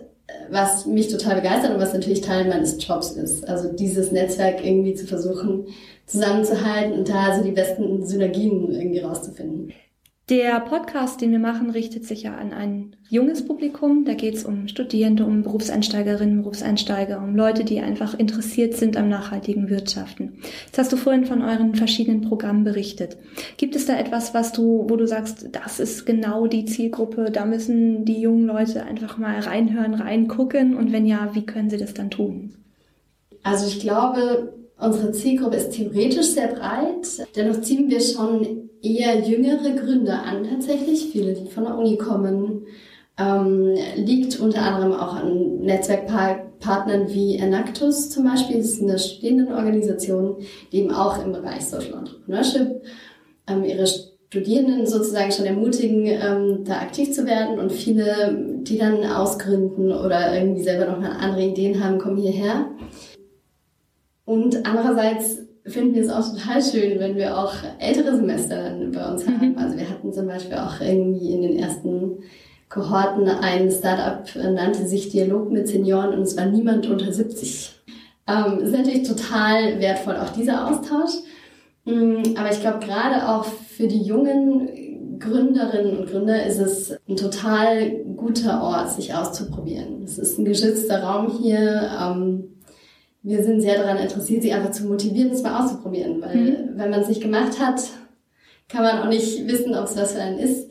was 0.51 0.87
mich 0.87 1.09
total 1.09 1.37
begeistert 1.37 1.73
und 1.73 1.81
was 1.81 1.93
natürlich 1.93 2.21
Teil 2.21 2.49
meines 2.49 2.77
Jobs 2.85 3.13
ist. 3.13 3.49
Also 3.49 3.73
dieses 3.73 4.13
Netzwerk 4.13 4.65
irgendwie 4.65 4.95
zu 4.95 5.07
versuchen 5.07 5.67
zusammenzuhalten 6.11 6.99
und 6.99 7.09
da 7.09 7.37
so 7.37 7.45
die 7.45 7.53
besten 7.53 8.05
Synergien 8.05 8.71
irgendwie 8.73 9.01
rauszufinden. 9.01 9.73
Der 10.29 10.61
Podcast, 10.61 11.21
den 11.21 11.33
wir 11.33 11.41
machen, 11.41 11.71
richtet 11.71 12.07
sich 12.07 12.23
ja 12.23 12.37
an 12.37 12.53
ein 12.53 12.95
junges 13.09 13.45
Publikum. 13.45 14.05
Da 14.05 14.15
geht 14.15 14.37
es 14.37 14.45
um 14.45 14.69
Studierende, 14.69 15.25
um 15.25 15.43
Berufseinsteigerinnen, 15.43 16.43
Berufseinsteiger, 16.43 17.21
um 17.21 17.35
Leute, 17.35 17.65
die 17.65 17.81
einfach 17.81 18.17
interessiert 18.17 18.75
sind 18.75 18.97
am 18.97 19.09
nachhaltigen 19.09 19.71
Wirtschaften. 19.71 20.39
Jetzt 20.67 20.79
hast 20.79 20.93
du 20.93 20.97
vorhin 20.97 21.25
von 21.25 21.43
euren 21.43 21.75
verschiedenen 21.75 22.21
Programmen 22.21 22.63
berichtet. 22.63 23.17
Gibt 23.57 23.75
es 23.75 23.87
da 23.87 23.99
etwas, 23.99 24.33
was 24.33 24.53
du, 24.53 24.87
wo 24.89 24.95
du 24.95 25.09
sagst, 25.09 25.49
das 25.51 25.81
ist 25.81 26.07
genau 26.07 26.47
die 26.47 26.65
Zielgruppe, 26.65 27.33
da 27.33 27.45
müssen 27.45 28.05
die 28.05 28.21
jungen 28.21 28.47
Leute 28.47 28.85
einfach 28.85 29.19
mal 29.19 29.41
reinhören, 29.41 29.95
reingucken 29.95 30.77
und 30.77 30.93
wenn 30.93 31.07
ja, 31.07 31.31
wie 31.35 31.45
können 31.45 31.71
sie 31.71 31.79
das 31.79 31.93
dann 31.93 32.11
tun? 32.11 32.55
Also 33.43 33.67
ich 33.67 33.81
glaube, 33.81 34.60
unsere 34.81 35.13
Zielgruppe 35.13 35.57
ist 35.57 35.73
theoretisch 35.73 36.29
sehr 36.29 36.49
breit. 36.49 37.27
Dennoch 37.37 37.61
ziehen 37.61 37.91
wir 37.91 38.01
schon 38.01 38.71
eher 38.83 39.21
jüngere 39.21 39.71
Gründer 39.71 40.23
an 40.23 40.49
tatsächlich, 40.49 41.11
viele, 41.13 41.35
die 41.35 41.49
von 41.49 41.65
der 41.65 41.77
Uni 41.77 41.97
kommen. 41.97 42.67
Ähm, 43.19 43.77
liegt 43.97 44.41
unter 44.41 44.63
anderem 44.63 44.93
auch 44.93 45.15
an 45.15 45.61
Netzwerkpartnern 45.61 47.13
wie 47.13 47.37
Enactus 47.37 48.09
zum 48.09 48.25
Beispiel. 48.25 48.57
Das 48.57 48.67
ist 48.67 48.83
eine 48.83 48.99
Studierendenorganisation, 48.99 50.37
die 50.73 50.79
eben 50.79 50.91
auch 50.91 51.23
im 51.23 51.33
Bereich 51.33 51.67
Social 51.67 51.99
Entrepreneurship 51.99 52.83
ähm, 53.47 53.65
ihre 53.65 53.87
Studierenden 53.87 54.87
sozusagen 54.87 55.33
schon 55.33 55.45
ermutigen, 55.45 56.07
ähm, 56.07 56.65
da 56.65 56.81
aktiv 56.81 57.13
zu 57.13 57.27
werden. 57.27 57.59
Und 57.59 57.73
viele, 57.73 58.63
die 58.63 58.79
dann 58.79 59.05
ausgründen 59.05 59.93
oder 59.93 60.35
irgendwie 60.35 60.63
selber 60.63 60.87
noch 60.87 61.03
andere 61.03 61.43
Ideen 61.43 61.85
haben, 61.85 61.99
kommen 61.99 62.17
hierher. 62.17 62.67
Und 64.31 64.65
andererseits 64.65 65.39
finden 65.67 65.97
wir 65.97 66.03
es 66.03 66.09
auch 66.09 66.33
total 66.33 66.63
schön, 66.63 67.01
wenn 67.01 67.17
wir 67.17 67.37
auch 67.37 67.53
ältere 67.81 68.15
Semester 68.15 68.63
dann 68.63 68.93
bei 68.93 69.11
uns 69.11 69.27
haben. 69.27 69.51
Mhm. 69.51 69.59
Also 69.59 69.77
wir 69.77 69.91
hatten 69.91 70.13
zum 70.13 70.29
Beispiel 70.29 70.57
auch 70.57 70.81
irgendwie 70.81 71.33
in 71.33 71.43
den 71.43 71.59
ersten 71.59 72.19
Kohorten 72.69 73.27
ein 73.27 73.73
Startup, 73.73 74.25
nannte 74.37 74.87
sich 74.87 75.09
Dialog 75.09 75.51
mit 75.51 75.67
Senioren 75.67 76.15
und 76.15 76.23
es 76.23 76.37
war 76.37 76.47
niemand 76.47 76.89
unter 76.89 77.13
70. 77.13 77.73
Ähm, 78.29 78.61
ist 78.61 78.73
natürlich 78.73 79.09
total 79.09 79.81
wertvoll, 79.81 80.15
auch 80.15 80.31
dieser 80.31 80.69
Austausch. 80.69 81.25
Mm, 81.85 82.37
aber 82.37 82.53
ich 82.53 82.61
glaube, 82.61 82.87
gerade 82.87 83.29
auch 83.29 83.47
für 83.47 83.89
die 83.89 84.03
jungen 84.03 85.19
Gründerinnen 85.19 85.99
und 85.99 86.09
Gründer 86.09 86.47
ist 86.47 86.61
es 86.61 86.97
ein 87.09 87.17
total 87.17 87.91
guter 88.17 88.63
Ort, 88.63 88.93
sich 88.93 89.13
auszuprobieren. 89.13 90.05
Es 90.05 90.19
ist 90.19 90.39
ein 90.39 90.45
geschützter 90.45 91.03
Raum 91.03 91.37
hier. 91.43 91.91
Ähm, 92.01 92.45
wir 93.23 93.43
sind 93.43 93.61
sehr 93.61 93.79
daran 93.79 93.99
interessiert, 93.99 94.43
sie 94.43 94.53
einfach 94.53 94.71
zu 94.71 94.85
motivieren, 94.87 95.31
es 95.31 95.43
mal 95.43 95.63
auszuprobieren. 95.63 96.23
Weil 96.23 96.37
mhm. 96.37 96.57
wenn 96.75 96.91
man 96.91 97.01
es 97.01 97.09
nicht 97.09 97.21
gemacht 97.21 97.61
hat, 97.61 97.83
kann 98.69 98.83
man 98.83 99.01
auch 99.01 99.09
nicht 99.09 99.47
wissen, 99.47 99.75
ob 99.75 99.85
es 99.85 99.97
was 99.97 100.13
für 100.13 100.23
einen 100.23 100.39
ist. 100.39 100.71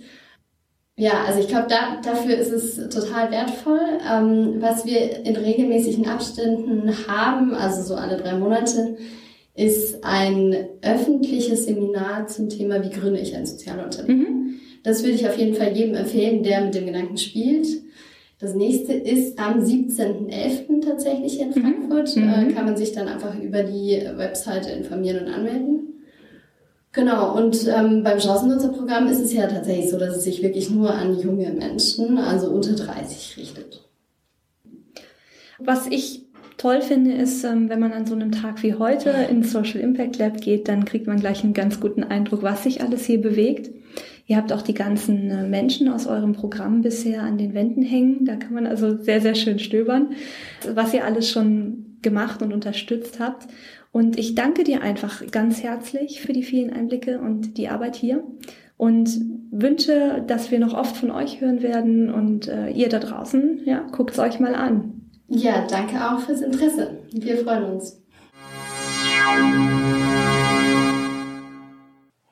Ja, 0.96 1.24
also 1.26 1.40
ich 1.40 1.48
glaube, 1.48 1.68
da, 1.70 2.02
dafür 2.04 2.36
ist 2.36 2.52
es 2.52 2.76
total 2.90 3.32
wertvoll. 3.32 3.80
Ähm, 4.10 4.56
was 4.60 4.86
wir 4.86 5.26
in 5.26 5.36
regelmäßigen 5.36 6.08
Abständen 6.08 6.92
haben, 7.08 7.54
also 7.54 7.82
so 7.82 7.96
alle 7.96 8.18
drei 8.18 8.34
Monate, 8.34 8.98
ist 9.56 10.04
ein 10.04 10.56
öffentliches 10.82 11.66
Seminar 11.66 12.28
zum 12.28 12.50
Thema, 12.50 12.84
wie 12.84 12.90
gründe 12.90 13.20
ich 13.20 13.36
ein 13.36 13.46
Sozialunternehmen. 13.46 14.24
Mhm. 14.24 14.60
Das 14.84 15.04
würde 15.04 15.16
ich 15.16 15.28
auf 15.28 15.38
jeden 15.38 15.56
Fall 15.56 15.76
jedem 15.76 15.96
empfehlen, 15.96 16.44
der 16.44 16.62
mit 16.62 16.76
dem 16.76 16.86
Gedanken 16.86 17.18
spielt. 17.18 17.68
Das 18.40 18.56
nächste 18.56 18.94
ist 18.94 19.38
am 19.38 19.60
17.11. 19.60 20.82
tatsächlich 20.82 21.40
in 21.42 21.50
mhm. 21.50 21.54
Frankfurt. 21.54 22.16
Mhm. 22.16 22.30
Äh, 22.30 22.54
kann 22.54 22.66
man 22.66 22.78
sich 22.78 22.94
dann 22.94 23.08
einfach 23.08 23.38
über 23.38 23.64
die 23.64 24.02
Webseite 24.16 24.72
informieren 24.72 25.26
und 25.26 25.34
anmelden. 25.34 25.80
Genau, 26.92 27.38
und 27.38 27.68
ähm, 27.68 28.04
beim 28.04 28.20
Chancennutzerprogramm 28.20 29.08
ist 29.08 29.20
es 29.20 29.32
ja 29.32 29.46
tatsächlich 29.46 29.92
so, 29.92 30.00
dass 30.00 30.16
es 30.16 30.24
sich 30.24 30.42
wirklich 30.42 30.72
nur 30.72 30.92
an 30.92 31.20
junge 31.20 31.52
Menschen, 31.52 32.18
also 32.18 32.50
unter 32.50 32.74
30, 32.74 33.38
richtet. 33.38 33.84
Was 35.60 35.86
ich 35.88 36.26
toll 36.58 36.82
finde, 36.82 37.12
ist, 37.12 37.44
ähm, 37.44 37.70
wenn 37.70 37.80
man 37.80 37.94
an 37.94 38.08
so 38.08 38.16
einem 38.16 38.32
Tag 38.32 38.64
wie 38.64 38.74
heute 38.74 39.12
ins 39.30 39.52
Social 39.52 39.82
Impact 39.82 40.18
Lab 40.18 40.42
geht, 40.42 40.68
dann 40.68 40.86
kriegt 40.86 41.06
man 41.06 41.20
gleich 41.20 41.44
einen 41.44 41.54
ganz 41.54 41.80
guten 41.80 42.04
Eindruck, 42.04 42.42
was 42.42 42.64
sich 42.64 42.82
alles 42.82 43.06
hier 43.06 43.22
bewegt. 43.22 43.70
Ihr 44.30 44.38
habt 44.38 44.54
auch 44.54 44.62
die 44.62 44.76
ganzen 44.76 45.32
äh, 45.32 45.48
Menschen 45.48 45.90
aus 45.90 46.06
eurem 46.06 46.34
Programm 46.34 46.84
bisher 46.84 47.24
an 47.24 47.40
den 47.40 47.56
Wänden 47.56 47.82
hängen. 47.82 48.26
Da 48.26 48.36
kann 48.36 48.54
man 48.54 48.68
also 48.68 48.96
sehr, 48.96 49.22
sehr 49.22 49.34
schön 49.34 49.58
stöbern, 49.58 50.12
was 50.72 50.94
ihr 50.94 51.04
alles 51.04 51.32
schon 51.32 51.98
gemacht 52.04 52.44
und 52.44 52.54
unterstützt 52.54 53.20
habt. 53.20 53.48
Und 53.92 54.20
ich 54.20 54.36
danke 54.36 54.64
dir 54.64 54.84
einfach 54.84 55.26
ganz 55.32 55.64
herzlich 55.64 56.22
für 56.22 56.32
die 56.32 56.44
vielen 56.44 56.72
Einblicke 56.72 57.20
und 57.20 57.58
die 57.58 57.70
Arbeit 57.70 57.96
hier 57.96 58.24
und 58.78 59.10
wünsche, 59.50 60.24
dass 60.28 60.52
wir 60.52 60.60
noch 60.60 60.76
oft 60.76 60.96
von 60.96 61.10
euch 61.10 61.42
hören 61.42 61.64
werden 61.64 62.14
und 62.14 62.48
äh, 62.48 62.70
ihr 62.70 62.90
da 62.90 63.00
draußen, 63.00 63.62
ja, 63.66 63.88
guckt 63.92 64.12
es 64.12 64.20
euch 64.20 64.40
mal 64.40 64.54
an. 64.54 65.10
Ja, 65.28 65.66
danke 65.68 65.96
auch 66.08 66.20
fürs 66.20 66.42
Interesse. 66.42 67.00
Wir 67.12 67.38
freuen 67.38 67.64
uns. 67.64 68.00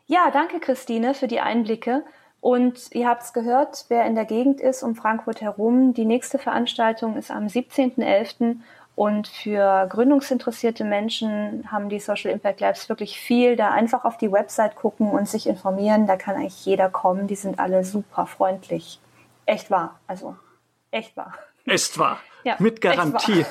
Ja, 0.08 0.32
danke 0.32 0.60
Christine 0.60 1.14
für 1.14 1.28
die 1.28 1.41
Einblicke. 1.41 2.03
Und 2.39 2.91
ihr 2.91 3.08
habt 3.08 3.24
es 3.24 3.34
gehört, 3.34 3.86
wer 3.89 4.05
in 4.05 4.16
der 4.16 4.26
Gegend 4.26 4.62
ist 4.62 4.82
um 4.84 4.95
Frankfurt 4.95 5.41
herum, 5.41 5.93
die 5.93 6.05
nächste 6.05 6.39
Veranstaltung 6.39 7.18
ist 7.18 7.30
am 7.30 7.47
17.11. 7.47 8.58
Und 8.95 9.28
für 9.28 9.86
gründungsinteressierte 9.89 10.84
Menschen 10.84 11.72
haben 11.72 11.89
die 11.89 11.99
Social 11.99 12.32
Impact 12.32 12.62
Labs 12.62 12.89
wirklich 12.89 13.20
viel. 13.20 13.55
Da 13.55 13.72
einfach 13.72 14.05
auf 14.05 14.18
die 14.18 14.32
Website 14.32 14.76
gucken 14.76 15.12
und 15.12 15.28
sich 15.28 15.45
informieren. 15.45 16.08
Da 16.08 16.16
kann 16.16 16.36
eigentlich 16.36 16.66
jeder 16.66 16.89
kommen. 16.89 17.28
Die 17.28 17.36
sind 17.36 17.60
alle 17.60 17.84
super 17.84 18.26
freundlich. 18.26 18.99
Echt 19.45 19.70
wahr. 19.70 19.99
Also, 20.08 20.36
echt 20.89 21.16
wahr. 21.16 21.34
Echt 21.66 21.99
wahr. 21.99 22.20
Ja, 22.44 22.56
Mit 22.60 22.82
Garantie 22.82 23.46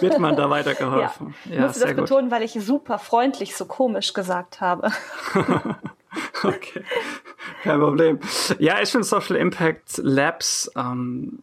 wird 0.00 0.18
man 0.18 0.36
da 0.36 0.48
weitergeholfen. 0.50 1.34
Ja, 1.44 1.56
ja 1.56 1.62
musste 1.62 1.80
das 1.80 1.90
gut. 1.90 2.04
betonen, 2.04 2.30
weil 2.30 2.42
ich 2.42 2.52
super 2.52 2.98
freundlich 2.98 3.56
so 3.56 3.66
komisch 3.66 4.12
gesagt 4.12 4.60
habe. 4.60 4.90
okay, 6.42 6.84
kein 7.62 7.80
Problem. 7.80 8.20
Ja, 8.58 8.80
ich 8.80 8.90
finde 8.90 9.04
Social 9.04 9.36
Impact 9.36 9.98
Labs 9.98 10.70
ähm, 10.76 11.40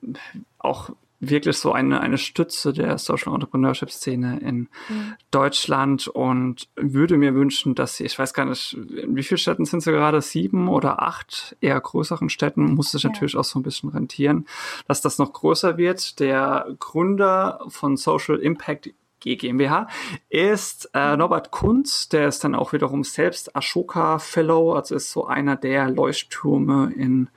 auch 0.60 0.90
wirklich 1.20 1.58
so 1.58 1.72
eine, 1.72 2.02
eine 2.02 2.18
Stütze 2.18 2.74
der 2.74 2.98
Social 2.98 3.34
Entrepreneurship 3.34 3.92
Szene 3.92 4.40
in 4.40 4.70
mhm. 4.90 5.16
Deutschland 5.32 6.08
und 6.08 6.68
würde 6.76 7.18
mir 7.18 7.34
wünschen, 7.34 7.76
dass 7.76 7.98
sie, 7.98 8.06
ich 8.06 8.18
weiß 8.18 8.34
gar 8.34 8.46
nicht, 8.46 8.74
in 8.74 9.16
wie 9.16 9.24
vielen 9.24 9.40
Städten 9.40 9.66
sind 9.66 9.82
sie 9.82 9.92
gerade? 9.92 10.22
Sieben 10.22 10.68
oder 10.68 11.02
acht 11.02 11.58
eher 11.60 11.80
größeren 11.80 12.30
Städten, 12.30 12.76
muss 12.76 12.92
sich 12.92 13.04
ja. 13.04 13.10
natürlich 13.10 13.36
auch 13.36 13.44
so 13.44 13.60
ein 13.60 13.64
bisschen 13.64 13.90
rentieren, 13.90 14.46
dass 14.88 15.02
das 15.02 15.18
noch 15.18 15.34
größer 15.34 15.78
wird. 15.78 16.20
Der 16.20 16.68
Gründer 16.80 17.66
von 17.68 17.98
Social 17.98 18.38
Impact 18.38 18.92
GmbH 19.20 19.88
ist 20.30 20.90
äh, 20.94 21.14
mhm. 21.14 21.20
Norbert 21.20 21.52
Kunz, 21.52 22.10
der 22.10 22.28
ist 22.28 22.44
dann 22.44 22.56
auch 22.56 22.74
wiederum 22.74 23.04
selbst 23.04 23.56
Ashoka 23.56 24.20
Fellow, 24.20 24.74
also 24.74 24.96
ist 24.96 25.12
so 25.12 25.26
einer 25.26 25.56
der 25.56 25.90
Leuchttürme 25.90 26.94
in 26.96 27.30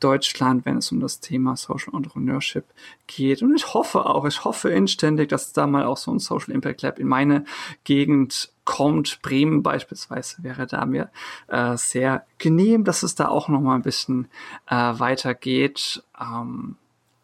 Deutschland, 0.00 0.64
wenn 0.64 0.78
es 0.78 0.92
um 0.92 1.00
das 1.00 1.20
Thema 1.20 1.56
Social 1.56 1.94
Entrepreneurship 1.94 2.64
geht. 3.06 3.42
Und 3.42 3.54
ich 3.54 3.74
hoffe 3.74 4.06
auch, 4.06 4.24
ich 4.24 4.44
hoffe 4.44 4.70
inständig, 4.70 5.28
dass 5.28 5.52
da 5.52 5.66
mal 5.66 5.84
auch 5.84 5.96
so 5.96 6.12
ein 6.12 6.18
Social 6.18 6.54
Impact 6.54 6.82
Lab 6.82 6.98
in 6.98 7.08
meine 7.08 7.44
Gegend 7.84 8.52
kommt. 8.64 9.20
Bremen 9.22 9.62
beispielsweise 9.62 10.42
wäre 10.42 10.66
da 10.66 10.86
mir 10.86 11.10
äh, 11.48 11.76
sehr 11.76 12.26
genehm, 12.38 12.84
dass 12.84 13.02
es 13.02 13.14
da 13.14 13.28
auch 13.28 13.48
noch 13.48 13.60
mal 13.60 13.74
ein 13.74 13.82
bisschen 13.82 14.28
äh, 14.66 14.74
weitergeht. 14.74 16.02
Ähm, 16.20 16.76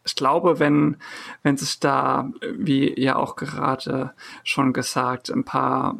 ich 0.06 0.16
glaube, 0.16 0.58
wenn, 0.58 0.96
wenn 1.42 1.56
sich 1.56 1.80
da, 1.80 2.30
wie 2.56 3.00
ja 3.00 3.16
auch 3.16 3.36
gerade 3.36 4.12
schon 4.42 4.72
gesagt, 4.72 5.30
ein 5.30 5.44
paar 5.44 5.96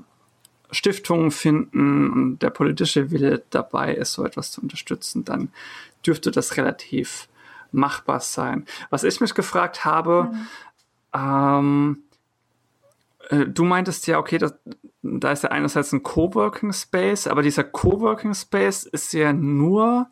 Stiftungen 0.71 1.31
finden 1.31 2.11
und 2.11 2.39
der 2.41 2.51
politische 2.51 3.11
Wille 3.11 3.43
dabei 3.51 3.95
ist, 3.95 4.13
so 4.13 4.25
etwas 4.25 4.51
zu 4.51 4.61
unterstützen, 4.61 5.25
dann 5.25 5.51
dürfte 6.07 6.31
das 6.31 6.57
relativ 6.57 7.29
machbar 7.73 8.21
sein. 8.21 8.67
Was 8.91 9.05
ich 9.05 9.21
mich 9.21 9.35
gefragt 9.35 9.85
habe, 9.85 10.31
mhm. 10.33 10.49
ähm, 11.15 12.03
äh, 13.31 13.47
du 13.47 13.65
meintest 13.65 14.07
ja, 14.07 14.19
okay, 14.19 14.39
das, 14.39 14.55
da 15.03 15.33
ist 15.33 15.43
ja 15.43 15.51
einerseits 15.51 15.93
ein 15.93 16.03
Coworking 16.03 16.73
Space, 16.73 17.27
aber 17.27 17.43
dieser 17.43 17.65
Coworking 17.65 18.35
Space 18.35 18.85
ist 18.85 19.13
ja 19.13 19.33
nur 19.33 20.09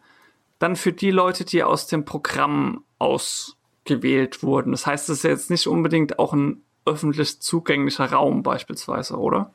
dann 0.58 0.76
für 0.76 0.92
die 0.92 1.10
Leute, 1.10 1.44
die 1.44 1.62
aus 1.62 1.86
dem 1.86 2.04
Programm 2.04 2.84
ausgewählt 2.98 4.42
wurden. 4.42 4.72
Das 4.72 4.86
heißt, 4.86 5.08
es 5.08 5.18
ist 5.18 5.24
jetzt 5.24 5.50
nicht 5.50 5.66
unbedingt 5.66 6.18
auch 6.18 6.32
ein 6.32 6.62
öffentlich 6.84 7.40
zugänglicher 7.40 8.12
Raum 8.12 8.42
beispielsweise, 8.42 9.16
oder? 9.18 9.52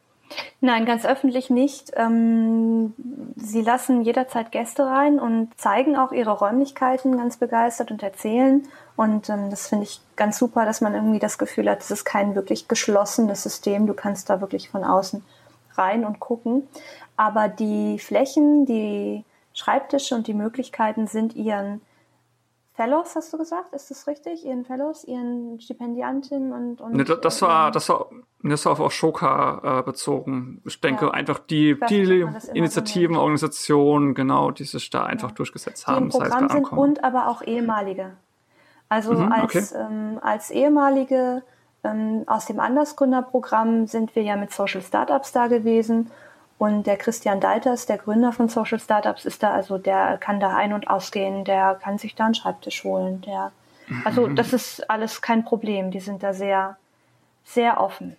Nein, 0.60 0.86
ganz 0.86 1.06
öffentlich 1.06 1.50
nicht. 1.50 1.92
Ähm, 1.96 2.94
sie 3.36 3.62
lassen 3.62 4.02
jederzeit 4.02 4.52
Gäste 4.52 4.86
rein 4.86 5.20
und 5.20 5.50
zeigen 5.58 5.96
auch 5.96 6.12
ihre 6.12 6.32
Räumlichkeiten 6.32 7.18
ganz 7.18 7.38
begeistert 7.38 7.92
und 7.92 8.04
erzählen. 8.04 8.68
Und 8.96 9.30
ähm, 9.30 9.50
das 9.50 9.68
finde 9.68 9.86
ich 9.86 10.02
ganz 10.16 10.38
super, 10.38 10.66
dass 10.66 10.82
man 10.82 10.94
irgendwie 10.96 11.20
das 11.20 11.38
Gefühl 11.38 11.70
hat, 11.70 11.82
es 11.82 11.92
ist 11.92 12.06
kein 12.06 12.36
wirklich 12.36 12.68
geschlossenes 12.68 13.44
System. 13.44 13.88
Du 13.88 13.94
kannst 13.94 14.30
da 14.30 14.42
wirklich 14.42 14.70
von 14.70 14.84
außen 14.84 15.24
rein 15.76 16.06
und 16.06 16.20
gucken. 16.20 16.68
Aber 17.16 17.48
die 17.48 18.00
Flächen, 18.00 18.66
die 18.66 19.24
Schreibtische 19.54 20.16
und 20.16 20.28
die 20.28 20.34
Möglichkeiten 20.34 21.08
sind 21.08 21.36
ihren 21.36 21.82
Fellows, 22.78 23.16
hast 23.16 23.34
du 23.34 23.40
gesagt? 23.40 23.74
Ist 23.74 23.90
das 23.90 24.06
richtig? 24.06 24.46
Ihren 24.46 24.64
Fellows, 24.64 25.04
ihren 25.04 25.60
Stipendiantinnen 25.60 26.54
und, 26.54 26.80
und 26.80 26.94
ne, 26.94 27.04
das, 27.04 27.42
war, 27.42 27.72
das 27.72 27.90
war 27.90 28.08
das 28.44 28.66
war 28.66 28.74
auf 28.74 28.82
Ashoka 28.82 29.80
äh, 29.80 29.84
bezogen. 29.84 30.62
Ich 30.64 30.80
denke 30.80 31.06
ja. 31.06 31.12
einfach 31.12 31.40
die, 31.40 31.76
die 31.90 32.24
Initiativen, 32.54 33.16
so 33.16 33.22
Organisationen, 33.22 34.14
genau, 34.14 34.52
die 34.52 34.64
sich 34.64 34.92
da 34.92 35.04
einfach 35.04 35.30
ja. 35.30 35.36
durchgesetzt 35.36 35.88
haben. 35.88 36.10
Die 36.10 36.18
im 36.18 36.24
Programm 36.24 36.50
sind 36.50 36.72
und 36.72 37.04
aber 37.04 37.30
auch 37.30 37.42
ehemalige. 37.42 38.12
Also 38.90 39.14
mhm, 39.14 39.32
als, 39.32 39.74
okay. 39.74 39.84
ähm, 39.84 40.20
als 40.22 40.52
ehemalige 40.52 41.42
ähm, 41.84 42.26
aus 42.28 42.46
dem 42.46 42.60
Andersgründerprogramm 42.60 43.88
sind 43.88 44.16
wir 44.16 44.22
ja 44.22 44.36
mit 44.36 44.52
Social 44.52 44.84
Startups 44.84 45.32
da 45.32 45.48
gewesen 45.48 46.12
und 46.58 46.88
der 46.88 46.98
Christian 46.98 47.40
Deiters, 47.40 47.86
der 47.86 47.98
Gründer 47.98 48.32
von 48.32 48.50
Social 48.50 48.80
Startups, 48.80 49.26
ist 49.26 49.44
da, 49.44 49.52
also 49.52 49.78
der 49.78 50.18
kann 50.18 50.40
da 50.40 50.56
ein- 50.56 50.74
und 50.74 50.88
ausgehen, 50.88 51.46
der 51.46 51.76
kann 51.76 51.98
sich 51.98 52.16
da 52.16 52.26
einen 52.26 52.36
Schreibtisch 52.36 52.84
holen. 52.84 53.22
Der, 53.22 53.52
also 54.06 54.28
mhm. 54.28 54.36
das 54.36 54.54
ist 54.54 54.90
alles 54.90 55.22
kein 55.22 55.46
Problem. 55.46 55.92
Die 55.92 56.00
sind 56.00 56.24
da 56.24 56.34
sehr, 56.34 56.78
sehr 57.44 57.80
offen. 57.80 58.18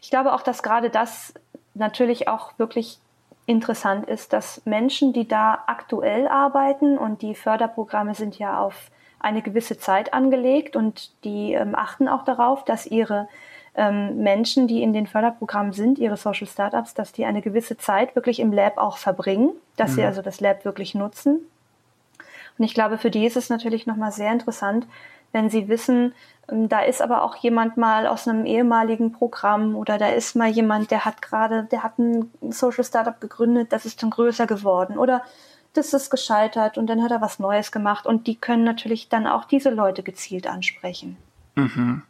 Ich 0.00 0.10
glaube 0.10 0.32
auch, 0.32 0.42
dass 0.42 0.62
gerade 0.62 0.88
das 0.88 1.34
natürlich 1.74 2.28
auch 2.28 2.52
wirklich 2.58 2.98
interessant 3.46 4.08
ist, 4.08 4.32
dass 4.32 4.64
Menschen, 4.64 5.12
die 5.12 5.26
da 5.26 5.64
aktuell 5.66 6.28
arbeiten 6.28 6.96
und 6.96 7.22
die 7.22 7.34
Förderprogramme 7.34 8.14
sind 8.14 8.38
ja 8.38 8.58
auf 8.58 8.90
eine 9.18 9.42
gewisse 9.42 9.78
Zeit 9.78 10.14
angelegt 10.14 10.76
und 10.76 11.10
die 11.24 11.54
ähm, 11.54 11.74
achten 11.74 12.08
auch 12.08 12.24
darauf, 12.24 12.64
dass 12.64 12.86
ihre 12.86 13.28
ähm, 13.76 14.22
Menschen, 14.22 14.68
die 14.68 14.82
in 14.82 14.92
den 14.92 15.06
Förderprogrammen 15.06 15.72
sind, 15.72 15.98
ihre 15.98 16.16
Social 16.16 16.46
Startups, 16.46 16.94
dass 16.94 17.12
die 17.12 17.24
eine 17.24 17.42
gewisse 17.42 17.76
Zeit 17.76 18.14
wirklich 18.14 18.40
im 18.40 18.52
Lab 18.52 18.78
auch 18.78 18.98
verbringen, 18.98 19.50
dass 19.76 19.92
mhm. 19.92 19.94
sie 19.94 20.04
also 20.04 20.22
das 20.22 20.40
Lab 20.40 20.64
wirklich 20.64 20.94
nutzen. 20.94 21.40
Und 22.56 22.64
ich 22.64 22.74
glaube, 22.74 22.98
für 22.98 23.10
die 23.10 23.26
ist 23.26 23.36
es 23.36 23.50
natürlich 23.50 23.86
nochmal 23.86 24.12
sehr 24.12 24.32
interessant, 24.32 24.86
wenn 25.32 25.50
sie 25.50 25.68
wissen, 25.68 26.14
ähm, 26.48 26.68
da 26.68 26.80
ist 26.80 27.02
aber 27.02 27.22
auch 27.22 27.36
jemand 27.36 27.76
mal 27.76 28.06
aus 28.06 28.28
einem 28.28 28.46
ehemaligen 28.46 29.12
Programm 29.12 29.74
oder 29.74 29.98
da 29.98 30.08
ist 30.08 30.36
mal 30.36 30.48
jemand, 30.48 30.90
der 30.90 31.04
hat 31.04 31.20
gerade, 31.20 31.64
der 31.64 31.82
hat 31.82 31.98
ein 31.98 32.30
Social 32.50 32.84
Startup 32.84 33.20
gegründet, 33.20 33.72
das 33.72 33.84
ist 33.84 34.02
dann 34.02 34.10
größer 34.10 34.46
geworden 34.46 34.96
oder 34.96 35.22
das 35.72 35.92
ist 35.92 36.10
gescheitert 36.10 36.78
und 36.78 36.86
dann 36.86 37.02
hat 37.02 37.10
er 37.10 37.20
was 37.20 37.40
Neues 37.40 37.72
gemacht 37.72 38.06
und 38.06 38.28
die 38.28 38.36
können 38.36 38.62
natürlich 38.62 39.08
dann 39.08 39.26
auch 39.26 39.44
diese 39.44 39.70
Leute 39.70 40.04
gezielt 40.04 40.46
ansprechen. 40.46 41.16
Mhm. 41.56 42.02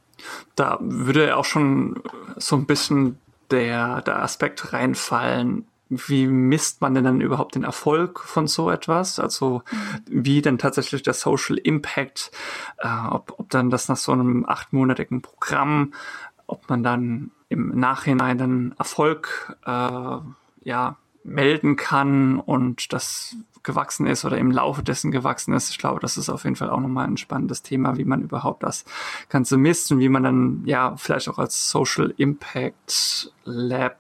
Da 0.57 0.79
würde 0.81 1.27
ja 1.29 1.37
auch 1.37 1.45
schon 1.45 2.03
so 2.37 2.57
ein 2.57 2.67
bisschen 2.67 3.19
der, 3.51 4.03
der 4.03 4.23
Aspekt 4.23 4.73
reinfallen, 4.73 5.67
wie 5.89 6.27
misst 6.27 6.81
man 6.81 6.95
denn 6.95 7.05
dann 7.05 7.21
überhaupt 7.21 7.55
den 7.55 7.65
Erfolg 7.65 8.21
von 8.21 8.47
so 8.47 8.71
etwas? 8.71 9.19
Also 9.19 9.63
wie 10.07 10.43
denn 10.43 10.59
tatsächlich 10.59 11.03
der 11.03 11.15
Social 11.15 11.59
Impact, 11.59 12.31
äh, 12.79 12.89
ob, 13.11 13.35
ob 13.39 13.51
dann 13.51 13.71
das 13.71 13.89
nach 13.89 13.97
so 13.97 14.13
einem 14.13 14.45
achtmonatigen 14.47 15.23
Programm, 15.23 15.93
ob 16.47 16.69
man 16.69 16.83
dann 16.83 17.31
im 17.49 17.79
Nachhinein 17.79 18.39
dann 18.39 18.75
Erfolg 18.79 19.57
äh, 19.67 20.19
ja 20.65 20.97
melden 21.23 21.77
kann 21.77 22.39
und 22.41 22.93
das 22.93 23.37
gewachsen 23.65 24.07
ist 24.07 24.25
oder 24.25 24.39
im 24.39 24.51
Laufe 24.51 24.83
dessen 24.83 25.11
gewachsen 25.11 25.55
ist. 25.55 25.71
Ich 25.71 25.79
glaube, 25.79 26.01
das 26.01 26.17
ist 26.17 26.29
auf 26.29 26.45
jeden 26.45 26.57
Fall 26.57 26.71
auch 26.71 26.81
nochmal 26.81 27.07
ein 27.07 27.17
spannendes 27.17 27.63
Thema, 27.63 27.97
wie 27.97 28.05
man 28.05 28.23
überhaupt 28.23 28.63
das 28.63 28.85
Ganze 29.29 29.57
misst 29.57 29.91
und 29.91 29.99
wie 29.99 30.09
man 30.09 30.23
dann 30.23 30.63
ja 30.67 30.95
vielleicht 30.97 31.29
auch 31.29 31.39
als 31.39 31.71
Social 31.71 32.15
Impact 32.17 33.33
Lab 33.45 33.99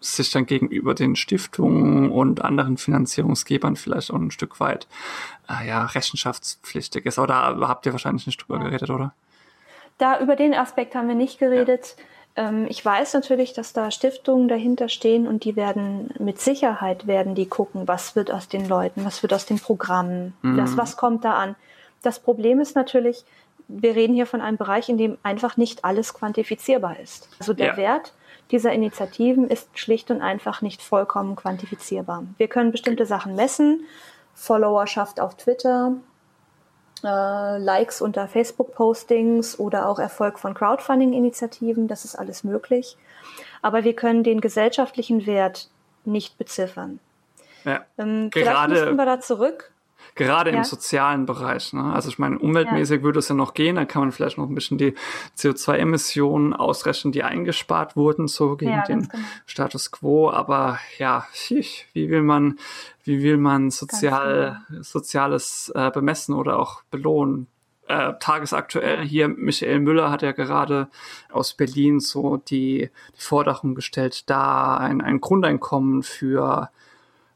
sich 0.00 0.30
dann 0.30 0.46
gegenüber 0.46 0.94
den 0.94 1.16
Stiftungen 1.16 2.10
und 2.10 2.44
anderen 2.44 2.76
Finanzierungsgebern 2.76 3.76
vielleicht 3.76 4.10
auch 4.10 4.18
ein 4.18 4.30
Stück 4.30 4.60
weit 4.60 4.86
äh, 5.48 5.66
ja, 5.66 5.84
rechenschaftspflichtig 5.84 7.06
ist. 7.06 7.18
Aber 7.18 7.26
da 7.26 7.56
habt 7.68 7.86
ihr 7.86 7.92
wahrscheinlich 7.92 8.26
nicht 8.26 8.38
drüber 8.38 8.58
geredet, 8.58 8.90
oder? 8.90 9.14
Da 9.98 10.20
über 10.20 10.36
den 10.36 10.54
Aspekt 10.54 10.94
haben 10.94 11.08
wir 11.08 11.14
nicht 11.14 11.38
geredet. 11.38 11.96
Ja. 11.96 12.04
Ähm, 12.36 12.66
ich 12.68 12.84
weiß 12.84 13.14
natürlich, 13.14 13.52
dass 13.52 13.72
da 13.72 13.90
Stiftungen 13.90 14.48
dahinter 14.48 14.88
stehen 14.88 15.26
und 15.26 15.44
die 15.44 15.56
werden 15.56 16.10
mit 16.18 16.40
Sicherheit 16.40 17.06
werden 17.06 17.34
die 17.34 17.46
gucken, 17.46 17.88
was 17.88 18.14
wird 18.14 18.30
aus 18.30 18.48
den 18.48 18.68
Leuten, 18.68 19.04
was 19.04 19.22
wird 19.22 19.32
aus 19.32 19.46
den 19.46 19.58
Programmen, 19.58 20.34
mhm. 20.42 20.56
das, 20.56 20.76
was 20.76 20.96
kommt 20.96 21.24
da 21.24 21.34
an. 21.34 21.56
Das 22.02 22.20
Problem 22.20 22.60
ist 22.60 22.76
natürlich, 22.76 23.24
wir 23.68 23.96
reden 23.96 24.14
hier 24.14 24.26
von 24.26 24.40
einem 24.40 24.58
Bereich, 24.58 24.88
in 24.88 24.98
dem 24.98 25.18
einfach 25.22 25.56
nicht 25.56 25.84
alles 25.84 26.14
quantifizierbar 26.14 27.00
ist. 27.00 27.28
Also 27.40 27.52
der 27.52 27.68
ja. 27.68 27.76
Wert 27.76 28.12
dieser 28.52 28.72
Initiativen 28.72 29.48
ist 29.48 29.76
schlicht 29.76 30.10
und 30.10 30.22
einfach 30.22 30.62
nicht 30.62 30.82
vollkommen 30.82 31.34
quantifizierbar. 31.34 32.24
Wir 32.38 32.46
können 32.46 32.70
bestimmte 32.70 33.06
Sachen 33.06 33.34
messen, 33.34 33.84
Followerschaft 34.34 35.18
auf 35.18 35.36
Twitter, 35.36 35.94
äh, 37.04 37.58
Likes 37.58 38.00
unter 38.00 38.28
Facebook-Postings 38.28 39.58
oder 39.58 39.88
auch 39.88 39.98
Erfolg 39.98 40.38
von 40.38 40.54
Crowdfunding-Initiativen. 40.54 41.88
Das 41.88 42.04
ist 42.04 42.16
alles 42.16 42.44
möglich. 42.44 42.96
Aber 43.62 43.84
wir 43.84 43.94
können 43.94 44.22
den 44.22 44.40
gesellschaftlichen 44.40 45.26
Wert 45.26 45.68
nicht 46.04 46.38
beziffern. 46.38 47.00
Ja, 47.64 47.84
ähm, 47.98 48.30
gerade, 48.30 48.96
wir 48.96 49.04
da 49.04 49.20
zurück. 49.20 49.72
Gerade 50.14 50.50
ja. 50.50 50.58
im 50.58 50.64
sozialen 50.64 51.26
Bereich. 51.26 51.72
Ne? 51.72 51.92
Also 51.92 52.08
ich 52.08 52.18
meine, 52.18 52.38
umweltmäßig 52.38 52.98
ja. 52.98 53.02
würde 53.02 53.18
es 53.18 53.28
ja 53.28 53.34
noch 53.34 53.54
gehen. 53.54 53.76
Da 53.76 53.84
kann 53.84 54.00
man 54.00 54.12
vielleicht 54.12 54.38
noch 54.38 54.48
ein 54.48 54.54
bisschen 54.54 54.78
die 54.78 54.94
CO2-Emissionen 55.36 56.54
ausrechnen, 56.54 57.12
die 57.12 57.22
eingespart 57.22 57.96
wurden, 57.96 58.28
so 58.28 58.56
gegen 58.56 58.70
ja, 58.70 58.82
den 58.82 59.08
genau. 59.08 59.24
Status 59.44 59.90
quo. 59.90 60.30
Aber 60.30 60.78
ja, 60.98 61.26
wie 61.92 62.08
will 62.08 62.22
man, 62.22 62.58
wie 63.06 63.22
will 63.22 63.36
man 63.36 63.70
sozial, 63.70 64.60
soziales 64.80 65.72
äh, 65.74 65.90
bemessen 65.90 66.34
oder 66.34 66.58
auch 66.58 66.82
belohnen? 66.90 67.46
Äh, 67.88 68.14
tagesaktuell 68.18 69.04
hier, 69.04 69.28
Michael 69.28 69.78
Müller 69.78 70.10
hat 70.10 70.22
ja 70.22 70.32
gerade 70.32 70.88
aus 71.30 71.54
Berlin 71.54 72.00
so 72.00 72.36
die, 72.36 72.90
die 73.16 73.20
Forderung 73.20 73.76
gestellt, 73.76 74.28
da 74.28 74.76
ein, 74.76 75.00
ein 75.00 75.20
Grundeinkommen 75.20 76.02
für 76.02 76.70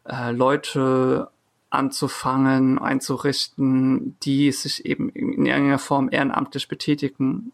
äh, 0.04 0.32
Leute 0.32 1.30
anzufangen, 1.70 2.80
einzurichten, 2.80 4.16
die 4.24 4.50
sich 4.50 4.84
eben 4.84 5.08
in 5.10 5.46
irgendeiner 5.46 5.78
Form 5.78 6.08
ehrenamtlich 6.10 6.66
betätigen. 6.66 7.52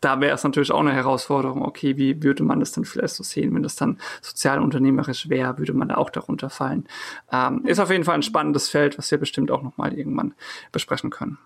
Da 0.00 0.20
wäre 0.20 0.34
es 0.34 0.44
natürlich 0.44 0.70
auch 0.70 0.80
eine 0.80 0.92
Herausforderung, 0.92 1.62
okay, 1.62 1.96
wie 1.96 2.22
würde 2.22 2.42
man 2.42 2.60
das 2.60 2.72
dann 2.72 2.84
vielleicht 2.84 3.14
so 3.14 3.22
sehen, 3.22 3.54
wenn 3.54 3.62
das 3.62 3.76
dann 3.76 3.98
sozialunternehmerisch 4.20 5.28
wäre, 5.28 5.58
würde 5.58 5.72
man 5.72 5.88
da 5.88 5.96
auch 5.96 6.10
darunter 6.10 6.50
fallen. 6.50 6.86
Ähm, 7.32 7.64
ist 7.64 7.78
auf 7.78 7.90
jeden 7.90 8.04
Fall 8.04 8.16
ein 8.16 8.22
spannendes 8.22 8.68
Feld, 8.68 8.98
was 8.98 9.10
wir 9.10 9.18
bestimmt 9.18 9.50
auch 9.50 9.62
nochmal 9.62 9.94
irgendwann 9.94 10.34
besprechen 10.72 11.10
können. 11.10 11.38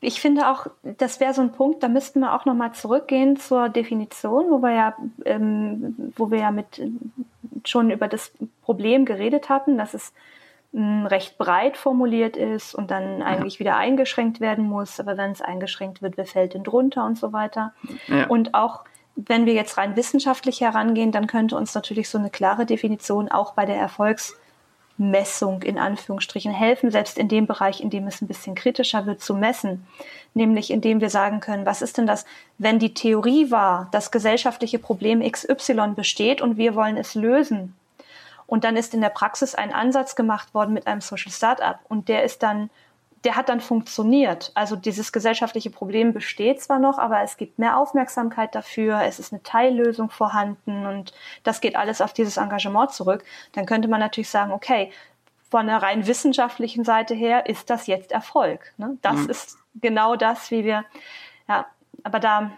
Ich 0.00 0.20
finde 0.20 0.48
auch, 0.48 0.66
das 0.82 1.20
wäre 1.20 1.34
so 1.34 1.42
ein 1.42 1.52
Punkt, 1.52 1.82
da 1.82 1.88
müssten 1.88 2.20
wir 2.20 2.34
auch 2.34 2.44
nochmal 2.44 2.72
zurückgehen 2.72 3.36
zur 3.36 3.68
Definition, 3.68 4.50
wo 4.50 4.62
wir 4.62 4.72
ja, 4.72 4.96
ähm, 5.24 6.12
wo 6.16 6.30
wir 6.30 6.38
ja 6.38 6.50
mit 6.50 6.82
schon 7.64 7.90
über 7.90 8.08
das 8.08 8.32
Problem 8.62 9.04
geredet 9.04 9.48
hatten, 9.48 9.76
dass 9.76 9.94
es 9.94 10.12
recht 10.72 11.36
breit 11.36 11.76
formuliert 11.76 12.36
ist 12.36 12.74
und 12.74 12.92
dann 12.92 13.22
eigentlich 13.22 13.54
ja. 13.54 13.60
wieder 13.60 13.76
eingeschränkt 13.76 14.40
werden 14.40 14.68
muss. 14.68 15.00
Aber 15.00 15.16
wenn 15.16 15.32
es 15.32 15.42
eingeschränkt 15.42 16.00
wird, 16.00 16.16
wer 16.16 16.26
fällt 16.26 16.54
denn 16.54 16.62
drunter 16.62 17.04
und 17.04 17.18
so 17.18 17.32
weiter. 17.32 17.72
Ja. 18.06 18.26
Und 18.28 18.54
auch 18.54 18.84
wenn 19.16 19.46
wir 19.46 19.54
jetzt 19.54 19.76
rein 19.76 19.96
wissenschaftlich 19.96 20.60
herangehen, 20.60 21.10
dann 21.10 21.26
könnte 21.26 21.56
uns 21.56 21.74
natürlich 21.74 22.08
so 22.08 22.18
eine 22.18 22.30
klare 22.30 22.66
Definition 22.66 23.28
auch 23.28 23.54
bei 23.54 23.66
der 23.66 23.76
Erfolgsmessung 23.76 25.62
in 25.62 25.76
Anführungsstrichen 25.76 26.52
helfen, 26.52 26.92
selbst 26.92 27.18
in 27.18 27.28
dem 27.28 27.48
Bereich, 27.48 27.80
in 27.80 27.90
dem 27.90 28.06
es 28.06 28.22
ein 28.22 28.28
bisschen 28.28 28.54
kritischer 28.54 29.06
wird 29.06 29.20
zu 29.20 29.34
messen. 29.34 29.86
Nämlich 30.34 30.70
indem 30.70 31.00
wir 31.00 31.10
sagen 31.10 31.40
können, 31.40 31.66
was 31.66 31.82
ist 31.82 31.98
denn 31.98 32.06
das, 32.06 32.24
wenn 32.58 32.78
die 32.78 32.94
Theorie 32.94 33.50
war, 33.50 33.88
das 33.90 34.12
gesellschaftliche 34.12 34.78
Problem 34.78 35.20
XY 35.28 35.94
besteht 35.96 36.40
und 36.40 36.56
wir 36.56 36.76
wollen 36.76 36.96
es 36.96 37.16
lösen, 37.16 37.74
und 38.50 38.64
dann 38.64 38.76
ist 38.76 38.94
in 38.94 39.00
der 39.00 39.10
Praxis 39.10 39.54
ein 39.54 39.72
Ansatz 39.72 40.16
gemacht 40.16 40.54
worden 40.54 40.74
mit 40.74 40.88
einem 40.88 41.00
Social 41.00 41.30
Startup 41.30 41.78
und 41.88 42.08
der 42.08 42.24
ist 42.24 42.42
dann, 42.42 42.68
der 43.22 43.36
hat 43.36 43.48
dann 43.48 43.60
funktioniert. 43.60 44.50
Also 44.56 44.74
dieses 44.74 45.12
gesellschaftliche 45.12 45.70
Problem 45.70 46.12
besteht 46.12 46.60
zwar 46.60 46.80
noch, 46.80 46.98
aber 46.98 47.22
es 47.22 47.36
gibt 47.36 47.60
mehr 47.60 47.78
Aufmerksamkeit 47.78 48.56
dafür, 48.56 49.02
es 49.02 49.20
ist 49.20 49.32
eine 49.32 49.40
Teillösung 49.44 50.10
vorhanden 50.10 50.84
und 50.84 51.14
das 51.44 51.60
geht 51.60 51.76
alles 51.76 52.00
auf 52.00 52.12
dieses 52.12 52.38
Engagement 52.38 52.90
zurück. 52.90 53.22
Dann 53.52 53.66
könnte 53.66 53.86
man 53.86 54.00
natürlich 54.00 54.30
sagen, 54.30 54.50
okay, 54.50 54.90
von 55.48 55.68
der 55.68 55.80
rein 55.80 56.08
wissenschaftlichen 56.08 56.82
Seite 56.82 57.14
her 57.14 57.46
ist 57.46 57.70
das 57.70 57.86
jetzt 57.86 58.10
Erfolg. 58.10 58.72
Ne? 58.78 58.98
Das 59.00 59.20
mhm. 59.20 59.30
ist 59.30 59.58
genau 59.80 60.16
das, 60.16 60.50
wie 60.50 60.64
wir, 60.64 60.84
ja, 61.48 61.66
aber 62.02 62.18
da, 62.18 62.50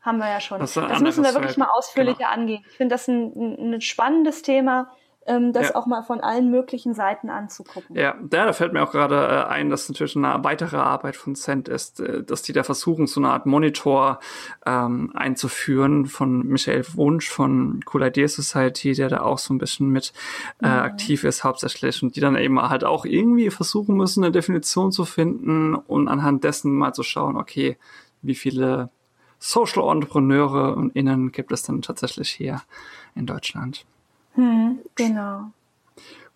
haben 0.00 0.18
wir 0.18 0.28
ja 0.28 0.40
schon. 0.40 0.60
Das, 0.60 0.74
das 0.74 1.00
müssen 1.00 1.24
wir 1.24 1.32
wirklich 1.32 1.54
Feld. 1.54 1.58
mal 1.58 1.70
ausführlicher 1.72 2.18
genau. 2.18 2.30
angehen. 2.30 2.64
Ich 2.70 2.76
finde 2.76 2.94
das 2.94 3.08
ein, 3.08 3.74
ein 3.74 3.80
spannendes 3.80 4.42
Thema, 4.42 4.90
ähm, 5.26 5.52
das 5.52 5.68
ja. 5.68 5.74
auch 5.74 5.86
mal 5.86 6.02
von 6.02 6.20
allen 6.20 6.50
möglichen 6.50 6.94
Seiten 6.94 7.28
anzugucken. 7.28 7.94
Ja, 7.94 8.14
da 8.22 8.52
fällt 8.52 8.72
mir 8.72 8.82
auch 8.82 8.90
gerade 8.90 9.16
äh, 9.16 9.44
ein, 9.48 9.68
dass 9.68 9.88
natürlich 9.88 10.16
eine 10.16 10.42
weitere 10.42 10.78
Arbeit 10.78 11.14
von 11.16 11.34
Cent 11.34 11.68
ist, 11.68 12.00
äh, 12.00 12.22
dass 12.24 12.42
die 12.42 12.52
da 12.52 12.62
versuchen, 12.62 13.06
so 13.06 13.20
eine 13.20 13.28
Art 13.28 13.44
Monitor 13.44 14.18
ähm, 14.64 15.12
einzuführen 15.14 16.06
von 16.06 16.46
Michael 16.46 16.84
Wunsch 16.94 17.28
von 17.28 17.80
Cool 17.92 18.04
Idea 18.04 18.28
Society, 18.28 18.94
der 18.94 19.10
da 19.10 19.20
auch 19.20 19.38
so 19.38 19.52
ein 19.52 19.58
bisschen 19.58 19.90
mit 19.90 20.14
äh, 20.62 20.66
mhm. 20.66 20.72
aktiv 20.72 21.24
ist 21.24 21.44
hauptsächlich 21.44 22.02
und 22.02 22.16
die 22.16 22.20
dann 22.20 22.36
eben 22.36 22.60
halt 22.60 22.84
auch 22.84 23.04
irgendwie 23.04 23.50
versuchen 23.50 23.96
müssen, 23.96 24.24
eine 24.24 24.32
Definition 24.32 24.90
zu 24.90 25.04
finden 25.04 25.74
und 25.74 26.08
anhand 26.08 26.44
dessen 26.44 26.72
mal 26.72 26.94
zu 26.94 27.02
schauen, 27.02 27.36
okay, 27.36 27.76
wie 28.22 28.34
viele 28.34 28.90
Social 29.40 29.90
Entrepreneure 29.90 30.76
und 30.76 30.94
Innen 30.94 31.32
gibt 31.32 31.50
es 31.50 31.62
dann 31.62 31.82
tatsächlich 31.82 32.30
hier 32.30 32.62
in 33.14 33.26
Deutschland. 33.26 33.86
Hm, 34.34 34.78
genau. 34.94 35.50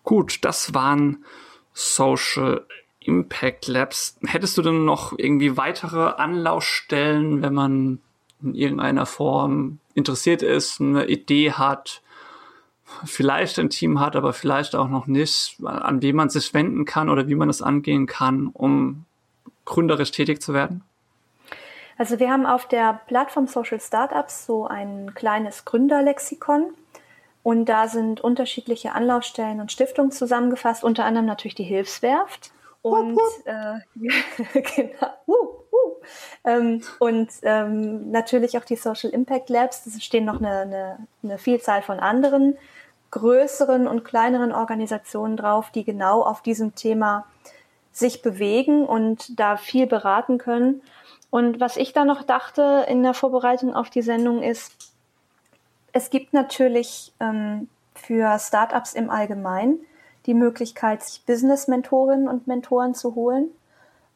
Gut, 0.03 0.39
das 0.43 0.73
waren 0.73 1.23
Social 1.73 2.65
Impact 2.99 3.67
Labs. 3.67 4.17
Hättest 4.25 4.57
du 4.57 4.63
denn 4.63 4.85
noch 4.85 5.13
irgendwie 5.17 5.55
weitere 5.55 6.13
Anlaufstellen, 6.15 7.41
wenn 7.43 7.53
man 7.53 7.99
in 8.41 8.55
irgendeiner 8.55 9.05
Form 9.05 9.79
interessiert 9.93 10.41
ist, 10.41 10.81
eine 10.81 11.05
Idee 11.05 11.51
hat, 11.51 12.01
vielleicht 13.05 13.59
ein 13.59 13.69
Team 13.69 13.99
hat, 13.99 14.15
aber 14.15 14.33
vielleicht 14.33 14.75
auch 14.75 14.89
noch 14.89 15.07
nicht, 15.07 15.57
an 15.63 16.01
wen 16.01 16.15
man 16.15 16.29
sich 16.29 16.53
wenden 16.53 16.85
kann 16.85 17.09
oder 17.09 17.27
wie 17.27 17.35
man 17.35 17.49
es 17.49 17.61
angehen 17.61 18.07
kann, 18.07 18.47
um 18.47 19.05
gründerisch 19.65 20.11
tätig 20.11 20.41
zu 20.41 20.53
werden? 20.53 20.83
Also 21.97 22.19
wir 22.19 22.29
haben 22.29 22.45
auf 22.45 22.67
der 22.67 22.99
Plattform 23.07 23.47
Social 23.47 23.79
Startups 23.79 24.45
so 24.45 24.67
ein 24.67 25.13
kleines 25.15 25.65
Gründerlexikon 25.65 26.73
und 27.43 27.65
da 27.65 27.87
sind 27.87 28.21
unterschiedliche 28.21 28.93
Anlaufstellen 28.93 29.61
und 29.61 29.71
Stiftungen 29.71 30.11
zusammengefasst, 30.11 30.83
unter 30.83 31.05
anderem 31.05 31.25
natürlich 31.25 31.55
die 31.55 31.63
Hilfswerft 31.63 32.51
und 32.81 33.19
äh, 33.45 33.79
genau, 34.75 35.07
uh, 35.27 35.33
uh. 35.71 35.91
Ähm, 36.43 36.81
und 36.99 37.29
ähm, 37.41 38.11
natürlich 38.11 38.57
auch 38.59 38.65
die 38.65 38.75
Social 38.75 39.09
Impact 39.09 39.49
Labs. 39.49 39.87
Es 39.87 40.03
stehen 40.03 40.25
noch 40.25 40.39
eine, 40.39 40.59
eine, 40.59 41.07
eine 41.23 41.37
Vielzahl 41.39 41.81
von 41.81 41.99
anderen 41.99 42.57
größeren 43.09 43.87
und 43.87 44.03
kleineren 44.03 44.51
Organisationen 44.51 45.37
drauf, 45.37 45.71
die 45.71 45.83
genau 45.83 46.21
auf 46.21 46.41
diesem 46.41 46.75
Thema 46.75 47.25
sich 47.91 48.21
bewegen 48.21 48.85
und 48.85 49.39
da 49.39 49.57
viel 49.57 49.87
beraten 49.87 50.37
können. 50.37 50.81
Und 51.29 51.59
was 51.59 51.77
ich 51.77 51.93
da 51.93 52.05
noch 52.05 52.23
dachte 52.23 52.85
in 52.87 53.03
der 53.03 53.13
Vorbereitung 53.13 53.75
auf 53.75 53.89
die 53.89 54.01
Sendung 54.01 54.41
ist, 54.41 54.93
es 55.91 56.09
gibt 56.09 56.33
natürlich 56.33 57.13
ähm, 57.19 57.69
für 57.93 58.37
Startups 58.39 58.93
im 58.93 59.09
Allgemeinen 59.09 59.79
die 60.25 60.33
Möglichkeit, 60.33 61.03
sich 61.03 61.25
Business-Mentorinnen 61.25 62.27
und 62.27 62.47
Mentoren 62.47 62.95
zu 62.95 63.15
holen. 63.15 63.49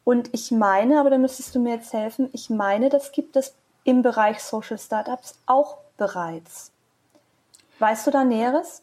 Und 0.04 0.30
ich 0.32 0.50
meine, 0.50 0.98
aber 0.98 1.10
da 1.10 1.18
müsstest 1.18 1.54
du 1.54 1.60
mir 1.60 1.74
jetzt 1.74 1.92
helfen, 1.92 2.30
ich 2.32 2.50
meine, 2.50 2.88
das 2.88 3.12
gibt 3.12 3.36
es 3.36 3.54
im 3.84 4.02
Bereich 4.02 4.42
Social 4.42 4.78
Startups 4.78 5.38
auch 5.46 5.78
bereits. 5.96 6.72
Weißt 7.78 8.06
du 8.06 8.10
da 8.10 8.24
Näheres? 8.24 8.82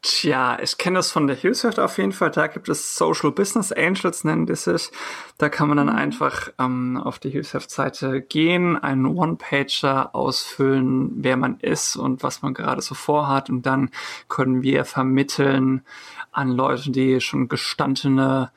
Tja, 0.00 0.58
ich 0.62 0.78
kenne 0.78 1.00
das 1.00 1.10
von 1.10 1.26
der 1.26 1.34
Hilfswerft 1.34 1.80
auf 1.80 1.98
jeden 1.98 2.12
Fall. 2.12 2.30
Da 2.30 2.46
gibt 2.46 2.68
es 2.68 2.96
Social 2.96 3.32
Business 3.32 3.72
Angels, 3.72 4.22
nennen 4.22 4.46
die 4.46 4.54
sich. 4.54 4.90
Da 5.38 5.48
kann 5.48 5.66
man 5.66 5.76
dann 5.76 5.88
mhm. 5.88 5.96
einfach 5.96 6.50
ähm, 6.60 6.96
auf 6.96 7.18
die 7.18 7.30
Hilfswerft-Seite 7.30 8.22
gehen, 8.22 8.76
einen 8.76 9.06
One-Pager 9.06 10.14
ausfüllen, 10.14 11.10
wer 11.16 11.36
man 11.36 11.58
ist 11.58 11.96
und 11.96 12.22
was 12.22 12.42
man 12.42 12.54
gerade 12.54 12.80
so 12.80 12.94
vorhat. 12.94 13.50
Und 13.50 13.66
dann 13.66 13.90
können 14.28 14.62
wir 14.62 14.84
vermitteln 14.84 15.84
an 16.30 16.52
Leute, 16.52 16.92
die 16.92 17.20
schon 17.20 17.48
gestandene 17.48 18.52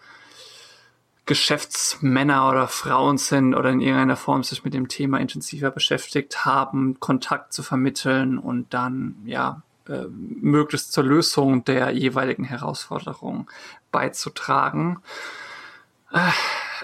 Geschäftsmänner 1.25 2.49
oder 2.49 2.67
Frauen 2.67 3.17
sind 3.17 3.55
oder 3.55 3.71
in 3.71 3.81
irgendeiner 3.81 4.15
Form 4.15 4.43
sich 4.43 4.63
mit 4.63 4.75
dem 4.75 4.89
Thema 4.89 5.19
intensiver 5.19 5.71
beschäftigt 5.71 6.45
haben, 6.45 6.99
Kontakt 6.99 7.53
zu 7.53 7.63
vermitteln 7.63 8.37
und 8.37 8.73
dann, 8.75 9.15
ja, 9.25 9.63
äh, 9.91 10.07
möglichst 10.09 10.93
zur 10.93 11.03
Lösung 11.03 11.65
der 11.65 11.91
jeweiligen 11.91 12.45
Herausforderung 12.45 13.49
beizutragen. 13.91 15.01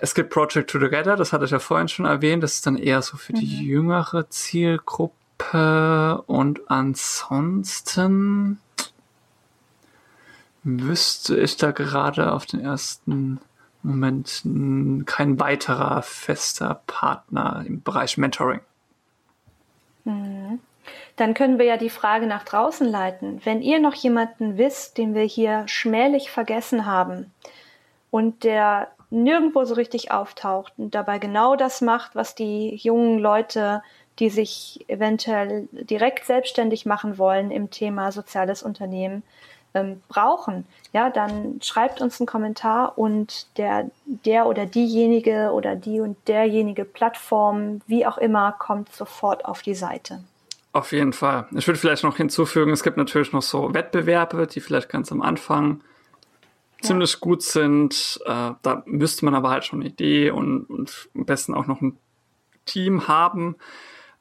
Es 0.01 0.13
gibt 0.13 0.29
Project 0.29 0.69
Together, 0.69 1.15
das 1.15 1.31
hatte 1.31 1.45
ich 1.45 1.51
ja 1.51 1.59
vorhin 1.59 1.87
schon 1.87 2.05
erwähnt, 2.05 2.43
das 2.43 2.55
ist 2.55 2.67
dann 2.67 2.77
eher 2.77 3.01
so 3.01 3.17
für 3.17 3.33
mhm. 3.33 3.39
die 3.39 3.65
jüngere 3.65 4.29
Zielgruppe 4.29 6.21
und 6.27 6.69
ansonsten 6.69 8.59
wüsste 10.63 11.37
ich 11.37 11.55
da 11.55 11.71
gerade 11.71 12.33
auf 12.33 12.45
den 12.45 12.59
ersten 12.59 13.39
Moment 13.83 14.43
kein 15.05 15.39
weiterer 15.39 16.01
fester 16.01 16.81
Partner 16.87 17.63
im 17.65 17.81
Bereich 17.81 18.17
Mentoring. 18.17 18.59
Mhm 20.03 20.59
dann 21.17 21.33
können 21.33 21.57
wir 21.57 21.65
ja 21.65 21.77
die 21.77 21.89
Frage 21.89 22.27
nach 22.27 22.43
draußen 22.43 22.87
leiten. 22.87 23.41
Wenn 23.43 23.61
ihr 23.61 23.79
noch 23.79 23.95
jemanden 23.95 24.57
wisst, 24.57 24.97
den 24.97 25.15
wir 25.15 25.23
hier 25.23 25.67
schmählich 25.67 26.31
vergessen 26.31 26.85
haben 26.85 27.33
und 28.11 28.43
der 28.43 28.89
nirgendwo 29.09 29.63
so 29.65 29.73
richtig 29.73 30.11
auftaucht 30.11 30.73
und 30.77 30.93
dabei 30.93 31.17
genau 31.17 31.55
das 31.55 31.81
macht, 31.81 32.15
was 32.15 32.35
die 32.35 32.75
jungen 32.75 33.19
Leute, 33.19 33.81
die 34.19 34.29
sich 34.29 34.85
eventuell 34.87 35.67
direkt 35.71 36.25
selbstständig 36.25 36.85
machen 36.85 37.17
wollen 37.17 37.51
im 37.51 37.71
Thema 37.71 38.11
soziales 38.11 38.61
Unternehmen, 38.61 39.23
ähm, 39.73 40.01
brauchen, 40.09 40.67
ja, 40.93 41.09
dann 41.09 41.59
schreibt 41.61 41.99
uns 41.99 42.19
einen 42.19 42.27
Kommentar 42.27 42.97
und 42.97 43.47
der, 43.57 43.89
der 44.05 44.47
oder 44.47 44.65
diejenige 44.65 45.51
oder 45.51 45.75
die 45.75 45.99
und 45.99 46.15
derjenige 46.27 46.85
Plattform, 46.85 47.81
wie 47.87 48.05
auch 48.05 48.17
immer, 48.17 48.51
kommt 48.51 48.93
sofort 48.93 49.45
auf 49.45 49.61
die 49.61 49.75
Seite. 49.75 50.19
Auf 50.77 50.91
jeden 50.91 51.11
Fall. 51.11 51.47
Ich 51.55 51.65
würde 51.65 51.79
vielleicht 51.79 52.03
noch 52.03 52.17
hinzufügen, 52.17 52.71
es 52.71 52.83
gibt 52.83 52.97
natürlich 52.97 53.33
noch 53.33 53.41
so 53.41 53.73
Wettbewerbe, 53.73 54.45
die 54.45 54.59
vielleicht 54.59 54.89
ganz 54.89 55.11
am 55.11 55.23
Anfang 55.23 55.81
ja. 56.81 56.89
ziemlich 56.89 57.19
gut 57.19 57.41
sind. 57.41 58.19
Äh, 58.27 58.51
da 58.61 58.83
müsste 58.85 59.25
man 59.25 59.33
aber 59.33 59.49
halt 59.49 59.65
schon 59.65 59.79
eine 59.79 59.89
Idee 59.89 60.29
und, 60.29 60.65
und 60.65 61.09
am 61.15 61.25
besten 61.25 61.55
auch 61.55 61.65
noch 61.65 61.81
ein 61.81 61.97
Team 62.65 63.07
haben. 63.07 63.55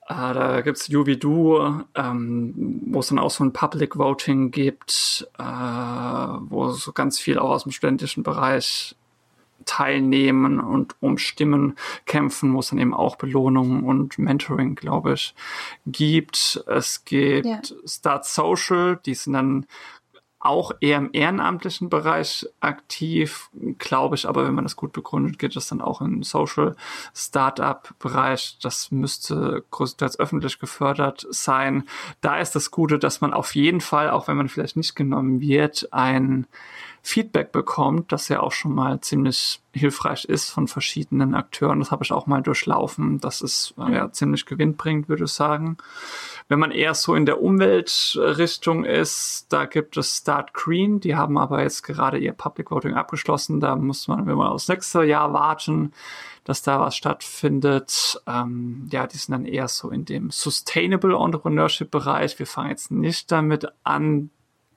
Äh, 0.09 0.33
da 0.33 0.63
gibt 0.63 0.79
es 0.79 0.89
UVDO, 0.89 1.83
ähm, 1.95 2.55
wo 2.87 3.01
es 3.01 3.09
dann 3.09 3.19
auch 3.19 3.31
so 3.31 3.45
ein 3.45 3.53
Public 3.53 3.99
Voting 3.99 4.51
gibt, 4.51 5.29
äh, 5.39 5.43
wo 5.43 6.71
so 6.71 6.93
ganz 6.93 7.19
viel 7.19 7.39
auch 7.39 7.51
aus 7.51 7.65
dem 7.65 7.73
studentischen 7.73 8.23
Bereich 8.23 8.97
teilnehmen 9.67 10.61
und 10.61 10.97
um 11.01 11.19
Stimmen 11.19 11.77
kämpfen, 12.07 12.55
wo 12.55 12.61
es 12.61 12.71
dann 12.71 12.79
eben 12.79 12.95
auch 12.95 13.17
Belohnungen 13.17 13.85
und 13.85 14.19
Mentoring, 14.19 14.75
glaube 14.75 15.13
ich, 15.13 15.35
gibt. 15.85 16.65
Es 16.67 17.05
gibt 17.05 17.47
ja. 17.47 17.61
Start 17.85 18.25
Social, 18.25 18.99
die 19.05 19.15
sind 19.15 19.35
dann 19.35 19.67
auch 20.47 20.71
eher 20.81 20.99
im 20.99 21.11
ehrenamtlichen 21.13 21.91
Bereich 21.91 22.47
aktiv, 22.61 23.51
glaube 23.79 24.15
ich, 24.15 24.29
aber 24.29 24.47
wenn 24.47 24.55
man 24.55 24.65
das 24.65 24.77
gut 24.77 24.93
begründet, 24.93 25.39
geht 25.39 25.57
es 25.57 25.69
dann 25.69 25.81
auch 25.81 26.01
im 26.01 26.23
Social 26.23 26.77
Startup 27.15 27.89
Bereich. 27.99 28.59
Das 28.63 28.93
müsste 28.93 29.65
größtenteils 29.71 30.19
öffentlich 30.21 30.59
gefördert 30.59 31.27
sein. 31.31 31.89
Da 32.21 32.39
ist 32.39 32.55
das 32.55 32.71
Gute, 32.71 32.99
dass 32.99 33.21
man 33.21 33.35
auf 33.35 33.55
jeden 33.55 33.81
Fall, 33.81 34.11
auch 34.11 34.29
wenn 34.29 34.37
man 34.37 34.49
vielleicht 34.49 34.77
nicht 34.77 34.95
genommen 34.95 35.41
wird, 35.41 35.89
ein 35.93 36.47
Feedback 37.07 37.53
bekommt, 37.53 38.11
das 38.11 38.29
ja 38.29 38.41
auch 38.41 38.51
schon 38.51 38.75
mal 38.75 39.01
ziemlich 39.01 39.63
hilfreich 39.73 40.25
ist 40.25 40.51
von 40.51 40.67
verschiedenen 40.67 41.37
Akteuren. 41.37 41.79
Das 41.79 41.93
habe 41.93 42.03
ich 42.03 42.11
auch 42.11 42.27
mal 42.27 42.43
durchlaufen. 42.43 43.21
Das 43.21 43.43
ist 43.43 43.75
äh, 43.79 43.95
ja 43.95 44.11
ziemlich 44.11 44.45
gewinnbringend, 44.45 45.09
würde 45.09 45.23
ich 45.25 45.31
sagen. 45.31 45.77
Wenn 46.49 46.59
man 46.59 46.73
eher 46.73 46.95
so 46.95 47.15
in 47.15 47.25
der 47.25 47.41
Umweltrichtung 47.41 48.85
ist, 48.85 49.47
da 49.51 49.67
gibt 49.67 49.97
es 49.97 50.17
Start 50.17 50.53
Green. 50.53 50.99
Die 50.99 51.15
haben 51.15 51.39
aber 51.39 51.63
jetzt 51.63 51.85
gerade 51.85 52.19
ihr 52.19 52.33
Public 52.33 52.73
Voting 52.73 52.95
abgeschlossen. 52.95 53.61
Da 53.61 53.77
muss 53.77 54.09
man, 54.09 54.27
wenn 54.27 54.37
man 54.37 54.49
aufs 54.49 54.67
nächste 54.67 55.05
Jahr 55.05 55.33
warten, 55.33 55.93
dass 56.43 56.63
da 56.63 56.81
was 56.81 56.97
stattfindet. 56.97 58.21
Ähm, 58.27 58.89
ja, 58.91 59.07
die 59.07 59.17
sind 59.17 59.31
dann 59.31 59.45
eher 59.47 59.69
so 59.69 59.91
in 59.91 60.05
dem 60.05 60.31
Sustainable 60.31 61.17
Entrepreneurship 61.17 61.89
Bereich. 61.89 62.37
Wir 62.41 62.47
fangen 62.47 62.71
jetzt 62.71 62.91
nicht 62.91 63.31
damit 63.31 63.69
an, 63.85 64.31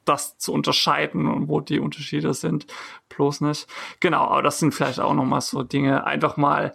das 0.09 0.37
zu 0.37 0.51
unterscheiden 0.51 1.27
und 1.27 1.47
wo 1.47 1.61
die 1.61 1.79
Unterschiede 1.79 2.33
sind. 2.33 2.65
Bloß 3.09 3.41
nicht. 3.41 3.67
Genau, 3.99 4.25
aber 4.25 4.41
das 4.41 4.59
sind 4.59 4.73
vielleicht 4.73 4.99
auch 4.99 5.13
nochmal 5.13 5.41
so 5.41 5.63
Dinge. 5.63 6.05
Einfach 6.05 6.35
mal, 6.35 6.73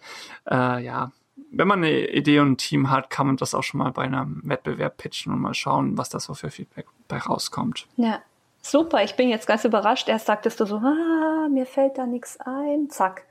äh, 0.49 0.85
ja, 0.85 1.11
wenn 1.51 1.68
man 1.68 1.78
eine 1.78 2.09
Idee 2.09 2.41
und 2.41 2.53
ein 2.53 2.57
Team 2.57 2.91
hat, 2.91 3.11
kann 3.11 3.26
man 3.26 3.37
das 3.37 3.55
auch 3.55 3.62
schon 3.62 3.78
mal 3.78 3.91
bei 3.91 4.03
einem 4.03 4.41
Wettbewerb 4.45 4.97
pitchen 4.97 5.32
und 5.32 5.41
mal 5.41 5.55
schauen, 5.55 5.99
was 5.99 6.09
da 6.09 6.20
so 6.20 6.35
für 6.35 6.51
Feedback 6.51 6.87
bei 7.09 7.18
rauskommt. 7.18 7.87
Ja, 7.97 8.20
super. 8.62 9.03
Ich 9.03 9.16
bin 9.16 9.28
jetzt 9.28 9.47
ganz 9.47 9.64
überrascht. 9.64 10.09
Erst 10.09 10.26
sagtest 10.26 10.61
du 10.61 10.66
so, 10.66 10.76
ah, 10.76 11.49
mir 11.51 11.66
fällt 11.66 11.99
da 11.99 12.07
nichts 12.07 12.39
ein. 12.41 12.89
Zack. 12.91 13.24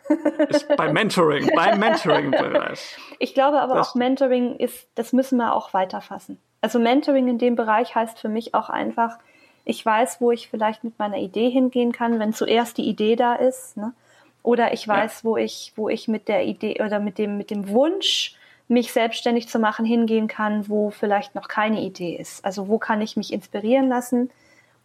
Ist 0.49 0.67
bei 0.75 0.91
Mentoring, 0.91 1.49
beim 1.55 1.79
Mentoring-Bereich. 1.79 2.97
Ich 3.19 3.33
glaube 3.33 3.61
aber 3.61 3.75
das 3.75 3.89
auch 3.89 3.95
Mentoring 3.95 4.55
ist, 4.55 4.87
das 4.95 5.13
müssen 5.13 5.37
wir 5.37 5.53
auch 5.53 5.73
weiterfassen. 5.73 6.39
Also 6.61 6.79
Mentoring 6.79 7.27
in 7.27 7.37
dem 7.37 7.55
Bereich 7.55 7.93
heißt 7.93 8.19
für 8.19 8.29
mich 8.29 8.53
auch 8.53 8.69
einfach, 8.69 9.17
Ich 9.65 9.85
weiß, 9.85 10.19
wo 10.19 10.31
ich 10.31 10.49
vielleicht 10.49 10.83
mit 10.83 10.99
meiner 10.99 11.17
Idee 11.17 11.49
hingehen 11.49 11.91
kann, 11.91 12.19
wenn 12.19 12.33
zuerst 12.33 12.77
die 12.77 12.87
Idee 12.87 13.15
da 13.15 13.35
ist. 13.35 13.77
Ne? 13.77 13.93
Oder 14.41 14.73
ich 14.73 14.87
weiß, 14.87 15.21
ja. 15.23 15.29
wo 15.29 15.37
ich, 15.37 15.73
wo 15.75 15.89
ich 15.89 16.07
mit 16.07 16.27
der 16.27 16.45
Idee 16.45 16.81
oder 16.83 16.99
mit 16.99 17.17
dem, 17.17 17.37
mit 17.37 17.49
dem 17.49 17.69
Wunsch, 17.69 18.35
mich 18.67 18.91
selbstständig 18.91 19.49
zu 19.49 19.59
machen, 19.59 19.85
hingehen 19.85 20.27
kann, 20.27 20.67
wo 20.69 20.89
vielleicht 20.89 21.35
noch 21.35 21.47
keine 21.47 21.81
Idee 21.81 22.15
ist. 22.15 22.43
Also 22.45 22.67
wo 22.67 22.77
kann 22.77 23.01
ich 23.01 23.17
mich 23.17 23.31
inspirieren 23.33 23.89
lassen? 23.89 24.31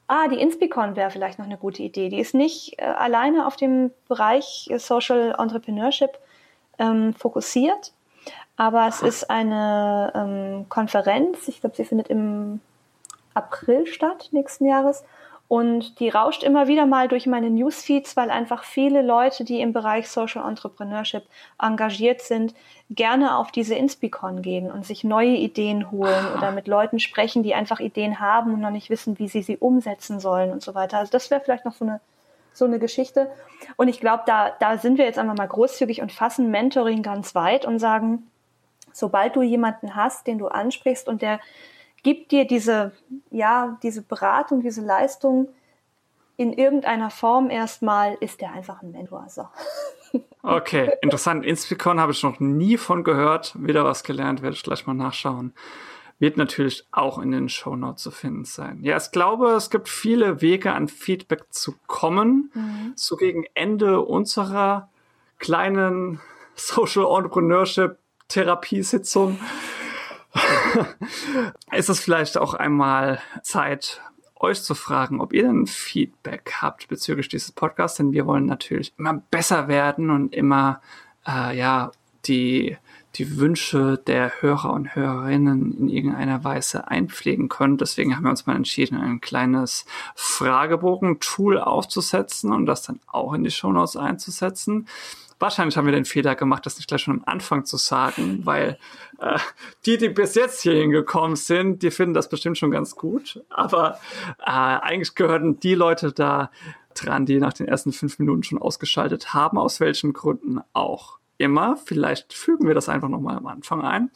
Ah, 0.08 0.28
die 0.28 0.40
Inspicon 0.40 0.96
wäre 0.96 1.10
vielleicht 1.10 1.38
noch 1.38 1.46
eine 1.46 1.58
gute 1.58 1.82
Idee. 1.82 2.08
Die 2.08 2.18
ist 2.18 2.34
nicht 2.34 2.78
äh, 2.78 2.84
alleine 2.84 3.46
auf 3.46 3.56
dem 3.56 3.90
Bereich 4.08 4.70
Social 4.78 5.34
Entrepreneurship 5.38 6.18
ähm, 6.78 7.14
fokussiert, 7.14 7.92
aber 8.56 8.88
es 8.88 9.02
ist 9.02 9.30
eine 9.30 10.12
ähm, 10.14 10.66
Konferenz. 10.68 11.46
Ich 11.48 11.60
glaube, 11.60 11.76
sie 11.76 11.84
findet 11.84 12.08
im 12.08 12.60
April 13.38 13.86
statt 13.86 14.28
nächsten 14.32 14.66
Jahres 14.66 15.04
und 15.48 15.98
die 15.98 16.10
rauscht 16.10 16.42
immer 16.42 16.68
wieder 16.68 16.84
mal 16.84 17.08
durch 17.08 17.26
meine 17.26 17.48
Newsfeeds, 17.48 18.18
weil 18.18 18.30
einfach 18.30 18.64
viele 18.64 19.00
Leute, 19.00 19.44
die 19.44 19.62
im 19.62 19.72
Bereich 19.72 20.10
Social 20.10 20.46
Entrepreneurship 20.46 21.22
engagiert 21.58 22.20
sind, 22.20 22.54
gerne 22.90 23.36
auf 23.38 23.50
diese 23.50 23.74
Inspicon 23.74 24.42
gehen 24.42 24.70
und 24.70 24.84
sich 24.84 25.04
neue 25.04 25.36
Ideen 25.36 25.90
holen 25.90 26.26
ah. 26.32 26.36
oder 26.36 26.50
mit 26.52 26.68
Leuten 26.68 27.00
sprechen, 27.00 27.42
die 27.42 27.54
einfach 27.54 27.80
Ideen 27.80 28.20
haben 28.20 28.52
und 28.52 28.60
noch 28.60 28.70
nicht 28.70 28.90
wissen, 28.90 29.18
wie 29.18 29.28
sie 29.28 29.42
sie 29.42 29.56
umsetzen 29.56 30.20
sollen 30.20 30.52
und 30.52 30.62
so 30.62 30.74
weiter. 30.74 30.98
Also 30.98 31.12
das 31.12 31.30
wäre 31.30 31.40
vielleicht 31.40 31.64
noch 31.64 31.74
so 31.74 31.86
eine 31.86 32.00
so 32.52 32.64
eine 32.64 32.78
Geschichte. 32.78 33.30
Und 33.76 33.88
ich 33.88 34.00
glaube, 34.00 34.24
da, 34.26 34.50
da 34.58 34.78
sind 34.78 34.98
wir 34.98 35.04
jetzt 35.04 35.18
einfach 35.18 35.36
mal 35.36 35.46
großzügig 35.46 36.02
und 36.02 36.12
fassen 36.12 36.50
Mentoring 36.50 37.02
ganz 37.02 37.34
weit 37.36 37.64
und 37.64 37.78
sagen, 37.78 38.28
sobald 38.92 39.36
du 39.36 39.42
jemanden 39.42 39.94
hast, 39.94 40.26
den 40.26 40.38
du 40.38 40.48
ansprichst 40.48 41.08
und 41.08 41.22
der 41.22 41.38
gibt 42.02 42.32
dir 42.32 42.46
diese, 42.46 42.92
ja, 43.30 43.78
diese 43.82 44.02
Beratung, 44.02 44.62
diese 44.62 44.82
Leistung 44.82 45.48
in 46.36 46.52
irgendeiner 46.52 47.10
Form 47.10 47.50
erstmal, 47.50 48.14
ist 48.20 48.40
der 48.40 48.52
einfach 48.52 48.82
ein 48.82 48.92
Mentor. 48.92 49.26
So. 49.28 49.48
Okay, 50.40 50.92
interessant. 51.02 51.44
Inspicon 51.44 52.00
habe 52.00 52.12
ich 52.12 52.22
noch 52.22 52.40
nie 52.40 52.78
von 52.78 53.04
gehört. 53.04 53.54
Wieder 53.58 53.84
was 53.84 54.04
gelernt, 54.04 54.40
werde 54.40 54.54
ich 54.54 54.62
gleich 54.62 54.86
mal 54.86 54.94
nachschauen. 54.94 55.52
Wird 56.20 56.36
natürlich 56.36 56.86
auch 56.92 57.18
in 57.18 57.32
den 57.32 57.48
Show 57.48 57.76
Notes 57.76 58.04
zu 58.04 58.10
finden 58.12 58.44
sein. 58.44 58.78
Ja, 58.82 58.96
ich 58.96 59.10
glaube, 59.10 59.50
es 59.50 59.68
gibt 59.68 59.88
viele 59.88 60.40
Wege 60.40 60.72
an 60.72 60.88
Feedback 60.88 61.46
zu 61.50 61.74
kommen. 61.86 62.50
Mhm. 62.54 62.92
So 62.94 63.16
gegen 63.16 63.44
Ende 63.54 64.00
unserer 64.00 64.88
kleinen 65.38 66.20
Social 66.54 67.04
Entrepreneurship 67.04 67.98
Therapiesitzung 68.28 69.38
ist 71.72 71.88
es 71.88 72.00
vielleicht 72.00 72.38
auch 72.38 72.54
einmal 72.54 73.20
Zeit, 73.42 74.00
euch 74.36 74.62
zu 74.62 74.74
fragen, 74.74 75.20
ob 75.20 75.32
ihr 75.32 75.42
denn 75.42 75.66
Feedback 75.66 76.52
habt 76.60 76.88
bezüglich 76.88 77.28
dieses 77.28 77.52
Podcasts, 77.52 77.96
denn 77.96 78.12
wir 78.12 78.26
wollen 78.26 78.46
natürlich 78.46 78.92
immer 78.96 79.14
besser 79.30 79.68
werden 79.68 80.10
und 80.10 80.32
immer 80.34 80.80
äh, 81.26 81.56
ja 81.56 81.90
die 82.26 82.76
die 83.14 83.38
Wünsche 83.38 83.98
der 84.06 84.32
Hörer 84.40 84.72
und 84.72 84.94
Hörerinnen 84.94 85.76
in 85.78 85.88
irgendeiner 85.88 86.44
Weise 86.44 86.88
einpflegen 86.88 87.48
können. 87.48 87.78
Deswegen 87.78 88.14
haben 88.14 88.24
wir 88.24 88.30
uns 88.30 88.46
mal 88.46 88.54
entschieden, 88.54 88.96
ein 88.96 89.20
kleines 89.20 89.86
Fragebogen-Tool 90.14 91.58
aufzusetzen 91.58 92.52
und 92.52 92.66
das 92.66 92.82
dann 92.82 93.00
auch 93.06 93.32
in 93.32 93.44
die 93.44 93.50
Shownotes 93.50 93.96
einzusetzen. 93.96 94.86
Wahrscheinlich 95.38 95.76
haben 95.76 95.86
wir 95.86 95.92
den 95.92 96.04
Fehler 96.04 96.34
gemacht, 96.34 96.66
das 96.66 96.76
nicht 96.76 96.88
gleich 96.88 97.02
schon 97.02 97.18
am 97.18 97.24
Anfang 97.26 97.64
zu 97.64 97.76
sagen, 97.76 98.40
weil 98.44 98.78
äh, 99.20 99.38
die, 99.86 99.96
die 99.96 100.08
bis 100.08 100.34
jetzt 100.34 100.62
hier 100.62 100.74
hingekommen 100.74 101.36
sind, 101.36 101.82
die 101.82 101.90
finden 101.90 102.14
das 102.14 102.28
bestimmt 102.28 102.58
schon 102.58 102.70
ganz 102.70 102.96
gut. 102.96 103.44
Aber 103.48 103.98
äh, 104.40 104.50
eigentlich 104.50 105.14
gehören 105.14 105.60
die 105.60 105.74
Leute 105.74 106.12
da 106.12 106.50
dran, 106.94 107.26
die 107.26 107.38
nach 107.38 107.52
den 107.52 107.68
ersten 107.68 107.92
fünf 107.92 108.18
Minuten 108.18 108.42
schon 108.42 108.58
ausgeschaltet 108.58 109.32
haben, 109.34 109.58
aus 109.58 109.80
welchen 109.80 110.12
Gründen 110.12 110.60
auch 110.72 111.18
immer. 111.36 111.76
Vielleicht 111.76 112.32
fügen 112.32 112.66
wir 112.66 112.74
das 112.74 112.88
einfach 112.88 113.08
nochmal 113.08 113.36
am 113.36 113.46
Anfang 113.46 113.82
ein. 113.82 114.10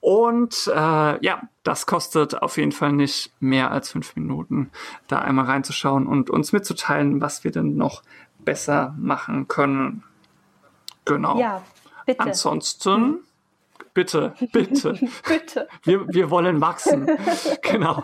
Und 0.00 0.68
äh, 0.74 1.24
ja, 1.24 1.42
das 1.62 1.86
kostet 1.86 2.42
auf 2.42 2.56
jeden 2.56 2.72
Fall 2.72 2.92
nicht 2.92 3.32
mehr 3.40 3.70
als 3.70 3.90
fünf 3.92 4.16
Minuten, 4.16 4.70
da 5.06 5.20
einmal 5.20 5.44
reinzuschauen 5.44 6.06
und 6.06 6.28
uns 6.28 6.52
mitzuteilen, 6.52 7.20
was 7.20 7.44
wir 7.44 7.52
denn 7.52 7.76
noch 7.76 8.02
besser 8.40 8.94
machen 8.98 9.46
können. 9.46 10.02
Genau. 11.04 11.38
Ja, 11.38 11.62
bitte. 12.06 12.20
Ansonsten, 12.20 13.24
bitte, 13.94 14.34
bitte. 14.52 14.98
bitte. 15.28 15.68
Wir, 15.82 16.06
wir 16.08 16.30
wollen 16.30 16.60
wachsen. 16.60 17.10
genau. 17.62 18.02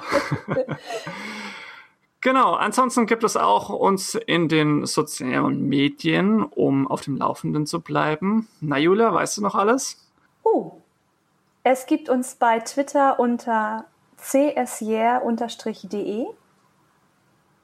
Genau, 2.21 2.55
ansonsten 2.55 3.07
gibt 3.07 3.23
es 3.23 3.37
auch 3.37 3.69
uns 3.71 4.17
in 4.17 4.49
den 4.49 4.87
sozialen 4.87 5.69
Medien, 5.69 6.43
um 6.43 6.89
auf 6.89 7.03
dem 7.03 7.17
Laufenden 7.17 7.65
zu 7.65 7.81
bleiben. 7.81 8.49
Na 8.61 8.77
Julia, 8.77 9.15
weißt 9.15 9.39
du 9.39 9.43
noch 9.43 9.55
alles? 9.55 10.05
Uh, 10.45 10.73
es 11.63 11.87
gibt 11.87 12.09
uns 12.09 12.35
bei 12.35 12.59
Twitter 12.59 13.21
unter 13.21 13.85
csjer-de. 14.21 15.27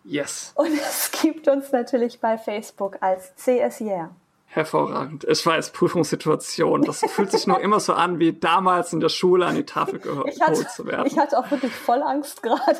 Yes. 0.04 0.52
Und 0.54 0.72
es 0.72 1.10
gibt 1.10 1.48
uns 1.48 1.72
natürlich 1.72 2.20
bei 2.20 2.38
Facebook 2.38 2.98
als 3.00 3.34
csjer. 3.36 4.14
Hervorragend. 4.54 5.24
Ich 5.24 5.44
weiß, 5.44 5.72
Prüfungssituation. 5.72 6.82
Das 6.82 7.00
fühlt 7.00 7.32
sich 7.32 7.48
noch 7.48 7.58
immer 7.58 7.80
so 7.80 7.92
an, 7.92 8.20
wie 8.20 8.32
damals 8.32 8.92
in 8.92 9.00
der 9.00 9.08
Schule 9.08 9.46
an 9.46 9.56
die 9.56 9.66
Tafel 9.66 9.98
geholt 9.98 10.32
zu 10.70 10.86
werden. 10.86 11.06
Ich 11.06 11.18
hatte 11.18 11.36
auch 11.36 11.50
wirklich 11.50 11.74
voll 11.74 12.00
Angst 12.04 12.40
gerade. 12.40 12.78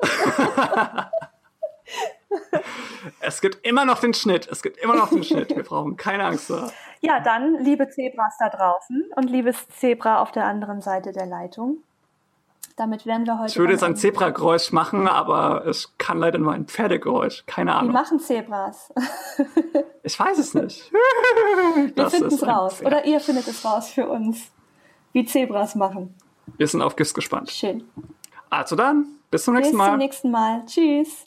es 3.20 3.42
gibt 3.42 3.66
immer 3.66 3.84
noch 3.84 4.00
den 4.00 4.14
Schnitt. 4.14 4.48
Es 4.50 4.62
gibt 4.62 4.78
immer 4.78 4.96
noch 4.96 5.10
den 5.10 5.24
Schnitt. 5.24 5.54
Wir 5.54 5.62
brauchen 5.62 5.98
keine 5.98 6.24
Angst 6.24 6.48
da. 6.48 6.70
Ja, 7.02 7.20
dann, 7.20 7.62
liebe 7.62 7.90
Zebras 7.90 8.38
da 8.38 8.48
draußen 8.48 9.10
und 9.14 9.28
liebes 9.28 9.68
Zebra 9.68 10.22
auf 10.22 10.32
der 10.32 10.46
anderen 10.46 10.80
Seite 10.80 11.12
der 11.12 11.26
Leitung. 11.26 11.82
Damit 12.82 13.06
werden 13.06 13.24
wir 13.26 13.38
heute. 13.38 13.52
Ich 13.52 13.58
würde 13.58 13.74
jetzt 13.74 13.84
ein 13.84 13.94
Zebrageräusch 13.94 14.72
machen, 14.72 15.06
aber 15.06 15.64
es 15.68 15.94
kann 15.98 16.18
leider 16.18 16.38
nur 16.38 16.50
ein 16.50 16.66
Pferdegeräusch. 16.66 17.44
Keine 17.46 17.76
Ahnung. 17.76 17.90
Wie 17.90 17.92
machen 17.92 18.18
Zebras? 18.18 18.92
ich 20.02 20.18
weiß 20.18 20.36
es 20.36 20.52
nicht. 20.52 20.90
wir 21.94 22.10
finden 22.10 22.34
es 22.34 22.44
raus. 22.44 22.82
Oder 22.84 23.04
ihr 23.04 23.20
findet 23.20 23.46
es 23.46 23.64
raus 23.64 23.90
für 23.90 24.08
uns, 24.08 24.50
wie 25.12 25.24
Zebras 25.24 25.76
machen. 25.76 26.12
Wir 26.56 26.66
sind 26.66 26.82
auf 26.82 26.96
GIFs 26.96 27.14
gespannt. 27.14 27.52
Schön. 27.52 27.84
Also 28.50 28.74
dann, 28.74 29.06
bis 29.30 29.44
zum 29.44 29.54
nächsten 29.54 29.76
Mal. 29.76 29.84
Bis 29.84 29.92
zum 29.92 29.98
nächsten 29.98 30.30
Mal. 30.32 30.66
Tschüss. 30.66 31.16